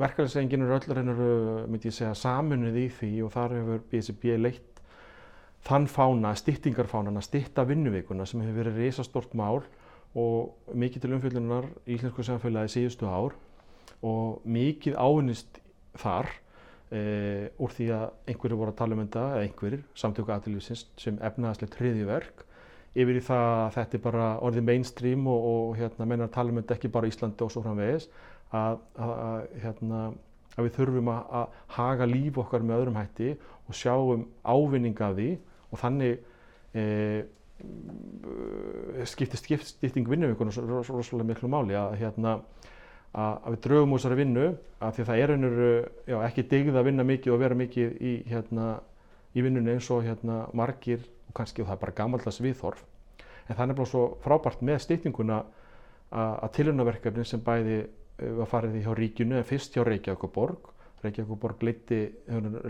verkefæliðsengin 0.03 0.61
eru 0.67 0.77
öllur 0.77 0.99
hennur, 1.01 1.23
myndi 1.73 1.89
ég 1.89 1.97
segja, 1.97 2.13
saminuð 2.21 2.77
í 2.83 2.89
því 2.99 3.13
og 3.25 3.33
þar 3.33 3.57
hefur 3.57 3.87
BSB 3.89 4.37
leitt 4.37 4.83
þann 5.67 5.87
fána, 5.89 6.35
styttingarfánan 6.37 7.21
að 7.21 7.29
stytta 7.29 7.65
vinnuvíkuna 7.69 8.27
sem 8.29 8.43
hefur 8.43 8.65
verið 8.65 8.83
reysastort 8.83 9.33
mál 9.39 9.63
og 10.19 10.75
mikið 10.77 11.05
til 11.05 11.15
umfjöldunar 11.17 11.69
í 11.87 11.97
Íslensku 11.97 12.25
samfélagi 12.27 12.75
síðustu 12.75 13.09
ár 13.09 13.37
og 14.03 14.47
mikið 14.49 14.97
ávinnist 14.99 15.61
þar 16.03 16.29
e, 16.91 17.03
úr 17.63 17.75
því 17.77 17.89
að 17.97 18.07
einhverju 18.33 18.59
voru 18.59 18.75
að 18.75 18.81
tala 18.81 18.97
um 18.97 19.05
þetta, 19.05 19.27
eða 19.35 19.45
einhverjir, 19.47 19.85
samtöku 19.99 20.35
aðlýfsins 20.35 20.87
sem 21.01 21.21
efnaðaslegt 21.23 21.79
hriðiverk 21.81 22.45
yfir 22.93 23.19
í 23.19 23.25
það 23.25 23.47
að 23.53 23.71
þetta 23.79 23.97
er 23.97 24.05
bara 24.05 24.27
orðið 24.45 24.67
mainstream 24.69 25.29
og, 25.31 25.47
og 25.53 25.79
hérna, 25.81 26.09
mennar 26.09 26.33
tala 26.33 26.53
um 26.53 26.61
þetta 26.61 26.77
ekki 26.77 26.93
bara 26.93 27.09
í 27.09 27.15
Íslandi 27.15 27.47
og 27.47 27.53
svo 27.55 27.63
framvegis 27.65 28.09
að, 28.53 28.83
að, 29.01 29.13
að, 29.15 29.47
hérna, 29.63 30.03
að 30.57 30.67
við 30.67 30.75
þurfum 30.77 31.13
að 31.15 31.55
haga 31.79 32.09
líf 32.11 32.43
okkar 32.43 32.67
með 32.67 32.83
öðrum 32.83 32.99
hætti 33.01 33.31
og 33.65 33.79
sjáum 33.79 34.27
ávinninga 34.45 35.13
því 35.17 35.31
og 35.73 35.81
þannig 35.81 36.19
e, 36.77 36.85
skiptist 39.09 39.47
skipting 39.47 40.09
vinnuvíkunar 40.11 40.55
svo 40.55 40.83
rosalega 40.99 41.29
miklu 41.31 41.49
máli 41.53 41.77
að 41.79 41.97
hérna 42.03 42.41
að 43.13 43.49
við 43.53 43.61
draugum 43.67 43.93
úr 43.93 44.01
þessari 44.01 44.19
vinnu 44.23 44.47
að 44.81 44.95
því 44.95 45.03
að 45.03 45.09
það 45.09 45.23
er 45.23 45.33
einhver, 45.35 45.89
já, 46.09 46.17
ekki 46.27 46.45
digð 46.49 46.77
að 46.81 46.87
vinna 46.89 47.05
mikið 47.05 47.35
og 47.35 47.41
vera 47.43 47.59
mikið 47.61 47.97
í, 48.01 48.13
hérna, 48.31 48.69
í 49.37 49.45
vinnunni 49.45 49.75
eins 49.75 49.89
og 49.93 50.07
hérna, 50.07 50.39
margir 50.57 51.03
og 51.29 51.35
kannski 51.37 51.63
og 51.63 51.69
það 51.69 51.77
er 51.77 51.83
bara 51.83 51.97
gammaldags 51.99 52.41
viðhorf. 52.41 52.85
En 53.49 53.57
það 53.57 53.65
er 53.65 53.71
nefnilega 53.73 53.91
svo 53.91 54.05
frábært 54.25 54.63
með 54.65 54.81
stýttinguna 54.87 55.43
að 56.13 56.55
tilhörnaverkefni 56.57 57.25
sem 57.29 57.43
bæði 57.45 57.79
eh, 57.83 58.33
var 58.39 58.49
farið 58.49 58.81
í 58.81 58.85
hjá 58.85 58.93
ríkinu 58.97 59.39
en 59.39 59.49
fyrst 59.49 59.77
hjá 59.77 59.85
Reykjavík 59.87 60.33
borg 60.33 60.73
Reykjavík 61.03 61.41
borg 61.41 61.63
leiti, 61.65 62.03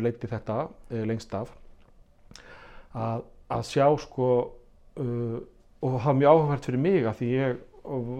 leiti 0.01 0.30
þetta 0.30 0.59
eh, 0.90 1.03
lengst 1.07 1.34
af. 1.36 1.51
Að, 2.93 3.24
að 3.53 3.64
sjá 3.70 3.86
sko 4.01 4.28
uh, 5.01 5.38
og 5.82 5.95
það 5.97 6.07
var 6.07 6.16
mjög 6.18 6.34
áhugavert 6.34 6.66
fyrir 6.68 6.82
mig 6.82 7.07
að 7.09 7.16
því 7.20 7.28
ég 7.32 7.62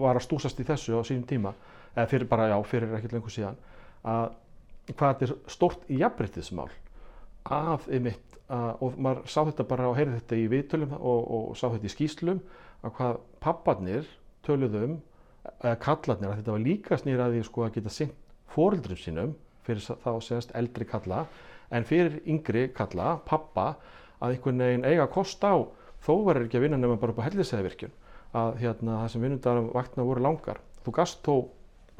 var 0.01 0.17
að 0.17 0.25
stúsast 0.25 0.59
í 0.59 0.65
þessu 0.67 0.97
á 0.97 1.01
sínum 1.05 1.27
tíma 1.29 1.53
eða 1.95 2.09
fyrir 2.09 2.29
bara 2.29 2.49
já, 2.51 2.57
fyrir 2.67 2.95
ekkert 2.97 3.15
lengur 3.17 3.33
síðan 3.33 3.59
að 4.03 4.33
hvað 4.93 5.13
þetta 5.13 5.27
er 5.27 5.53
stort 5.53 5.85
jafnbryttismál 5.87 6.69
að 7.53 7.87
einmitt 7.91 8.37
og 8.53 8.97
maður 9.01 9.29
sá 9.31 9.39
þetta 9.47 9.65
bara 9.69 9.87
og 9.89 9.97
heyrði 9.97 10.19
þetta 10.19 10.39
í 10.39 10.49
viðtölum 10.51 10.97
og, 10.99 11.21
og 11.37 11.55
sá 11.57 11.67
þetta 11.69 11.87
í 11.87 11.93
skýslum 11.93 12.43
að 12.83 12.95
hvað 12.97 13.21
papparnir 13.43 14.09
töluðum 14.45 14.97
eða 15.63 15.79
kallarnir 15.83 16.31
að 16.31 16.41
þetta 16.41 16.55
var 16.55 16.65
líka 16.67 16.99
snýraði 16.99 17.45
sko 17.47 17.65
að 17.65 17.77
geta 17.77 17.93
syngt 17.93 18.19
fórildrum 18.53 18.99
sínum 18.99 19.33
fyrir 19.63 19.83
þá 20.03 20.11
segast 20.23 20.53
eldri 20.59 20.87
kalla 20.87 21.23
en 21.73 21.87
fyrir 21.87 22.19
yngri 22.29 22.67
kalla, 22.75 23.17
pappa 23.25 23.73
að 24.19 24.35
einhvern 24.35 24.63
veginn 24.63 24.85
eiga 24.87 25.07
að 25.07 25.13
kosta 25.15 25.55
á 25.55 25.57
þó 26.03 26.13
verður 26.27 26.47
ekki 26.47 26.59
að 26.59 26.65
vinna 26.67 26.79
nefnum 26.79 27.01
bara 27.01 27.15
upp 27.15 27.21
á 27.23 27.27
hellisæðvirkjun 27.29 27.95
að 28.37 28.55
hérna 28.61 28.99
það 29.01 29.11
sem 29.13 29.23
vinnundarum 29.23 29.69
vakna 29.73 30.05
voru 30.07 30.23
langar. 30.25 30.59
Þú 30.83 30.93
gast 30.97 31.21
þó 31.25 31.35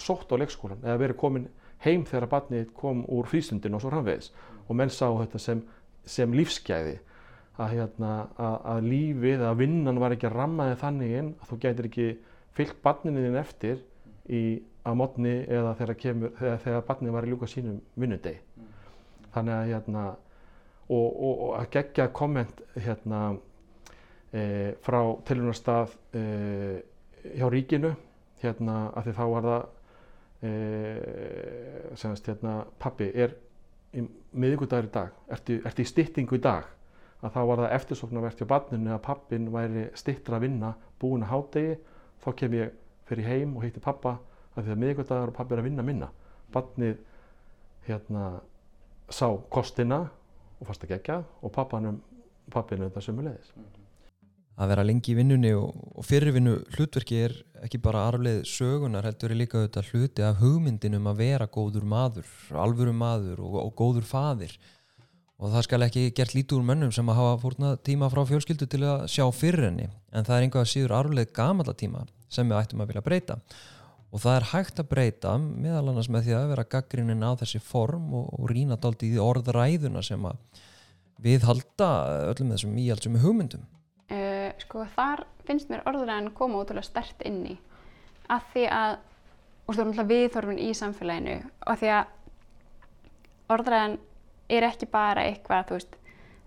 sótt 0.03 0.31
á 0.31 0.35
leikskólan 0.39 0.83
eða 0.83 0.99
verið 1.01 1.19
komin 1.21 1.47
heim 1.83 2.03
þegar 2.07 2.29
barnið 2.31 2.67
kom 2.77 3.05
úr 3.11 3.27
frístundin 3.27 3.75
og 3.75 3.83
svo 3.83 3.91
framvegis 3.91 4.31
og 4.67 4.77
menn 4.79 4.91
sá 4.93 5.07
þetta 5.07 5.41
sem 5.41 5.63
sem 6.05 6.35
lífsgæði 6.35 6.97
að, 7.53 7.73
hérna, 7.77 8.11
að, 8.35 8.55
að 8.73 8.87
lífið, 8.89 9.45
að 9.47 9.57
vinnan 9.61 10.01
var 10.01 10.15
ekki 10.15 10.27
að 10.29 10.37
rammaði 10.39 10.77
þannig 10.81 11.15
inn 11.19 11.31
að 11.37 11.49
þú 11.51 11.59
gætir 11.63 11.89
ekki 11.89 12.07
fyllt 12.57 12.79
barninu 12.85 13.25
þín 13.25 13.39
eftir 13.39 13.83
í 14.29 14.43
að 14.83 14.97
modni 14.99 15.33
eða 15.47 15.73
þegar, 15.79 15.99
kemur, 16.01 16.33
þegar, 16.39 16.61
þegar 16.65 16.85
barnið 16.89 17.15
var 17.15 17.25
í 17.25 17.31
ljúka 17.31 17.49
sínum 17.49 17.79
vinnudegi. 17.99 18.69
Þannig 19.33 19.55
að 19.55 19.69
hérna, 19.71 20.03
og, 20.89 21.05
og, 21.07 21.43
og 21.47 21.53
að 21.59 21.69
gegja 21.77 22.07
komment 22.15 22.63
hérna, 22.75 23.21
e, 24.33 24.43
frá 24.83 24.99
tilhörnarstað 25.29 25.95
e, 26.19 26.25
hjá 27.37 27.47
ríkinu, 27.53 27.93
hérna, 28.43 28.77
að 28.91 29.07
því 29.07 29.15
þá 29.21 29.23
var 29.35 29.47
það, 29.49 29.65
e, 30.43 30.53
semast, 31.99 32.27
hérna, 32.27 32.61
pappi 32.79 33.09
er 33.13 33.35
miðugudagur 33.93 34.89
í 34.89 34.93
dag, 34.93 35.17
ertu, 35.31 35.59
ertu 35.65 35.83
í 35.83 35.89
styttingu 35.89 36.37
í 36.37 36.43
dag, 36.43 36.67
að 37.23 37.35
þá 37.35 37.41
var 37.49 37.61
það 37.63 37.75
eftirsóknarvert 37.77 38.41
hjá 38.41 38.49
barninu 38.49 38.93
að 38.95 39.03
pappin 39.05 39.51
væri 39.53 39.87
stittra 39.97 40.39
að 40.39 40.47
vinna, 40.47 40.73
búin 41.01 41.25
að 41.25 41.33
hádegi, 41.33 41.75
þá 42.23 42.29
kem 42.39 42.57
ég 42.57 42.73
fyrir 43.07 43.29
heim 43.29 43.55
og 43.57 43.67
hitti 43.67 43.83
pappa 43.83 44.17
að 44.53 44.65
því 44.65 44.73
að 44.73 44.81
miðugudagur 44.83 45.31
og 45.31 45.37
pappi 45.37 45.55
er 45.55 45.61
að 45.61 45.69
vinna 45.69 45.85
minna. 45.85 46.09
Barnið 46.53 46.97
hérna 47.87 48.25
sá 49.11 49.27
kostina 49.53 50.03
og 50.59 50.67
fast 50.69 50.85
að 50.85 50.95
gegja 50.95 51.21
og 51.41 51.53
pappanum, 51.53 52.01
pappinu 52.53 52.87
þetta 52.89 53.03
sömulegis. 53.03 53.55
Að 54.53 54.69
vera 54.69 54.85
lengi 54.85 55.13
í 55.13 55.17
vinnunni 55.17 55.49
og, 55.57 55.73
og 55.97 56.05
fyrirvinnu 56.05 56.53
hlutverki 56.75 57.17
er 57.25 57.33
ekki 57.65 57.79
bara 57.81 58.03
arfleð 58.11 58.43
sögunar 58.45 59.07
heldur 59.07 59.33
er 59.33 59.39
líka 59.39 59.57
auðvitað 59.57 59.89
hluti 59.89 60.25
af 60.27 60.37
hugmyndinum 60.43 61.09
að 61.09 61.21
vera 61.23 61.47
góður 61.49 61.87
maður, 61.89 62.29
alvöru 62.53 62.93
maður 62.93 63.41
og, 63.41 63.57
og 63.63 63.73
góður 63.79 64.05
faðir. 64.05 64.53
Og 65.41 65.49
það 65.51 65.65
skal 65.65 65.81
ekki 65.87 66.03
gert 66.15 66.35
lítið 66.37 66.59
úr 66.59 66.67
mönnum 66.69 66.93
sem 66.93 67.09
að 67.09 67.17
hafa 67.19 67.39
fórna 67.41 67.73
tíma 67.81 68.11
frá 68.13 68.21
fjölskyldu 68.29 68.69
til 68.69 68.83
að 68.85 69.07
sjá 69.11 69.25
fyrir 69.33 69.67
henni. 69.71 69.89
En 70.13 70.27
það 70.27 70.37
er 70.37 70.45
einhvað 70.45 70.69
síður 70.69 70.95
arfleð 70.99 71.33
gamalla 71.33 71.73
tíma 71.73 72.05
sem 72.31 72.47
við 72.47 72.59
ættum 72.59 72.85
að 72.85 72.93
vilja 72.93 73.05
breyta. 73.09 73.39
Og 74.13 74.21
það 74.21 74.37
er 74.37 74.49
hægt 74.51 74.79
að 74.79 74.89
breyta 74.93 75.35
meðal 75.41 75.87
annars 75.89 76.11
með 76.13 76.27
því 76.27 76.37
að 76.37 76.49
vera 76.53 76.69
gaggrinnin 76.75 77.25
á 77.25 77.33
þessi 77.41 77.63
form 77.65 78.13
og, 78.19 78.29
og 78.37 78.51
rína 78.53 78.77
dalt 78.77 79.01
í 79.01 79.15
orðræðuna 79.17 80.05
sem 80.05 80.29
að 80.29 80.61
við 81.23 81.47
halda 81.49 81.89
öllum 82.29 82.53
þessum 82.53 82.77
íhaldsum 82.77 83.17
hugmyndum 83.23 83.65
sko 84.61 84.85
þar 84.95 85.25
finnst 85.47 85.71
mér 85.71 85.83
orðuræðan 85.89 86.33
koma 86.37 86.61
ótrúlega 86.61 86.85
stert 86.87 87.25
inn 87.25 87.41
í. 87.55 87.57
Að 88.31 88.45
því 88.53 88.67
að 88.69 88.93
og 89.63 89.75
þú 89.75 89.79
erum 89.79 89.91
alltaf 89.93 90.09
viðþorfin 90.11 90.61
í 90.61 90.69
samfélaginu 90.75 91.35
og 91.71 91.79
því 91.79 91.91
að 91.95 93.51
orðuræðan 93.53 93.99
er 94.51 94.65
ekki 94.67 94.89
bara 94.91 95.27
eitthvað 95.29 95.69
þú 95.69 95.77
veist, 95.77 95.99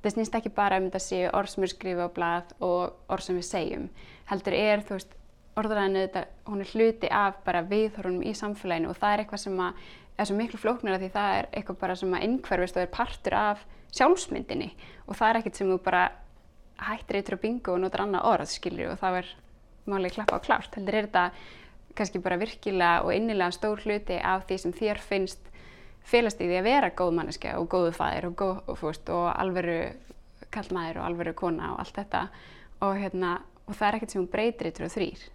það 0.03 0.15
snýst 0.15 0.37
ekki 0.39 0.53
bara 0.57 0.81
um 0.81 0.89
þetta 0.89 1.03
séu 1.03 1.31
orð 1.35 1.53
sem 1.53 1.67
er 1.67 1.73
skrifið 1.73 2.03
á 2.05 2.17
blað 2.17 2.51
og 2.65 3.13
orð 3.13 3.27
sem 3.27 3.39
við 3.39 3.47
segjum, 3.49 3.87
heldur 4.31 4.57
er 4.59 4.85
þú 4.87 4.99
veist, 4.99 5.15
orðuræðan 5.57 6.01
þetta, 6.03 6.25
hún 6.51 6.65
er 6.65 6.73
hluti 6.75 7.13
af 7.23 7.41
bara 7.47 7.65
viðþorfinum 7.71 8.27
í 8.29 8.35
samfélaginu 8.37 8.93
og 8.93 9.01
það 9.01 9.15
er 9.15 9.25
eitthvað 9.25 9.45
sem 9.47 9.65
að 9.65 9.87
er 10.17 10.29
svo 10.29 10.37
miklu 10.37 10.61
flóknara 10.61 11.01
því 11.01 11.11
það 11.17 11.39
er 11.39 11.49
eitthvað 11.53 11.81
bara 11.81 11.97
sem 11.97 12.15
að 12.17 12.29
innhverfist 12.29 12.77
og 12.77 12.85
er 12.85 12.93
partur 12.93 13.37
af 13.37 13.65
sjálfsmyndinni 13.97 14.71
og 15.07 15.17
það 15.17 15.29
er 15.29 15.41
ekkert 15.41 15.61
sem 15.61 15.73
þú 15.73 15.81
bara 15.85 16.05
hættir 16.77 17.21
eitthvað 17.21 17.43
bingo 17.43 17.75
og 17.75 17.83
notar 17.83 18.05
annað 18.05 18.29
orð 18.33 18.51
skilur 18.53 18.93
og 18.93 19.01
þá 19.01 19.09
er 19.21 19.31
málið 19.87 20.17
klappa 20.17 20.41
á 20.41 20.45
klárt. 20.45 20.77
Heldur 20.77 20.99
er 20.99 21.09
þetta 21.09 21.25
kannski 21.97 22.21
bara 22.23 22.39
virkilega 22.41 23.05
og 23.07 23.15
innilega 23.15 23.55
stór 23.55 23.81
hluti 23.85 24.19
af 24.21 24.45
því 24.49 24.59
sem 24.61 24.75
þér 24.77 25.01
finnst 25.01 25.53
félast 26.07 26.43
í 26.43 26.49
því 26.51 26.59
að 26.61 26.69
vera 26.69 26.93
góð 26.99 27.15
manneska 27.17 27.57
og 27.61 27.71
góðu 27.73 27.95
fæðir 27.97 28.29
og, 28.29 28.37
góð, 28.39 28.59
og, 28.67 28.79
fúst, 28.81 29.09
og 29.11 29.31
alveru 29.33 29.79
kallmaður 30.55 31.01
og 31.01 31.09
alveru 31.09 31.35
kona 31.39 31.73
og 31.73 31.81
allt 31.83 31.97
þetta. 31.97 32.27
Og, 32.85 32.93
hérna, 33.01 33.33
og 33.65 33.75
það 33.75 33.89
er 33.89 33.99
ekkert 33.99 34.15
sem 34.15 34.23
hún 34.23 34.31
breytir 34.31 34.69
eitthvað 34.69 34.95
þrýr 34.99 35.27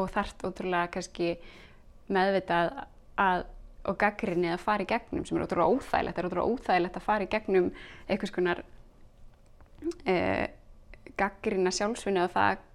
og 0.00 0.12
þarft 0.14 0.44
ótrúlega 0.46 0.90
kannski 0.94 1.32
meðvitað 2.10 2.74
að 3.20 3.48
og 3.88 3.96
gaggrinni 4.00 4.50
að 4.52 4.62
fara 4.62 4.84
í 4.84 4.88
gegnum 4.88 5.24
sem 5.24 5.38
er 5.38 5.46
ótrúlega 5.46 5.72
óþægilegt, 5.72 6.16
það 6.16 6.22
er 6.22 6.28
ótrúlega 6.28 6.54
óþægilegt 6.54 6.98
að 6.98 7.06
fara 7.06 7.24
í 7.24 7.30
gegnum 7.32 7.68
einhvers 8.06 8.34
konar 8.34 8.62
eh, 10.04 10.46
gaggrina 11.18 11.72
sjálfsvinni 11.74 12.22
og 12.24 12.34
það 12.34 12.66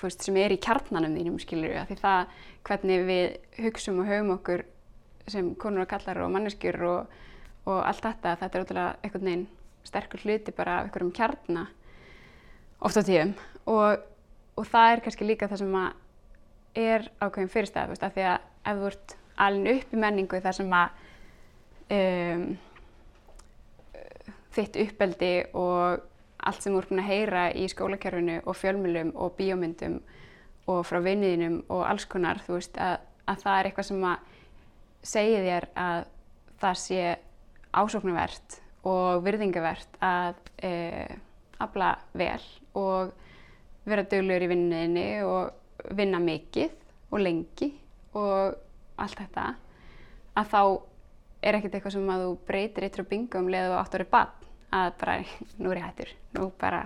veist, 0.00 0.24
sem 0.24 0.36
er 0.40 0.54
í 0.54 0.60
kjarnanum 0.62 1.16
þínum 1.18 1.40
skilur 1.42 1.72
við, 1.72 1.80
því 1.88 1.96
það 2.00 2.36
hvernig 2.68 3.06
við 3.08 3.24
hugsum 3.64 4.00
og 4.02 4.10
höfum 4.10 4.34
okkur 4.36 4.64
sem 5.30 5.54
konur 5.60 5.84
og 5.84 5.90
kallar 5.90 6.22
og 6.24 6.32
manneskjur 6.34 6.80
og, 6.88 7.18
og 7.68 7.80
allt 7.86 8.04
þetta, 8.06 8.36
þetta 8.40 8.58
er 8.58 8.64
ótrúlega 8.64 8.94
einhvern 9.04 9.28
veginn 9.28 9.48
sterkur 9.86 10.24
hluti 10.24 10.54
bara 10.56 10.78
af 10.78 10.88
einhverjum 10.88 11.12
kjarna 11.16 11.66
oft 12.80 13.00
á 13.00 13.02
tíum 13.04 13.34
og, 13.68 14.00
og 14.56 14.68
það 14.68 14.94
er 14.94 15.04
kannski 15.04 15.28
líka 15.28 15.48
það 15.50 15.62
sem 15.64 15.76
að 15.80 15.90
er 16.80 17.06
ákveðin 17.18 17.50
fyrirstæð, 17.50 17.94
af 17.98 18.12
því 18.14 18.26
að 18.30 18.48
ef 18.70 18.80
þú 18.80 18.90
ert 18.90 19.14
alveg 19.40 19.80
upp 19.80 19.94
í 19.94 20.00
menningu 20.00 20.40
þar 20.44 20.56
sem 20.56 20.74
að 20.76 21.00
um, 21.96 22.44
þitt 24.54 24.78
uppeldi 24.84 25.32
og 25.58 26.06
allt 26.46 26.62
sem 26.62 26.74
þú 26.74 26.80
ert 26.80 26.90
búin 26.92 27.02
að 27.02 27.10
heyra 27.10 27.44
í 27.52 27.66
skólakerfinu 27.70 28.40
og 28.44 28.56
fjölmjölum 28.56 29.12
og 29.14 29.34
bíómyndum 29.38 30.00
og 30.70 30.82
frá 30.86 31.00
vinniðinum 31.04 31.62
og 31.72 31.84
alls 31.88 32.06
konar, 32.10 32.40
þú 32.46 32.58
veist, 32.58 32.78
að, 32.80 32.98
að 33.26 33.44
það 33.44 33.58
er 33.58 33.68
eitthvað 33.68 33.88
sem 33.90 34.06
að 34.10 34.34
segja 35.10 35.44
þér 35.46 35.68
að 35.84 36.02
það 36.60 36.80
sé 36.82 37.04
ásóknarvert 37.70 38.58
og 38.90 39.24
virðingavert 39.24 39.98
að 40.04 40.38
e, 40.64 40.72
afla 41.60 41.94
vel 42.16 42.42
og 42.78 43.12
vera 43.88 44.04
döglegur 44.08 44.46
í 44.46 44.50
vinniðinni 44.50 45.08
og 45.26 45.90
vinna 45.96 46.20
mikið 46.22 46.76
og 47.10 47.22
lengi 47.24 47.70
og 48.16 48.56
allt 49.00 49.20
þetta 49.22 49.46
að 50.40 50.52
þá 50.52 50.62
er 51.40 51.56
ekkert 51.56 51.76
eitthvað 51.76 51.96
sem 51.96 52.12
að 52.12 52.24
þú 52.26 52.32
breytir 52.48 52.86
eitthvað 52.86 53.10
bingo 53.12 53.40
um 53.40 53.50
leðu 53.52 53.74
og 53.74 53.80
átt 53.80 53.96
árið 53.96 54.12
bann 54.12 54.39
að 54.74 54.92
bara, 55.00 55.16
nú 55.58 55.72
er 55.72 55.80
ég 55.80 55.86
hættur. 55.88 56.14
Nú 56.36 56.50
bara 56.60 56.84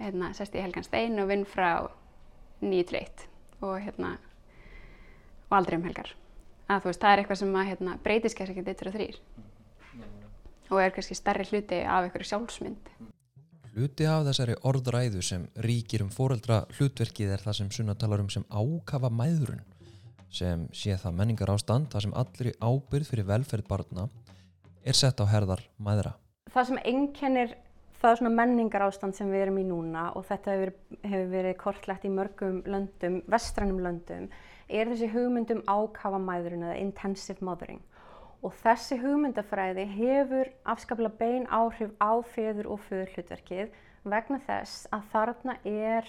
hérna, 0.00 0.32
sest 0.36 0.54
ég 0.56 0.66
helgan 0.66 0.84
stein 0.84 1.18
og 1.22 1.30
vinn 1.30 1.46
frá 1.48 1.88
nýju 2.62 2.88
treitt 2.90 3.26
og 3.64 3.78
hérna 3.80 4.16
og 5.48 5.58
aldrei 5.58 5.78
um 5.78 5.86
helgar. 5.86 6.12
Að 6.66 6.82
þú 6.82 6.90
veist, 6.90 7.02
það 7.02 7.12
er 7.12 7.22
eitthvað 7.22 7.40
sem 7.42 7.56
að 7.56 7.68
hérna, 7.70 7.98
breytist 8.02 8.38
kannski 8.38 8.60
ekki 8.60 8.72
eitthvað 8.72 8.96
þrýr 8.98 9.20
og 10.66 10.80
er 10.82 10.90
kannski 10.90 11.14
starri 11.14 11.46
hluti 11.46 11.78
af 11.86 12.08
einhverju 12.08 12.26
sjálfsmynd. 12.32 12.90
Hluti 13.76 14.06
af 14.08 14.24
þessari 14.26 14.56
orðræðu 14.66 15.22
sem 15.22 15.46
ríkir 15.62 16.02
um 16.02 16.10
fóreldra 16.10 16.64
hlutverkið 16.74 17.34
er 17.36 17.44
það 17.44 17.58
sem 17.60 17.72
Sunna 17.76 17.94
talar 17.94 18.22
um 18.24 18.30
sem 18.32 18.46
ákafa 18.50 19.12
mæðurinn 19.12 19.62
sem 20.32 20.66
sé 20.74 20.96
það 20.98 21.18
menningar 21.20 21.52
ástand 21.52 21.90
það 21.92 22.06
sem 22.06 22.16
allri 22.18 22.52
ábyrð 22.60 23.10
fyrir 23.12 23.28
velferð 23.28 23.68
barna 23.68 24.08
er 24.82 24.96
sett 24.96 25.20
á 25.22 25.24
herðar 25.28 25.62
mæðra. 25.78 26.16
Það 26.56 26.68
sem 26.70 26.78
einkennir 26.88 27.50
það 28.00 28.14
svona 28.16 28.30
menningar 28.32 28.84
ástand 28.86 29.12
sem 29.12 29.28
við 29.28 29.42
erum 29.44 29.58
í 29.60 29.64
núna 29.68 30.06
og 30.16 30.22
þetta 30.24 30.54
hefur, 30.54 30.70
hefur 31.02 31.26
verið 31.34 31.58
kortlegt 31.60 32.06
í 32.08 32.12
mörgum 32.12 32.62
löndum, 32.64 33.18
vestrænum 33.28 33.82
löndum, 33.84 34.30
er 34.64 34.88
þessi 34.88 35.10
hugmyndum 35.12 35.60
ákafa 35.68 36.16
mæðurinn 36.16 36.64
eða 36.64 36.78
intensive 36.80 37.44
mothering. 37.44 37.82
Og 38.40 38.56
þessi 38.62 38.96
hugmyndafræði 39.02 39.84
hefur 39.98 40.48
afskaplega 40.72 41.20
bein 41.20 41.44
áhrif 41.52 41.92
á 42.00 42.24
feður 42.24 42.72
og 42.72 42.80
föður 42.88 43.12
hlutverkið 43.18 43.76
vegna 44.08 44.40
þess 44.48 44.88
að 44.96 45.08
þarna 45.12 45.60
er 45.68 46.08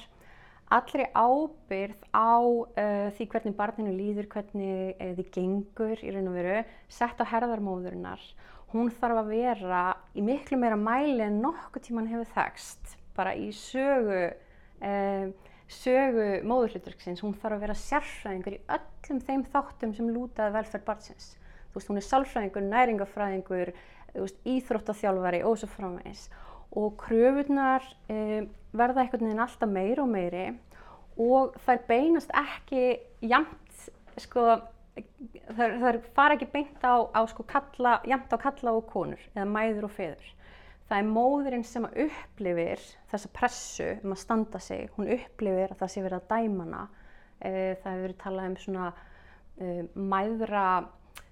allri 0.79 1.11
ábyrð 1.11 2.07
á 2.15 2.39
uh, 2.39 3.07
því 3.19 3.31
hvernig 3.33 3.59
barninu 3.59 3.99
líður, 3.99 4.31
hvernig 4.31 4.95
uh, 4.95 5.11
þið 5.19 5.31
gengur 5.35 6.03
í 6.07 6.15
raun 6.15 6.31
og 6.31 6.39
veru, 6.39 6.61
sett 6.87 7.19
á 7.19 7.25
herðarmóðurinnar. 7.35 8.23
Hún 8.73 8.91
þarf 8.91 9.21
að 9.21 9.31
vera 9.31 9.81
í 10.17 10.23
miklu 10.25 10.59
meira 10.59 10.77
mæli 10.79 11.23
en 11.23 11.41
nokkuð 11.43 11.85
tíman 11.87 12.09
hefur 12.11 12.31
þekst, 12.35 12.97
bara 13.15 13.31
í 13.39 13.47
sögu, 13.55 14.23
uh, 14.83 15.27
sögu 15.71 16.27
móðurhlutverksins. 16.47 17.23
Hún 17.23 17.37
þarf 17.39 17.57
að 17.57 17.67
vera 17.67 17.77
sérfræðingur 17.79 18.57
í 18.57 18.63
öllum 18.77 19.21
þeim 19.29 19.45
þáttum 19.53 19.95
sem 19.95 20.09
lútaði 20.11 20.57
velferð 20.57 20.87
barnsins. 20.89 21.31
Þú 21.71 21.79
veist, 21.79 21.91
hún 21.91 22.01
er 22.01 22.07
sálfræðingur, 22.07 22.67
næringafræðingur, 22.73 23.73
íþróttaþjálfari 24.47 25.43
og 25.45 25.57
svo 25.59 25.69
framvegis 25.69 26.27
og 26.77 26.95
kröfunar 26.99 27.83
um, 28.11 28.47
verða 28.75 29.03
einhvern 29.03 29.27
veginn 29.27 29.43
alltaf 29.43 29.69
meiri 29.71 30.01
og 30.03 30.09
meiri 30.11 30.47
og 31.17 31.55
þær 31.65 31.83
beinast 31.87 32.33
ekki 32.35 32.97
jamt, 33.25 33.85
sko, 34.21 34.59
þær, 35.57 35.77
þær 35.81 35.99
fara 36.15 36.37
ekki 36.37 36.49
beint 36.53 36.83
á, 36.85 36.95
á 37.13 37.21
sko, 37.29 37.45
kalla, 37.47 37.97
jamt 38.07 38.33
á 38.33 38.37
kalla 38.41 38.75
og 38.77 38.87
konur 38.91 39.21
eða 39.33 39.47
mæður 39.49 39.87
og 39.89 39.95
feður. 39.95 40.33
Það 40.87 41.01
er 41.01 41.09
móðurinn 41.11 41.65
sem 41.67 41.87
upplifir 41.87 42.83
þessa 43.11 43.31
pressu 43.35 43.89
um 44.03 44.13
að 44.15 44.21
standa 44.23 44.61
sig, 44.63 44.87
hún 44.95 45.11
upplifir 45.17 45.73
að 45.73 45.81
það 45.81 45.91
sé 45.93 46.03
verið 46.05 46.21
að 46.21 46.29
dæmana. 46.31 46.83
Það 47.41 47.89
hefur 47.89 48.05
verið 48.05 48.21
talað 48.21 48.47
um 48.49 48.55
svona 48.61 48.85
uh, 48.91 49.81
mæðra 50.13 50.67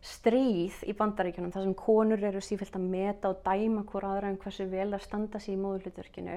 stríð 0.06 0.82
í 0.86 0.94
bandaríkjunum 0.98 1.54
þar 1.54 1.66
sem 1.66 1.78
konur 1.78 2.26
eru 2.30 2.42
sífælt 2.44 2.76
að 2.78 2.90
meta 2.92 3.32
og 3.32 3.40
dæma 3.46 3.86
hver 3.90 4.06
aðra 4.06 4.34
um 4.34 4.42
hversu 4.42 4.68
vel 4.70 4.92
að 4.94 5.06
standa 5.06 5.42
sér 5.42 5.56
í 5.56 5.62
móðurhlutverkinu 5.64 6.36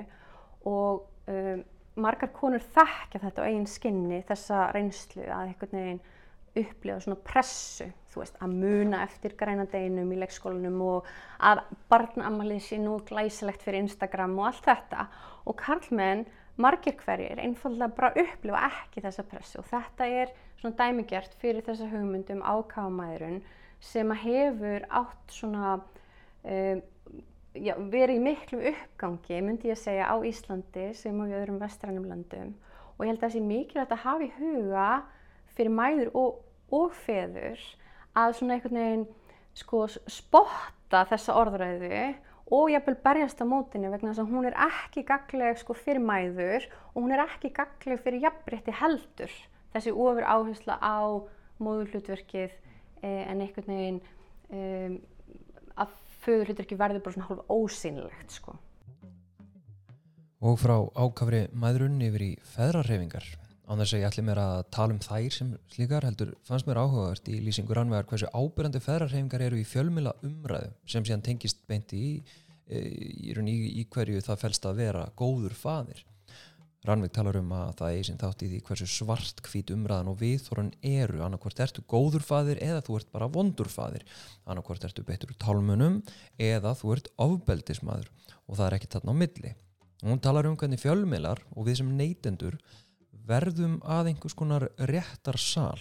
og 0.71 1.03
um, 1.29 1.65
margar 2.01 2.33
konur 2.33 2.65
þekkja 2.65 3.21
þetta 3.27 3.45
á 3.45 3.49
eigin 3.49 3.69
skinni 3.69 4.23
þessa 4.29 4.69
reynslu 4.77 5.27
að 5.27 5.51
einhvern 5.51 5.77
veginn 5.77 6.01
upplifa 6.57 6.99
svona 7.03 7.19
pressu, 7.25 7.89
þú 8.13 8.23
veist, 8.23 8.39
að 8.43 8.57
muna 8.63 9.03
eftir 9.05 9.37
grænadeginum 9.39 10.11
í 10.15 10.19
leikskólanum 10.23 10.81
og 10.87 11.09
að 11.45 11.63
barnamalið 11.91 12.63
sé 12.65 12.81
nú 12.83 12.99
glæsilegt 13.09 13.65
fyrir 13.65 13.85
Instagram 13.85 14.37
og 14.39 14.51
allt 14.51 14.69
þetta. 14.69 15.07
Og 15.49 15.59
karlmenn, 15.61 16.27
margir 16.59 16.97
hverjir 17.03 17.41
einfallega 17.43 17.95
bara 17.95 18.13
upplifa 18.25 18.65
ekki 18.71 19.05
þessa 19.05 19.25
pressu. 19.29 19.63
Og 19.63 19.69
þetta 19.71 20.11
er 20.23 20.35
svona 20.59 20.77
dæmigjert 20.81 21.37
fyrir 21.39 21.67
þessa 21.67 21.89
hugmyndum 21.93 22.43
ákámaðurinn 22.43 23.43
sem 23.81 24.11
að 24.11 24.25
hefur 24.25 24.87
átt 24.91 25.35
svona 25.35 25.77
um, 25.79 26.81
já, 27.55 27.75
verið 27.79 28.17
í 28.17 28.23
miklu 28.23 28.63
uppgangi 28.73 29.43
myndi 29.45 29.71
ég 29.71 29.79
að 29.79 29.85
segja 29.85 30.09
á 30.11 30.17
Íslandi 30.27 30.89
sem 30.99 31.21
á 31.23 31.25
öðrum 31.29 31.61
vestrænum 31.63 32.09
landum 32.11 32.57
og 32.97 33.05
ég 33.05 33.13
held 33.13 33.21
að 33.21 33.25
það 33.29 33.35
sé 33.37 33.45
mikilvægt 33.47 33.95
að 33.95 34.05
hafa 34.05 34.27
í 34.27 34.33
huga 34.39 34.89
fyrir 35.59 35.75
mæður 35.75 36.15
og, 36.15 36.41
og 36.71 36.95
feður 37.05 37.61
að 38.19 38.39
svona 38.39 38.57
einhvern 38.57 38.81
veginn 38.81 39.07
sko 39.59 39.85
spotta 39.91 41.05
þessa 41.11 41.37
orðræðu 41.41 42.03
og 42.55 42.71
jafnvel 42.73 42.97
berjast 43.05 43.43
á 43.43 43.47
mótinu 43.49 43.91
vegna 43.93 44.13
þess 44.13 44.23
að 44.23 44.33
hún 44.33 44.49
er 44.49 44.57
ekki 44.69 45.05
gagleg 45.09 45.59
sko 45.61 45.77
fyrir 45.77 46.01
mæður 46.01 46.69
og 46.95 47.03
hún 47.03 47.13
er 47.15 47.25
ekki 47.27 47.51
gagleg 47.57 48.01
fyrir 48.05 48.25
jafnbreytti 48.25 48.77
heldur 48.81 49.35
þessi 49.75 49.93
ofur 49.93 50.25
áhersla 50.25 50.79
á 50.81 50.99
móðurhlutverkið 51.61 52.55
eh, 53.03 53.25
en 53.29 53.43
einhvern 53.43 53.69
veginn 53.69 54.01
um, 54.55 54.97
að 55.79 55.99
föðurhlutverkið 56.25 56.81
verður 56.81 57.05
bara 57.05 57.17
svona 57.17 57.29
hálf 57.29 57.53
ósýnilegt 57.53 58.39
sko. 58.39 58.55
Og 60.39 60.55
frá 60.61 60.77
ákafri 60.95 61.47
maðurinn 61.51 62.01
yfir 62.07 62.25
í 62.29 62.33
feðrarhefingar 62.47 63.27
án 63.69 63.83
þess 63.83 63.95
að 63.95 64.01
ég 64.01 64.09
ætli 64.09 64.25
mér 64.25 64.41
að 64.41 64.59
tala 64.73 64.95
um 64.95 65.01
þær 65.05 65.35
sem 65.35 65.55
slíkar 65.75 66.07
heldur 66.09 66.35
fannst 66.49 66.69
mér 66.69 66.81
áhugavert 66.81 67.29
í 67.29 67.39
lýsingur 67.45 67.81
anvegar 67.83 68.09
hversu 68.09 68.31
ábyrjandi 68.33 68.81
feðrarhefingar 68.85 69.45
eru 69.45 69.61
í 69.61 69.67
fjölmjöla 69.69 70.15
umræðu 70.25 70.71
sem 70.89 71.05
síðan 71.05 71.25
tengist 71.27 71.61
beint 71.69 71.93
í, 71.93 72.07
í, 72.73 73.35
í, 73.35 73.59
í 73.83 73.85
hverju 73.93 74.25
það 74.25 74.41
fælst 74.45 74.69
að 74.71 74.81
vera 74.81 75.05
góður 75.19 75.57
faðir. 75.59 76.01
Rannveig 76.89 77.13
talar 77.13 77.37
um 77.41 77.53
að 77.53 77.71
það 77.81 77.95
er 77.99 78.05
sín 78.07 78.21
þátt 78.21 78.43
í 78.47 78.49
því 78.53 78.59
hversu 78.69 78.87
svart 78.89 79.41
hvít 79.45 79.73
umræðan 79.75 80.13
og 80.13 80.21
viðþorun 80.23 80.71
eru. 80.87 81.21
Annarkvort 81.27 81.61
ertu 81.61 81.83
góður 81.91 82.25
faðir 82.25 82.61
eða 82.65 82.85
þú 82.87 83.01
ert 83.01 83.11
bara 83.13 83.29
vondur 83.35 83.69
faðir. 83.69 84.05
Annarkvort 84.49 84.87
ertu 84.87 85.05
betur 85.05 85.35
úr 85.35 85.41
tálmunum 85.43 85.99
eða 86.39 86.73
þú 86.79 86.95
ert 86.95 87.11
ofbeldismadur 87.21 88.09
og 88.47 88.61
það 88.61 88.67
er 88.69 88.77
ekki 88.79 88.93
þarna 88.95 89.13
á 89.13 89.21
milli. 89.25 89.55
Hún 90.07 90.23
talar 90.23 90.47
um 90.47 90.55
hvernig 90.57 90.79
fjölmilar 90.79 91.43
og 91.57 91.67
við 91.67 91.81
sem 91.81 91.91
neytendur 91.99 92.57
verðum 93.29 93.79
að 93.85 94.13
einhvers 94.13 94.37
konar 94.39 94.69
réttar 94.91 95.39
sal 95.41 95.79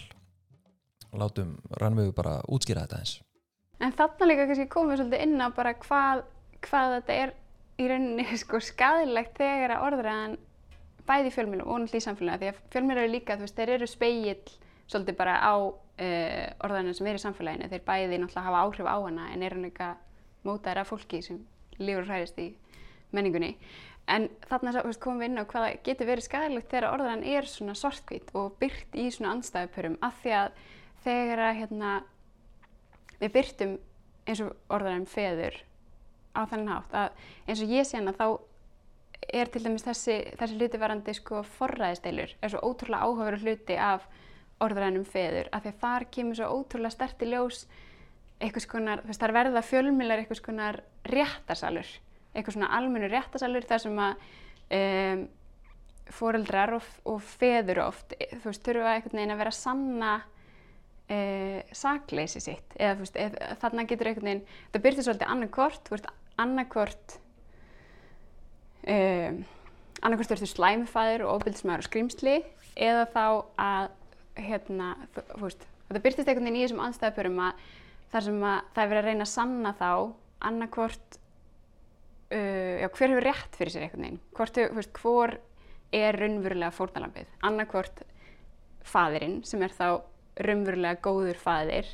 látum 1.17 1.55
Rannveigu 1.81 2.13
bara 2.15 2.39
útskýra 2.51 2.85
þetta 2.85 3.01
eins 3.01 3.17
En 3.77 3.93
þarna 3.93 4.27
líka 4.27 4.47
kannski 4.49 4.69
komum 4.73 4.91
við 4.91 5.03
svolítið 5.03 5.23
inn 5.27 5.41
á 5.41 5.47
bara 5.53 5.73
hvað, 5.77 6.23
hvað 6.65 6.93
þetta 6.97 7.17
er 7.23 7.33
í 7.77 7.89
rauninni 7.91 8.25
sko 8.41 8.61
skadilegt 8.63 9.37
þegar 9.37 9.75
að 9.77 9.87
orðræðan 9.89 10.37
bæði 11.07 11.33
fjölmjölum 11.35 11.67
og 11.67 11.83
náttúrulega 11.83 12.01
í 12.01 12.05
samfélaginu 12.05 12.41
því 12.41 12.49
að 12.51 12.63
fjölmjölar 12.73 13.05
eru 13.05 13.13
líka, 13.13 13.37
þú 13.37 13.45
veist, 13.45 13.59
þeir 13.59 13.73
eru 13.77 13.87
speigill 13.87 14.55
svolítið 14.87 15.19
bara 15.19 15.35
á 15.39 15.55
uh, 15.55 16.65
orðanir 16.67 16.97
sem 16.97 17.07
eru 17.07 17.21
í 17.21 17.23
samfélaginu, 17.23 17.69
þeir 17.71 17.85
bæði 17.87 18.19
náttúrulega 18.19 18.47
hafa 18.47 18.63
áhrif 18.65 18.89
á 18.91 18.97
hana 18.97 19.27
en 19.31 19.45
eru 19.47 19.61
líka 19.63 19.91
mótaðir 20.47 20.81
af 20.81 20.91
fólki 20.91 21.21
sem 21.23 21.39
lífur 21.79 22.09
hræðist 22.09 22.41
í 22.43 22.49
menningunni 23.15 23.53
en 24.07 24.27
þarna 24.47 24.73
veist, 24.85 25.01
komum 25.03 25.21
við 25.21 25.31
inn 25.31 25.41
á 25.43 25.49
hvaða 25.51 25.71
getur 25.83 26.09
verið 26.09 26.27
skæðilegt 26.27 26.71
þegar 26.71 26.89
orðan 26.93 27.23
er 27.27 27.47
svona 27.49 27.75
svartkvít 27.75 28.33
og 28.39 28.55
byrt 28.61 28.95
í 28.95 29.07
svona 29.11 29.33
andstæðupörum 29.35 29.97
af 30.05 30.19
því 30.23 30.35
að 30.41 30.61
þegar 31.03 31.43
að 31.47 31.57
hérna, 31.61 31.93
við 33.19 33.33
byrtum 33.35 33.73
eins 34.27 34.43
og 34.43 34.53
orðanum 34.73 35.07
feður 35.09 35.57
á 36.37 36.41
þannig 36.47 36.71
hátt 36.73 36.95
að 37.01 37.25
eins 37.47 37.63
og 37.63 37.73
ég 37.73 37.87
sé 37.87 37.99
hana 37.99 38.15
þá 38.15 38.27
er 39.33 39.51
til 39.51 39.63
dæmis 39.65 39.83
þessi, 39.83 40.17
þessi 40.39 40.57
hluti 40.59 40.79
varandi 40.79 41.15
sko 41.17 41.41
forræðisteilur 41.57 42.35
er 42.39 42.53
svo 42.53 42.63
ótrúlega 42.63 43.07
áhugaveru 43.07 43.41
hluti 43.43 43.77
af 43.81 44.07
orðrænum 44.63 45.05
feður 45.07 45.49
af 45.51 45.63
því 45.63 45.73
að 45.73 45.79
þar 45.83 46.07
kemur 46.15 46.39
svo 46.39 46.49
ótrúlega 46.53 46.95
sterti 46.95 47.29
ljós 47.29 47.65
eitthvað 48.37 48.63
skonar, 48.63 49.01
þú 49.01 49.11
veist 49.11 49.23
þar 49.23 49.35
verða 49.35 49.63
fjölmjölar 49.65 50.21
eitthvað 50.21 50.41
skonar 50.41 50.79
réttarsalur 51.09 51.89
eitthvað 52.37 52.57
svona 52.57 52.71
almennu 52.77 53.09
réttarsalur 53.11 53.65
þar 53.67 53.83
sem 53.83 53.99
að 54.05 54.23
um, 54.77 55.27
foreldrar 56.17 56.77
og, 56.77 56.87
og 57.09 57.21
feður 57.35 57.83
oft 57.89 58.15
þú 58.15 58.45
veist 58.45 58.63
þurfa 58.63 58.93
einhvern 58.93 59.19
veginn 59.19 59.35
að 59.35 59.41
vera 59.41 59.55
sanna 59.55 60.11
uh, 60.21 61.59
sakleysi 61.75 62.43
sitt. 62.43 62.77
Eða 62.79 62.95
þú 62.95 63.05
veist 63.05 63.21
eð, 63.25 63.37
þarna 63.63 63.87
getur 63.89 64.11
einhvern 64.11 64.31
veginn 64.31 64.43
það 64.73 64.83
byrtir 64.85 65.07
svolítið 65.07 65.33
annarkort, 65.33 65.83
þú 65.87 65.95
veist 65.97 66.11
annarkort 66.37 67.17
um, 68.87 69.41
annarkvæmst 70.05 70.35
verður 70.35 70.53
slæmifæður 70.53 71.25
og 71.25 71.39
ofbildismæður 71.39 71.83
og 71.83 71.89
skrýmsli 71.89 72.37
eða 72.77 73.07
þá 73.13 73.25
að 73.57 73.89
hérna, 74.37 74.91
þú, 75.15 75.23
þú 75.33 75.43
veist, 75.47 75.67
þetta 75.89 76.03
byrtist 76.05 76.27
einhvern 76.29 76.47
veginn 76.47 76.59
í 76.59 76.65
þessum 76.65 76.83
anstæðapurum 76.85 77.39
að 77.47 77.63
þar 78.11 78.27
sem 78.27 78.43
að 78.45 78.59
það 78.75 78.83
er 78.83 78.91
verið 78.91 79.01
að 79.01 79.09
reyna 79.09 79.25
að 79.25 79.33
sanna 79.33 79.73
þá 79.77 79.89
annarkvort 80.47 81.17
uh, 82.33 82.75
já, 82.81 82.87
hver 82.87 83.13
hefur 83.13 83.27
rétt 83.27 83.59
fyrir 83.59 83.73
sér 83.73 83.87
einhvern 83.87 84.05
veginn? 84.07 84.21
Hvort, 84.37 84.57
þú 84.57 84.79
veist, 84.79 85.01
hvor 85.01 85.37
er 85.95 86.19
raunverulega 86.19 86.75
fórnalambið, 86.75 87.31
annarkvort 87.47 88.03
fadirinn 88.87 89.41
sem 89.47 89.63
er 89.63 89.75
þá 89.75 89.87
raunverulega 90.43 91.01
góður 91.03 91.39
fadir 91.41 91.89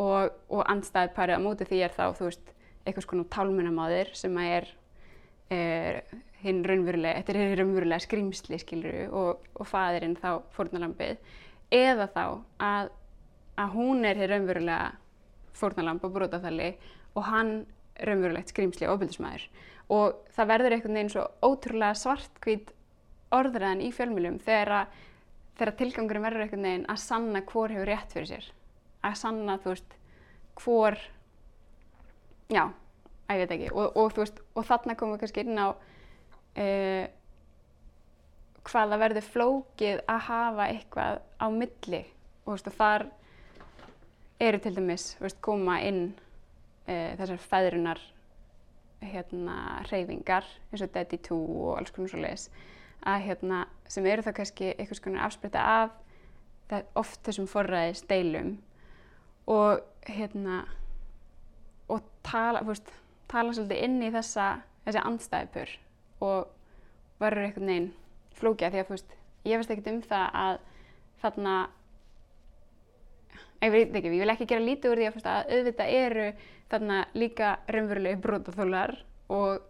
og, 0.00 0.32
og 0.48 0.64
andstæðparið 0.64 1.40
á 1.40 1.44
móti 1.44 1.68
því 1.68 1.82
er 1.84 1.94
þá, 1.94 2.04
þú 2.18 2.30
veist, 2.30 2.52
eitthvað 2.84 3.06
svona 3.06 3.30
tálmunamáður 3.34 4.14
sem 4.16 4.36
að 4.40 4.54
er 4.58 4.68
er 5.48 6.02
hinn 6.42 6.62
raunverulega, 6.66 7.22
þetta 7.22 7.32
er 7.32 7.40
hinn 7.40 7.58
raunverulega 7.58 8.04
skrýmsli 8.04 8.60
skiluru 8.60 9.06
og, 9.16 9.46
og 9.56 9.68
fadirinn 9.68 10.16
þá 10.20 10.42
fórnalambið 10.54 11.16
eða 11.74 12.08
þá 12.12 12.24
að, 12.62 12.90
að 13.58 13.74
hún 13.74 14.04
er 14.06 14.20
hinn 14.20 14.32
raunverulega 14.32 14.92
fórnalamb 15.58 16.04
og 16.04 16.14
brotaþalli 16.14 16.70
og 17.16 17.26
hann 17.26 17.52
raunverulegt 18.06 18.52
skrýmsli 18.52 18.86
og 18.86 18.96
ofbildismæður 18.96 19.48
og 19.88 20.18
það 20.36 20.50
verður 20.52 20.74
einhvern 20.76 20.98
veginn 20.98 21.12
svo 21.12 21.24
ótrúlega 21.44 21.96
svartkvít 21.96 22.72
orðræðan 23.34 23.84
í 23.84 23.92
fjölmjölum 23.94 24.40
þegar, 24.44 24.88
þegar 25.56 25.76
tilgangurinn 25.80 26.26
verður 26.26 26.44
einhvern 26.44 26.66
veginn 26.68 26.88
að 26.92 27.00
sanna 27.04 27.44
hvor 27.48 27.72
hefur 27.72 27.88
rétt 27.88 28.12
fyrir 28.12 28.28
sér. 28.30 28.50
Að 29.04 29.16
sanna 29.22 29.56
þú 29.62 29.72
veist 29.72 29.96
hvor 30.58 30.98
já 32.52 32.64
að 33.28 33.36
ég 33.36 33.42
veit 33.44 33.54
ekki. 33.56 33.70
Og, 33.74 33.96
og, 33.96 34.12
veist, 34.16 34.42
og 34.56 34.66
þarna 34.68 34.96
komum 34.98 35.16
við 35.16 35.24
kannski 35.24 35.44
inn 35.44 35.60
á 35.60 35.68
uh, 35.68 37.04
hvaða 38.68 39.00
verður 39.00 39.28
flókið 39.32 40.02
að 40.08 40.24
hafa 40.28 40.68
eitthvað 40.72 41.20
á 41.40 41.46
milli. 41.52 42.02
Og 42.44 42.56
veist, 42.56 42.72
þar 42.76 43.08
eru 44.48 44.60
til 44.62 44.74
dæmis 44.76 45.10
veist, 45.22 45.40
koma 45.44 45.80
inn 45.84 46.10
uh, 46.88 47.12
þessar 47.20 47.44
feðrunar 47.44 48.02
hérna 48.98 49.84
hreyfingar 49.86 50.46
eins 50.72 50.82
og 50.82 50.92
Daddy 50.94 51.20
2 51.28 51.36
og 51.38 51.76
alls 51.78 51.94
konar 51.94 52.10
svo 52.10 52.22
leiðis 52.22 52.48
að 53.06 53.24
hérna 53.28 53.60
sem 53.86 54.06
eru 54.10 54.24
þá 54.26 54.32
kannski 54.40 54.72
eitthvað 54.72 55.00
svona 55.00 55.26
afsprita 55.26 55.62
af 55.62 56.88
oft 56.98 57.22
þessum 57.24 57.46
forræði 57.48 57.94
steilum 58.00 58.56
og 59.48 59.84
hérna 60.08 60.64
og 61.88 62.02
tala, 62.26 62.60
veist 62.66 62.90
tala 63.30 63.54
svolítið 63.54 63.84
inn 63.84 64.02
í 64.04 64.10
þessa, 64.12 64.48
þessi 64.84 65.04
andstæðipur 65.04 65.72
og 66.24 67.22
verður 67.22 67.46
einhvern 67.46 67.72
veginn 67.72 67.88
flókja 68.38 68.70
því 68.72 68.82
að 68.82 68.92
veist, 68.92 69.16
ég 69.48 69.60
veist 69.60 69.72
ekkert 69.72 69.90
um 69.92 70.02
það 70.04 70.26
að 70.42 70.60
þarna, 71.22 71.54
ég 73.64 73.74
veit 73.74 73.96
ekki, 73.98 74.12
ég 74.12 74.22
vil 74.22 74.34
ekki 74.34 74.48
gera 74.50 74.66
lítið 74.66 74.92
úr 74.92 75.02
því 75.02 75.08
að, 75.08 75.18
að 75.32 75.52
auðvitað 75.56 75.96
eru 76.02 76.28
þarna 76.68 77.02
líka 77.16 77.56
raunverulegi 77.70 78.20
brotaþólar 78.24 78.94
og 79.32 79.62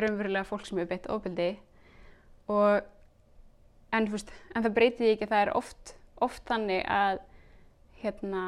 raunverulega 0.00 0.48
fólk 0.48 0.66
sem 0.68 0.80
hefur 0.80 0.92
beitt 0.92 1.08
ofbeldi. 1.12 1.48
Og 2.52 2.80
en, 3.92 4.08
veist, 4.12 4.32
en 4.54 4.64
það 4.64 4.76
breytir 4.78 5.12
ekki 5.12 5.28
að 5.28 5.34
það 5.34 5.44
er 5.44 5.52
oft, 5.60 5.94
oft 6.24 6.44
þannig 6.48 6.82
að 6.92 7.22
hérna 8.02 8.42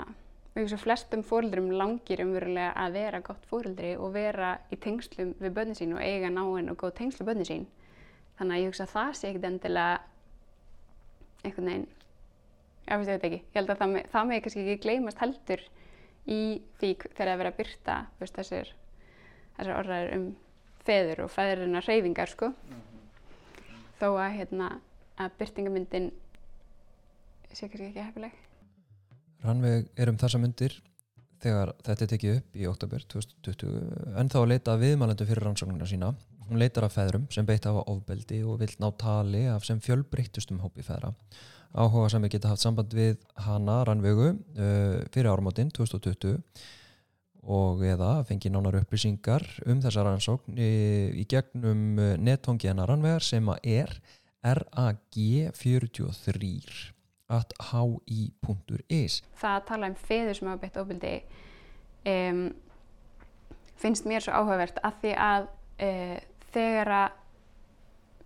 að 0.61 0.75
flestum 0.83 1.23
fóröldrum 1.25 1.71
langir 1.73 2.21
umverulega 2.25 2.73
að 2.77 2.97
vera 2.99 3.21
gott 3.25 3.45
fóröldri 3.49 3.95
og 3.97 4.13
vera 4.17 4.57
í 4.73 4.77
tengslum 4.77 5.37
við 5.39 5.55
börnin 5.57 5.79
sín 5.79 5.95
og 5.97 6.03
eiga 6.03 6.33
náinn 6.33 6.73
og 6.73 6.81
góð 6.81 6.97
tengslu 6.99 7.27
börnin 7.29 7.49
sín. 7.49 7.69
Þannig 8.41 8.57
að 8.57 8.63
ég 8.63 8.73
hugsa 8.73 8.87
að 8.89 8.95
það 8.97 9.15
sé 9.17 9.31
ekkert 9.31 9.49
endilega 9.51 9.97
einhvern 11.45 11.71
veginn 11.71 11.89
ég 12.91 13.07
þetta 13.07 13.29
ekki, 13.29 13.39
ég 13.39 13.59
held 13.59 13.71
að 13.71 13.81
það, 13.81 13.93
það 14.11 14.27
með 14.27 14.41
kannski 14.45 14.63
ekki 14.65 14.83
gleymast 14.85 15.21
heldur 15.23 15.63
í 16.27 16.43
því 16.81 16.93
þegar 17.03 17.17
það 17.17 17.33
er 17.33 17.41
verið 17.43 17.53
að 17.53 17.59
byrta 17.61 17.97
veist, 18.21 18.37
þessir, 18.37 18.73
þessir 19.57 19.77
orðræður 19.77 20.15
um 20.19 20.29
feður 20.87 21.25
og 21.25 21.33
feðurina 21.35 21.83
reyfingar 21.85 22.31
sko. 22.31 22.53
þó 24.01 24.07
að, 24.17 24.31
hérna, 24.39 24.71
að 25.21 25.35
byrtingamyndin 25.41 26.13
sé 27.51 27.67
kannski 27.69 27.91
ekki 27.91 28.05
hefileg. 28.07 28.39
Rannveg 29.45 29.91
er 29.97 30.13
um 30.13 30.19
þessa 30.21 30.41
myndir 30.41 30.77
þegar 31.41 31.73
þetta 31.85 32.05
er 32.05 32.11
tekið 32.13 32.35
upp 32.39 32.57
í 32.57 32.67
oktober 32.69 33.05
2020 33.13 34.19
en 34.21 34.33
þá 34.33 34.41
leita 34.49 34.77
viðmælendu 34.81 35.27
fyrir 35.29 35.47
rannsóknuna 35.47 35.89
sína 35.89 36.13
hún 36.51 36.61
leitar 36.61 36.85
af 36.85 36.97
feðrum 36.97 37.29
sem 37.33 37.47
beitt 37.49 37.69
hafa 37.69 37.87
ofbeldi 37.89 38.43
og 38.45 38.61
vill 38.61 38.75
ná 38.83 38.91
tali 39.01 39.47
af 39.49 39.65
sem 39.65 39.81
fjölbreyttustum 39.81 40.61
hópi 40.65 40.85
feðra 40.85 41.15
áhuga 41.75 42.09
sem 42.11 42.23
við 42.27 42.33
geta 42.37 42.51
haft 42.53 42.65
samband 42.65 42.91
við 42.97 43.17
hana 43.47 43.77
Rannvegu 43.87 44.29
uh, 44.33 44.37
fyrir 45.15 45.33
ármátinn 45.33 45.71
2020 45.77 46.35
og 47.51 47.77
eða 47.87 48.11
fengi 48.29 48.49
nánar 48.53 48.81
upplýsingar 48.83 49.43
um 49.71 49.79
þessa 49.81 50.03
rannsókn 50.05 50.53
í, 50.61 50.73
í 51.23 51.25
gegnum 51.31 51.83
nettóngi 52.21 52.69
hennar 52.69 52.89
Rannvegar 52.91 53.25
sem 53.25 53.45
að 53.49 53.59
er 53.81 53.91
RAG43 54.45 56.93
at 57.31 57.55
hi.is 57.71 59.21
Það 59.39 59.55
að 59.55 59.67
tala 59.69 59.91
um 59.91 59.97
feður 60.01 60.37
sem 60.37 60.51
hafa 60.51 60.63
beitt 60.65 60.79
ofbeldi 60.81 61.15
um, 62.11 62.43
finnst 63.81 64.09
mér 64.09 64.25
svo 64.25 64.37
áhugavert 64.37 64.81
af 64.85 64.95
því 65.03 65.13
að 65.17 65.43
uh, 65.87 66.19
þegar 66.55 66.89
að 66.99 67.11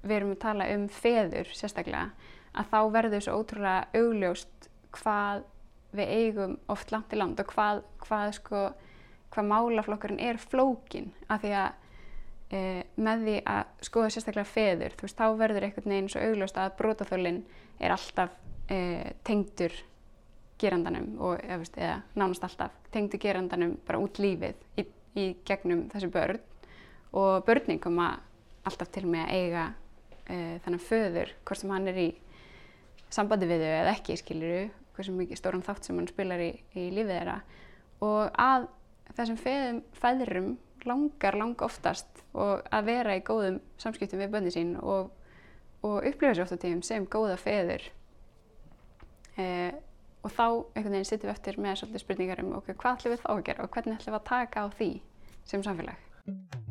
við 0.05 0.16
erum 0.18 0.34
að 0.34 0.45
tala 0.45 0.70
um 0.74 0.84
feður 0.92 1.47
sérstaklega 1.57 2.07
að 2.55 2.71
þá 2.71 2.81
verður 2.95 3.25
svo 3.25 3.39
ótrúlega 3.41 4.01
augljóst 4.01 4.69
hvað 4.95 5.45
við 5.95 6.13
eigum 6.19 6.59
oft 6.71 6.93
langt 6.95 7.15
í 7.15 7.19
land 7.19 7.41
og 7.41 7.51
hvað, 7.55 7.83
hvað, 8.03 8.29
sko, 8.39 8.63
hvað 9.35 9.51
málaflokkurinn 9.51 10.23
er 10.23 10.41
flókin 10.43 11.11
af 11.29 11.43
því 11.43 11.55
að 11.61 11.81
e, 12.51 12.61
með 12.97 13.27
því 13.27 13.37
að 13.55 13.85
skoða 13.89 14.13
sérstaklega 14.15 14.51
feður 14.51 14.97
veist, 15.01 15.19
þá 15.19 15.27
verður 15.39 15.69
einhvern 15.69 15.95
veginn 15.95 16.11
svo 16.13 16.25
augljóst 16.29 16.61
að 16.61 16.77
brotaþólinn 16.81 17.43
er 17.81 17.95
alltaf 17.95 18.35
e, 18.71 18.79
tengdur 19.27 19.77
gerandanum 20.61 21.15
og, 21.19 21.39
eða, 21.43 21.61
veist, 21.63 21.79
eða 21.79 22.01
nánast 22.19 22.47
alltaf 22.47 22.77
tengdur 22.95 23.23
gerandanum 23.23 23.79
bara 23.87 24.03
út 24.03 24.21
lífið 24.23 24.61
í, 24.81 24.87
í 25.19 25.31
gegnum 25.47 25.89
þessi 25.93 26.11
börn. 26.15 26.43
Og 27.15 27.45
börnin 27.47 27.83
koma 27.83 28.17
alltaf 28.67 28.91
til 28.95 29.05
með 29.07 29.27
að 29.27 29.35
eiga 29.39 29.65
e, 30.27 30.37
þannig 30.65 30.87
föður 30.89 31.35
hvort 31.45 31.61
sem 31.61 31.75
hann 31.75 31.91
er 31.91 32.01
í 32.01 32.09
sambandi 33.13 33.49
við 33.51 33.65
þau 33.65 33.75
eða 33.81 33.95
ekki 33.95 34.17
skiluru 34.21 34.63
hversu 34.95 35.15
mikið 35.15 35.41
stóran 35.41 35.65
þátt 35.67 35.89
sem 35.89 35.99
hann 35.99 36.09
spilar 36.11 36.43
í, 36.43 36.53
í 36.79 36.89
lífið 36.95 37.17
þeirra. 37.17 37.39
Og 38.05 38.39
að 38.41 38.69
þessum 39.17 39.41
feðum, 39.41 39.81
feðrum 39.99 40.53
langar 40.89 41.39
langa 41.39 41.67
oftast 41.67 42.25
og 42.37 42.65
að 42.75 42.89
vera 42.91 43.17
í 43.17 43.23
góðum 43.25 43.61
samskiptum 43.81 44.21
við 44.21 44.33
bönni 44.35 44.53
sín 44.55 44.75
og, 44.81 45.13
og 45.85 46.05
upplifa 46.05 46.35
sér 46.35 46.45
ofta 46.45 46.61
tíum 46.61 46.83
sem 46.85 47.07
góða 47.11 47.39
feður 47.41 47.87
eh, 49.41 49.73
og 50.25 50.33
þá 50.33 50.45
einhvern 50.75 50.99
veginn 50.99 51.09
sittum 51.09 51.31
við 51.31 51.37
eftir 51.37 51.61
með 51.61 51.81
svolítið 51.81 52.05
spurningar 52.05 52.45
um 52.45 52.53
okay, 52.61 52.77
hvað 52.77 53.01
ætlum 53.01 53.17
við 53.17 53.25
þá 53.25 53.33
að 53.37 53.43
gera 53.49 53.65
og 53.65 53.75
hvernig 53.79 53.99
ætlum 53.99 54.17
við 54.17 54.21
að 54.21 54.31
taka 54.35 54.67
á 54.67 54.67
því 54.77 54.93
sem 55.45 55.67
samfélag 55.67 56.64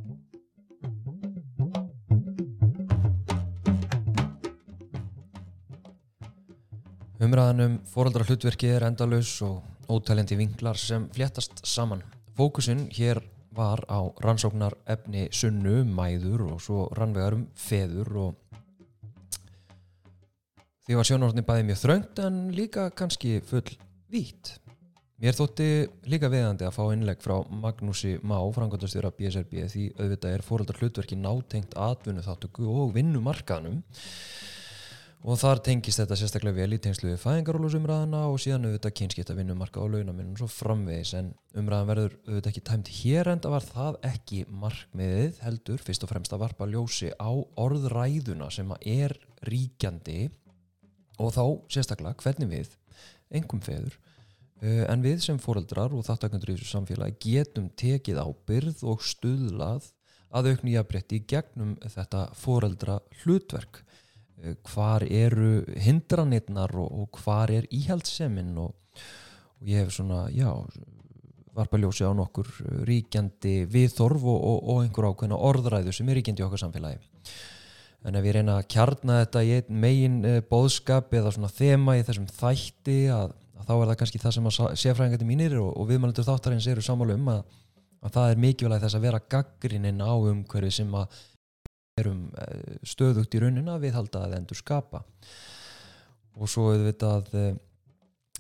Umræðanum 7.24 7.78
fóraldra 7.88 8.26
hlutverki 8.28 8.67
er 8.67 8.84
endalus 8.84 9.38
og 9.45 9.61
ótælendi 9.88 10.36
vinklar 10.36 10.76
sem 10.76 11.05
fléttast 11.15 11.61
saman. 11.63 12.01
Fókusin 12.36 12.89
hér 12.91 13.21
var 13.55 13.80
á 13.88 14.03
rannsóknar 14.26 14.74
efni 14.91 15.30
sunnu, 15.32 15.86
mæður 15.88 16.49
og 16.49 16.59
svo 16.65 16.89
rannvegar 16.97 17.38
um 17.38 17.45
feður 17.55 18.11
og 18.26 18.59
því 20.84 20.99
var 20.99 21.07
sjónarhóttni 21.07 21.45
bæði 21.47 21.67
mjög 21.69 21.82
þröngt 21.86 22.21
en 22.26 22.43
líka 22.57 22.89
kannski 22.91 23.38
full 23.47 23.71
vít. 24.11 24.57
Mér 25.24 25.38
þótti 25.38 25.69
líka 26.11 26.28
veðandi 26.28 26.67
að 26.67 26.76
fá 26.76 26.84
innlegg 26.91 27.24
frá 27.24 27.38
Magnúsi 27.47 28.17
Má, 28.19 28.36
frangvöldastjóra 28.51 29.13
BSRB 29.15 29.69
því 29.71 29.86
auðvitað 29.95 30.36
er 30.36 30.43
fóraldra 30.43 30.82
hlutverki 30.82 31.15
nátengt 31.15 31.78
atvinnu 31.80 32.26
þáttöku 32.26 32.67
og 32.67 32.97
vinnumarkaðnum 32.97 33.80
og 35.24 35.39
þar 35.39 35.61
tengist 35.63 36.01
þetta 36.01 36.17
sérstaklega 36.19 36.57
vel 36.57 36.76
í 36.76 36.80
tengslu 36.84 37.13
við 37.13 37.21
fæðingarólusumræðana 37.21 38.26
og 38.28 38.41
síðan 38.43 38.67
auðvitað 38.67 38.95
kynskipta 38.99 39.36
vinnumarka 39.38 39.80
og 39.80 39.93
launaminn 39.93 40.34
og 40.34 40.41
svo 40.41 40.49
framvegis. 40.51 41.13
En 41.15 41.32
umræðan 41.55 41.89
verður 41.89 42.17
auðvitað 42.28 42.51
ekki 42.51 42.63
tæmt 42.67 42.91
hér 42.97 43.32
en 43.32 43.43
það 43.43 43.55
var 43.55 43.67
það 43.69 43.99
ekki 44.09 44.41
markmiðið 44.63 45.41
heldur 45.45 45.84
fyrst 45.88 46.03
og 46.03 46.11
fremst 46.11 46.36
að 46.36 46.43
varpa 46.43 46.67
ljósi 46.67 47.13
á 47.15 47.32
orðræðuna 47.63 48.49
sem 48.51 48.76
er 48.82 49.15
ríkjandi. 49.47 50.28
Og 51.24 51.32
þá 51.32 51.43
sérstaklega 51.71 52.19
hvernig 52.19 52.51
við, 52.51 52.76
engum 53.32 53.63
feður 53.63 53.95
en 54.63 55.03
við 55.03 55.19
sem 55.26 55.39
fóreldrar 55.41 55.91
og 55.91 56.05
þáttakandur 56.07 56.53
í 56.53 56.55
þessu 56.55 56.69
samfélagi 56.71 57.17
getum 57.19 57.67
tekið 57.80 58.21
á 58.24 58.28
byrð 58.47 58.84
og 58.88 59.03
stuðlað 59.03 59.89
að 60.34 60.53
aukni 60.53 60.76
jafnbretti 60.78 61.19
gegnum 61.28 61.74
þetta 61.84 62.30
fóreldra 62.38 63.01
hlutverk 63.21 63.82
hvar 64.74 65.06
eru 65.08 65.64
hindranirnar 65.80 66.74
og, 66.80 66.90
og 67.04 67.22
hvar 67.24 67.52
er 67.54 67.68
íhaldseminn 67.72 68.58
og, 68.60 68.74
og 69.60 69.70
ég 69.70 69.84
hef 69.84 69.94
svona, 69.96 70.26
já 70.34 70.50
varpa 71.54 71.78
ljósi 71.78 72.06
á 72.06 72.12
nokkur 72.18 72.50
ríkjandi 72.88 73.64
viðþorf 73.70 74.24
og, 74.26 74.46
og 74.74 74.80
einhver 74.84 75.12
ákveðna 75.12 75.38
orðræðu 75.38 75.94
sem 75.94 76.10
er 76.10 76.18
ríkjandi 76.20 76.42
í 76.42 76.48
okkar 76.48 76.64
samfélagi. 76.64 77.02
En 78.04 78.18
ef 78.20 78.26
ég 78.28 78.36
reyna 78.36 78.58
að 78.60 78.70
kjarna 78.74 79.20
þetta 79.22 79.44
í 79.46 79.52
einn 79.58 79.82
megin 79.84 80.18
bóðskap 80.50 81.14
eða 81.16 81.32
svona 81.36 81.52
þema 81.54 81.96
í 82.00 82.04
þessum 82.04 82.26
þætti 82.28 82.98
að, 83.14 83.36
að 83.60 83.68
þá 83.70 83.76
er 83.76 83.86
það 83.92 84.00
kannski 84.02 84.24
það 84.24 84.36
sem 84.38 84.50
að 84.50 84.80
séfræðingandi 84.82 85.28
mínir 85.30 85.60
og 85.62 85.86
viðmælendur 85.92 86.28
þáttarins 86.28 86.68
eru 86.74 86.84
samálu 86.84 87.16
um 87.16 87.30
að, 87.38 87.46
að 88.04 88.18
það 88.18 88.34
er 88.34 88.44
mikilvægt 88.48 88.88
þess 88.88 88.98
að 88.98 89.06
vera 89.06 89.24
gaggrininn 89.36 90.04
á 90.04 90.12
umhverfi 90.18 90.74
sem 90.82 90.98
að 91.00 91.22
erum 92.02 92.30
eh, 92.41 92.80
stöðugt 92.88 93.36
í 93.36 93.44
raunina 93.44 93.78
við 93.82 93.98
halda 93.98 94.26
að 94.28 94.39
endur 94.39 94.60
skapa 94.60 95.04
og 96.34 96.50
svo 96.50 96.72
auðvitað 96.74 97.30
e, 97.38 97.44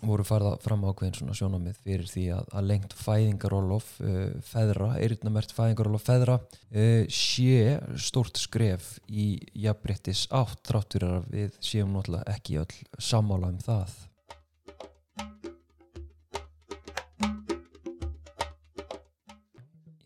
voru 0.03 0.25
farða 0.27 0.55
fram 0.63 0.83
ákveðin 0.87 1.15
svona 1.15 1.35
sjónamið 1.37 1.77
fyrir 1.85 2.09
því 2.09 2.23
að, 2.35 2.47
að 2.57 2.69
lengt 2.71 2.95
fæðingarólof 2.97 3.91
e, 4.01 4.15
feðra, 4.47 4.89
eirinnamert 4.97 5.53
fæðingarólof 5.55 6.07
feðra 6.07 6.39
e, 6.71 7.05
sé 7.13 7.77
stort 8.01 8.41
skref 8.41 8.95
í 9.07 9.27
jafnbrettis 9.65 10.25
átt 10.33 10.63
þráttur 10.67 11.07
að 11.11 11.29
við 11.35 11.61
séum 11.63 11.93
náttúrulega 11.93 12.35
ekki 12.35 12.59
öll 12.63 12.81
samála 12.97 13.53
um 13.53 13.61
það 13.63 13.93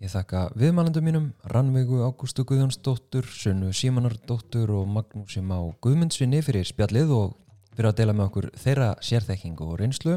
Ég 0.07 0.13
þakka 0.13 0.41
viðmælandum 0.55 1.03
mínum, 1.03 1.23
Rannveigu 1.51 1.97
Ágústu 2.05 2.45
Guðjónsdóttur, 2.47 3.25
Sunnu 3.27 3.73
Símanardóttur 3.75 4.69
og 4.71 4.85
Magnúsi 4.87 5.41
Má 5.43 5.57
Guðmundsvinni 5.83 6.39
fyrir 6.47 6.63
spjallið 6.69 7.11
og 7.11 7.33
fyrir 7.73 7.89
að 7.89 7.97
dela 7.97 8.15
með 8.15 8.29
okkur 8.29 8.47
þeirra 8.55 8.87
sérþekkingu 9.03 9.67
og 9.67 9.75
reynslu 9.81 10.15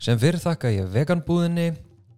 sem 0.00 0.16
fyrir 0.22 0.40
þakka 0.40 0.72
ég 0.72 0.88
veganbúðinni 0.94 1.66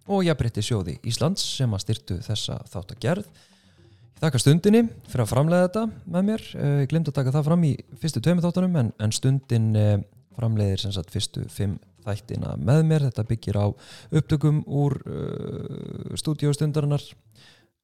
og 0.07 0.23
jafnbrytti 0.23 0.63
sjóði 0.63 0.95
Íslands 1.11 1.43
sem 1.57 1.75
að 1.75 1.83
styrtu 1.83 2.21
þessa 2.23 2.61
þátt 2.71 2.95
að 2.95 3.03
gerð. 3.03 3.27
Ég 3.27 4.23
þakka 4.23 4.43
stundinni 4.45 4.85
fyrir 5.09 5.25
að 5.25 5.31
framlega 5.33 5.67
þetta 5.67 5.85
með 6.15 6.27
mér, 6.31 6.47
eh, 6.55 6.73
ég 6.85 6.91
glemt 6.95 7.11
að 7.11 7.19
taka 7.19 7.35
það 7.35 7.47
fram 7.49 7.67
í 7.67 7.73
fyrstu 7.99 8.23
tveimu 8.23 8.47
þáttunum 8.47 8.79
en, 8.85 8.95
en 9.03 9.19
stundin 9.19 9.71
eh, 9.75 9.97
framleiðir 10.39 10.85
sem 10.85 10.95
sagt 10.95 11.11
fyrstu 11.11 11.43
fimm 11.51 11.75
þættina 12.05 12.55
með 12.59 12.83
mér, 12.89 13.07
þetta 13.09 13.27
byggir 13.29 13.59
á 13.61 13.65
upptökum 14.11 14.61
úr 14.67 14.97
uh, 15.05 16.13
stúdíostundarinnar 16.19 17.05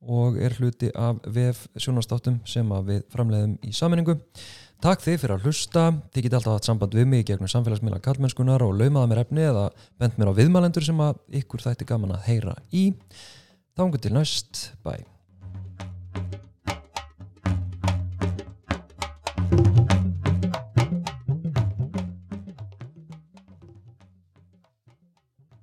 og 0.07 0.38
er 0.38 0.53
hluti 0.59 0.91
af 0.93 1.20
VF 1.26 1.65
sjónastáttum 1.80 2.39
sem 2.45 2.70
við 2.86 3.03
framleiðum 3.13 3.57
í 3.65 3.74
sammenningu. 3.74 4.20
Takk 4.84 5.01
þið 5.01 5.20
fyrir 5.24 5.34
að 5.34 5.47
hlusta, 5.47 5.88
þið 6.13 6.28
geti 6.28 6.38
alltaf 6.38 6.57
hatt 6.59 6.70
samband 6.70 6.93
við 6.93 7.07
mig 7.09 7.26
gegnum 7.26 7.49
samfélagsmiðla 7.49 8.01
kallmennskunar 8.05 8.61
og 8.61 8.76
laumaða 8.78 9.09
mér 9.09 9.24
efni 9.24 9.47
eða 9.47 9.68
bent 9.97 10.20
mér 10.22 10.30
á 10.30 10.38
viðmælendur 10.38 10.86
sem 10.86 11.05
ykkur 11.41 11.65
þætti 11.65 11.89
gaman 11.89 12.13
að 12.13 12.28
heyra 12.30 12.57
í. 12.70 12.91
Þá 13.74 13.88
engur 13.88 14.05
til 14.05 14.13
næst, 14.13 14.68
bye. 14.86 15.05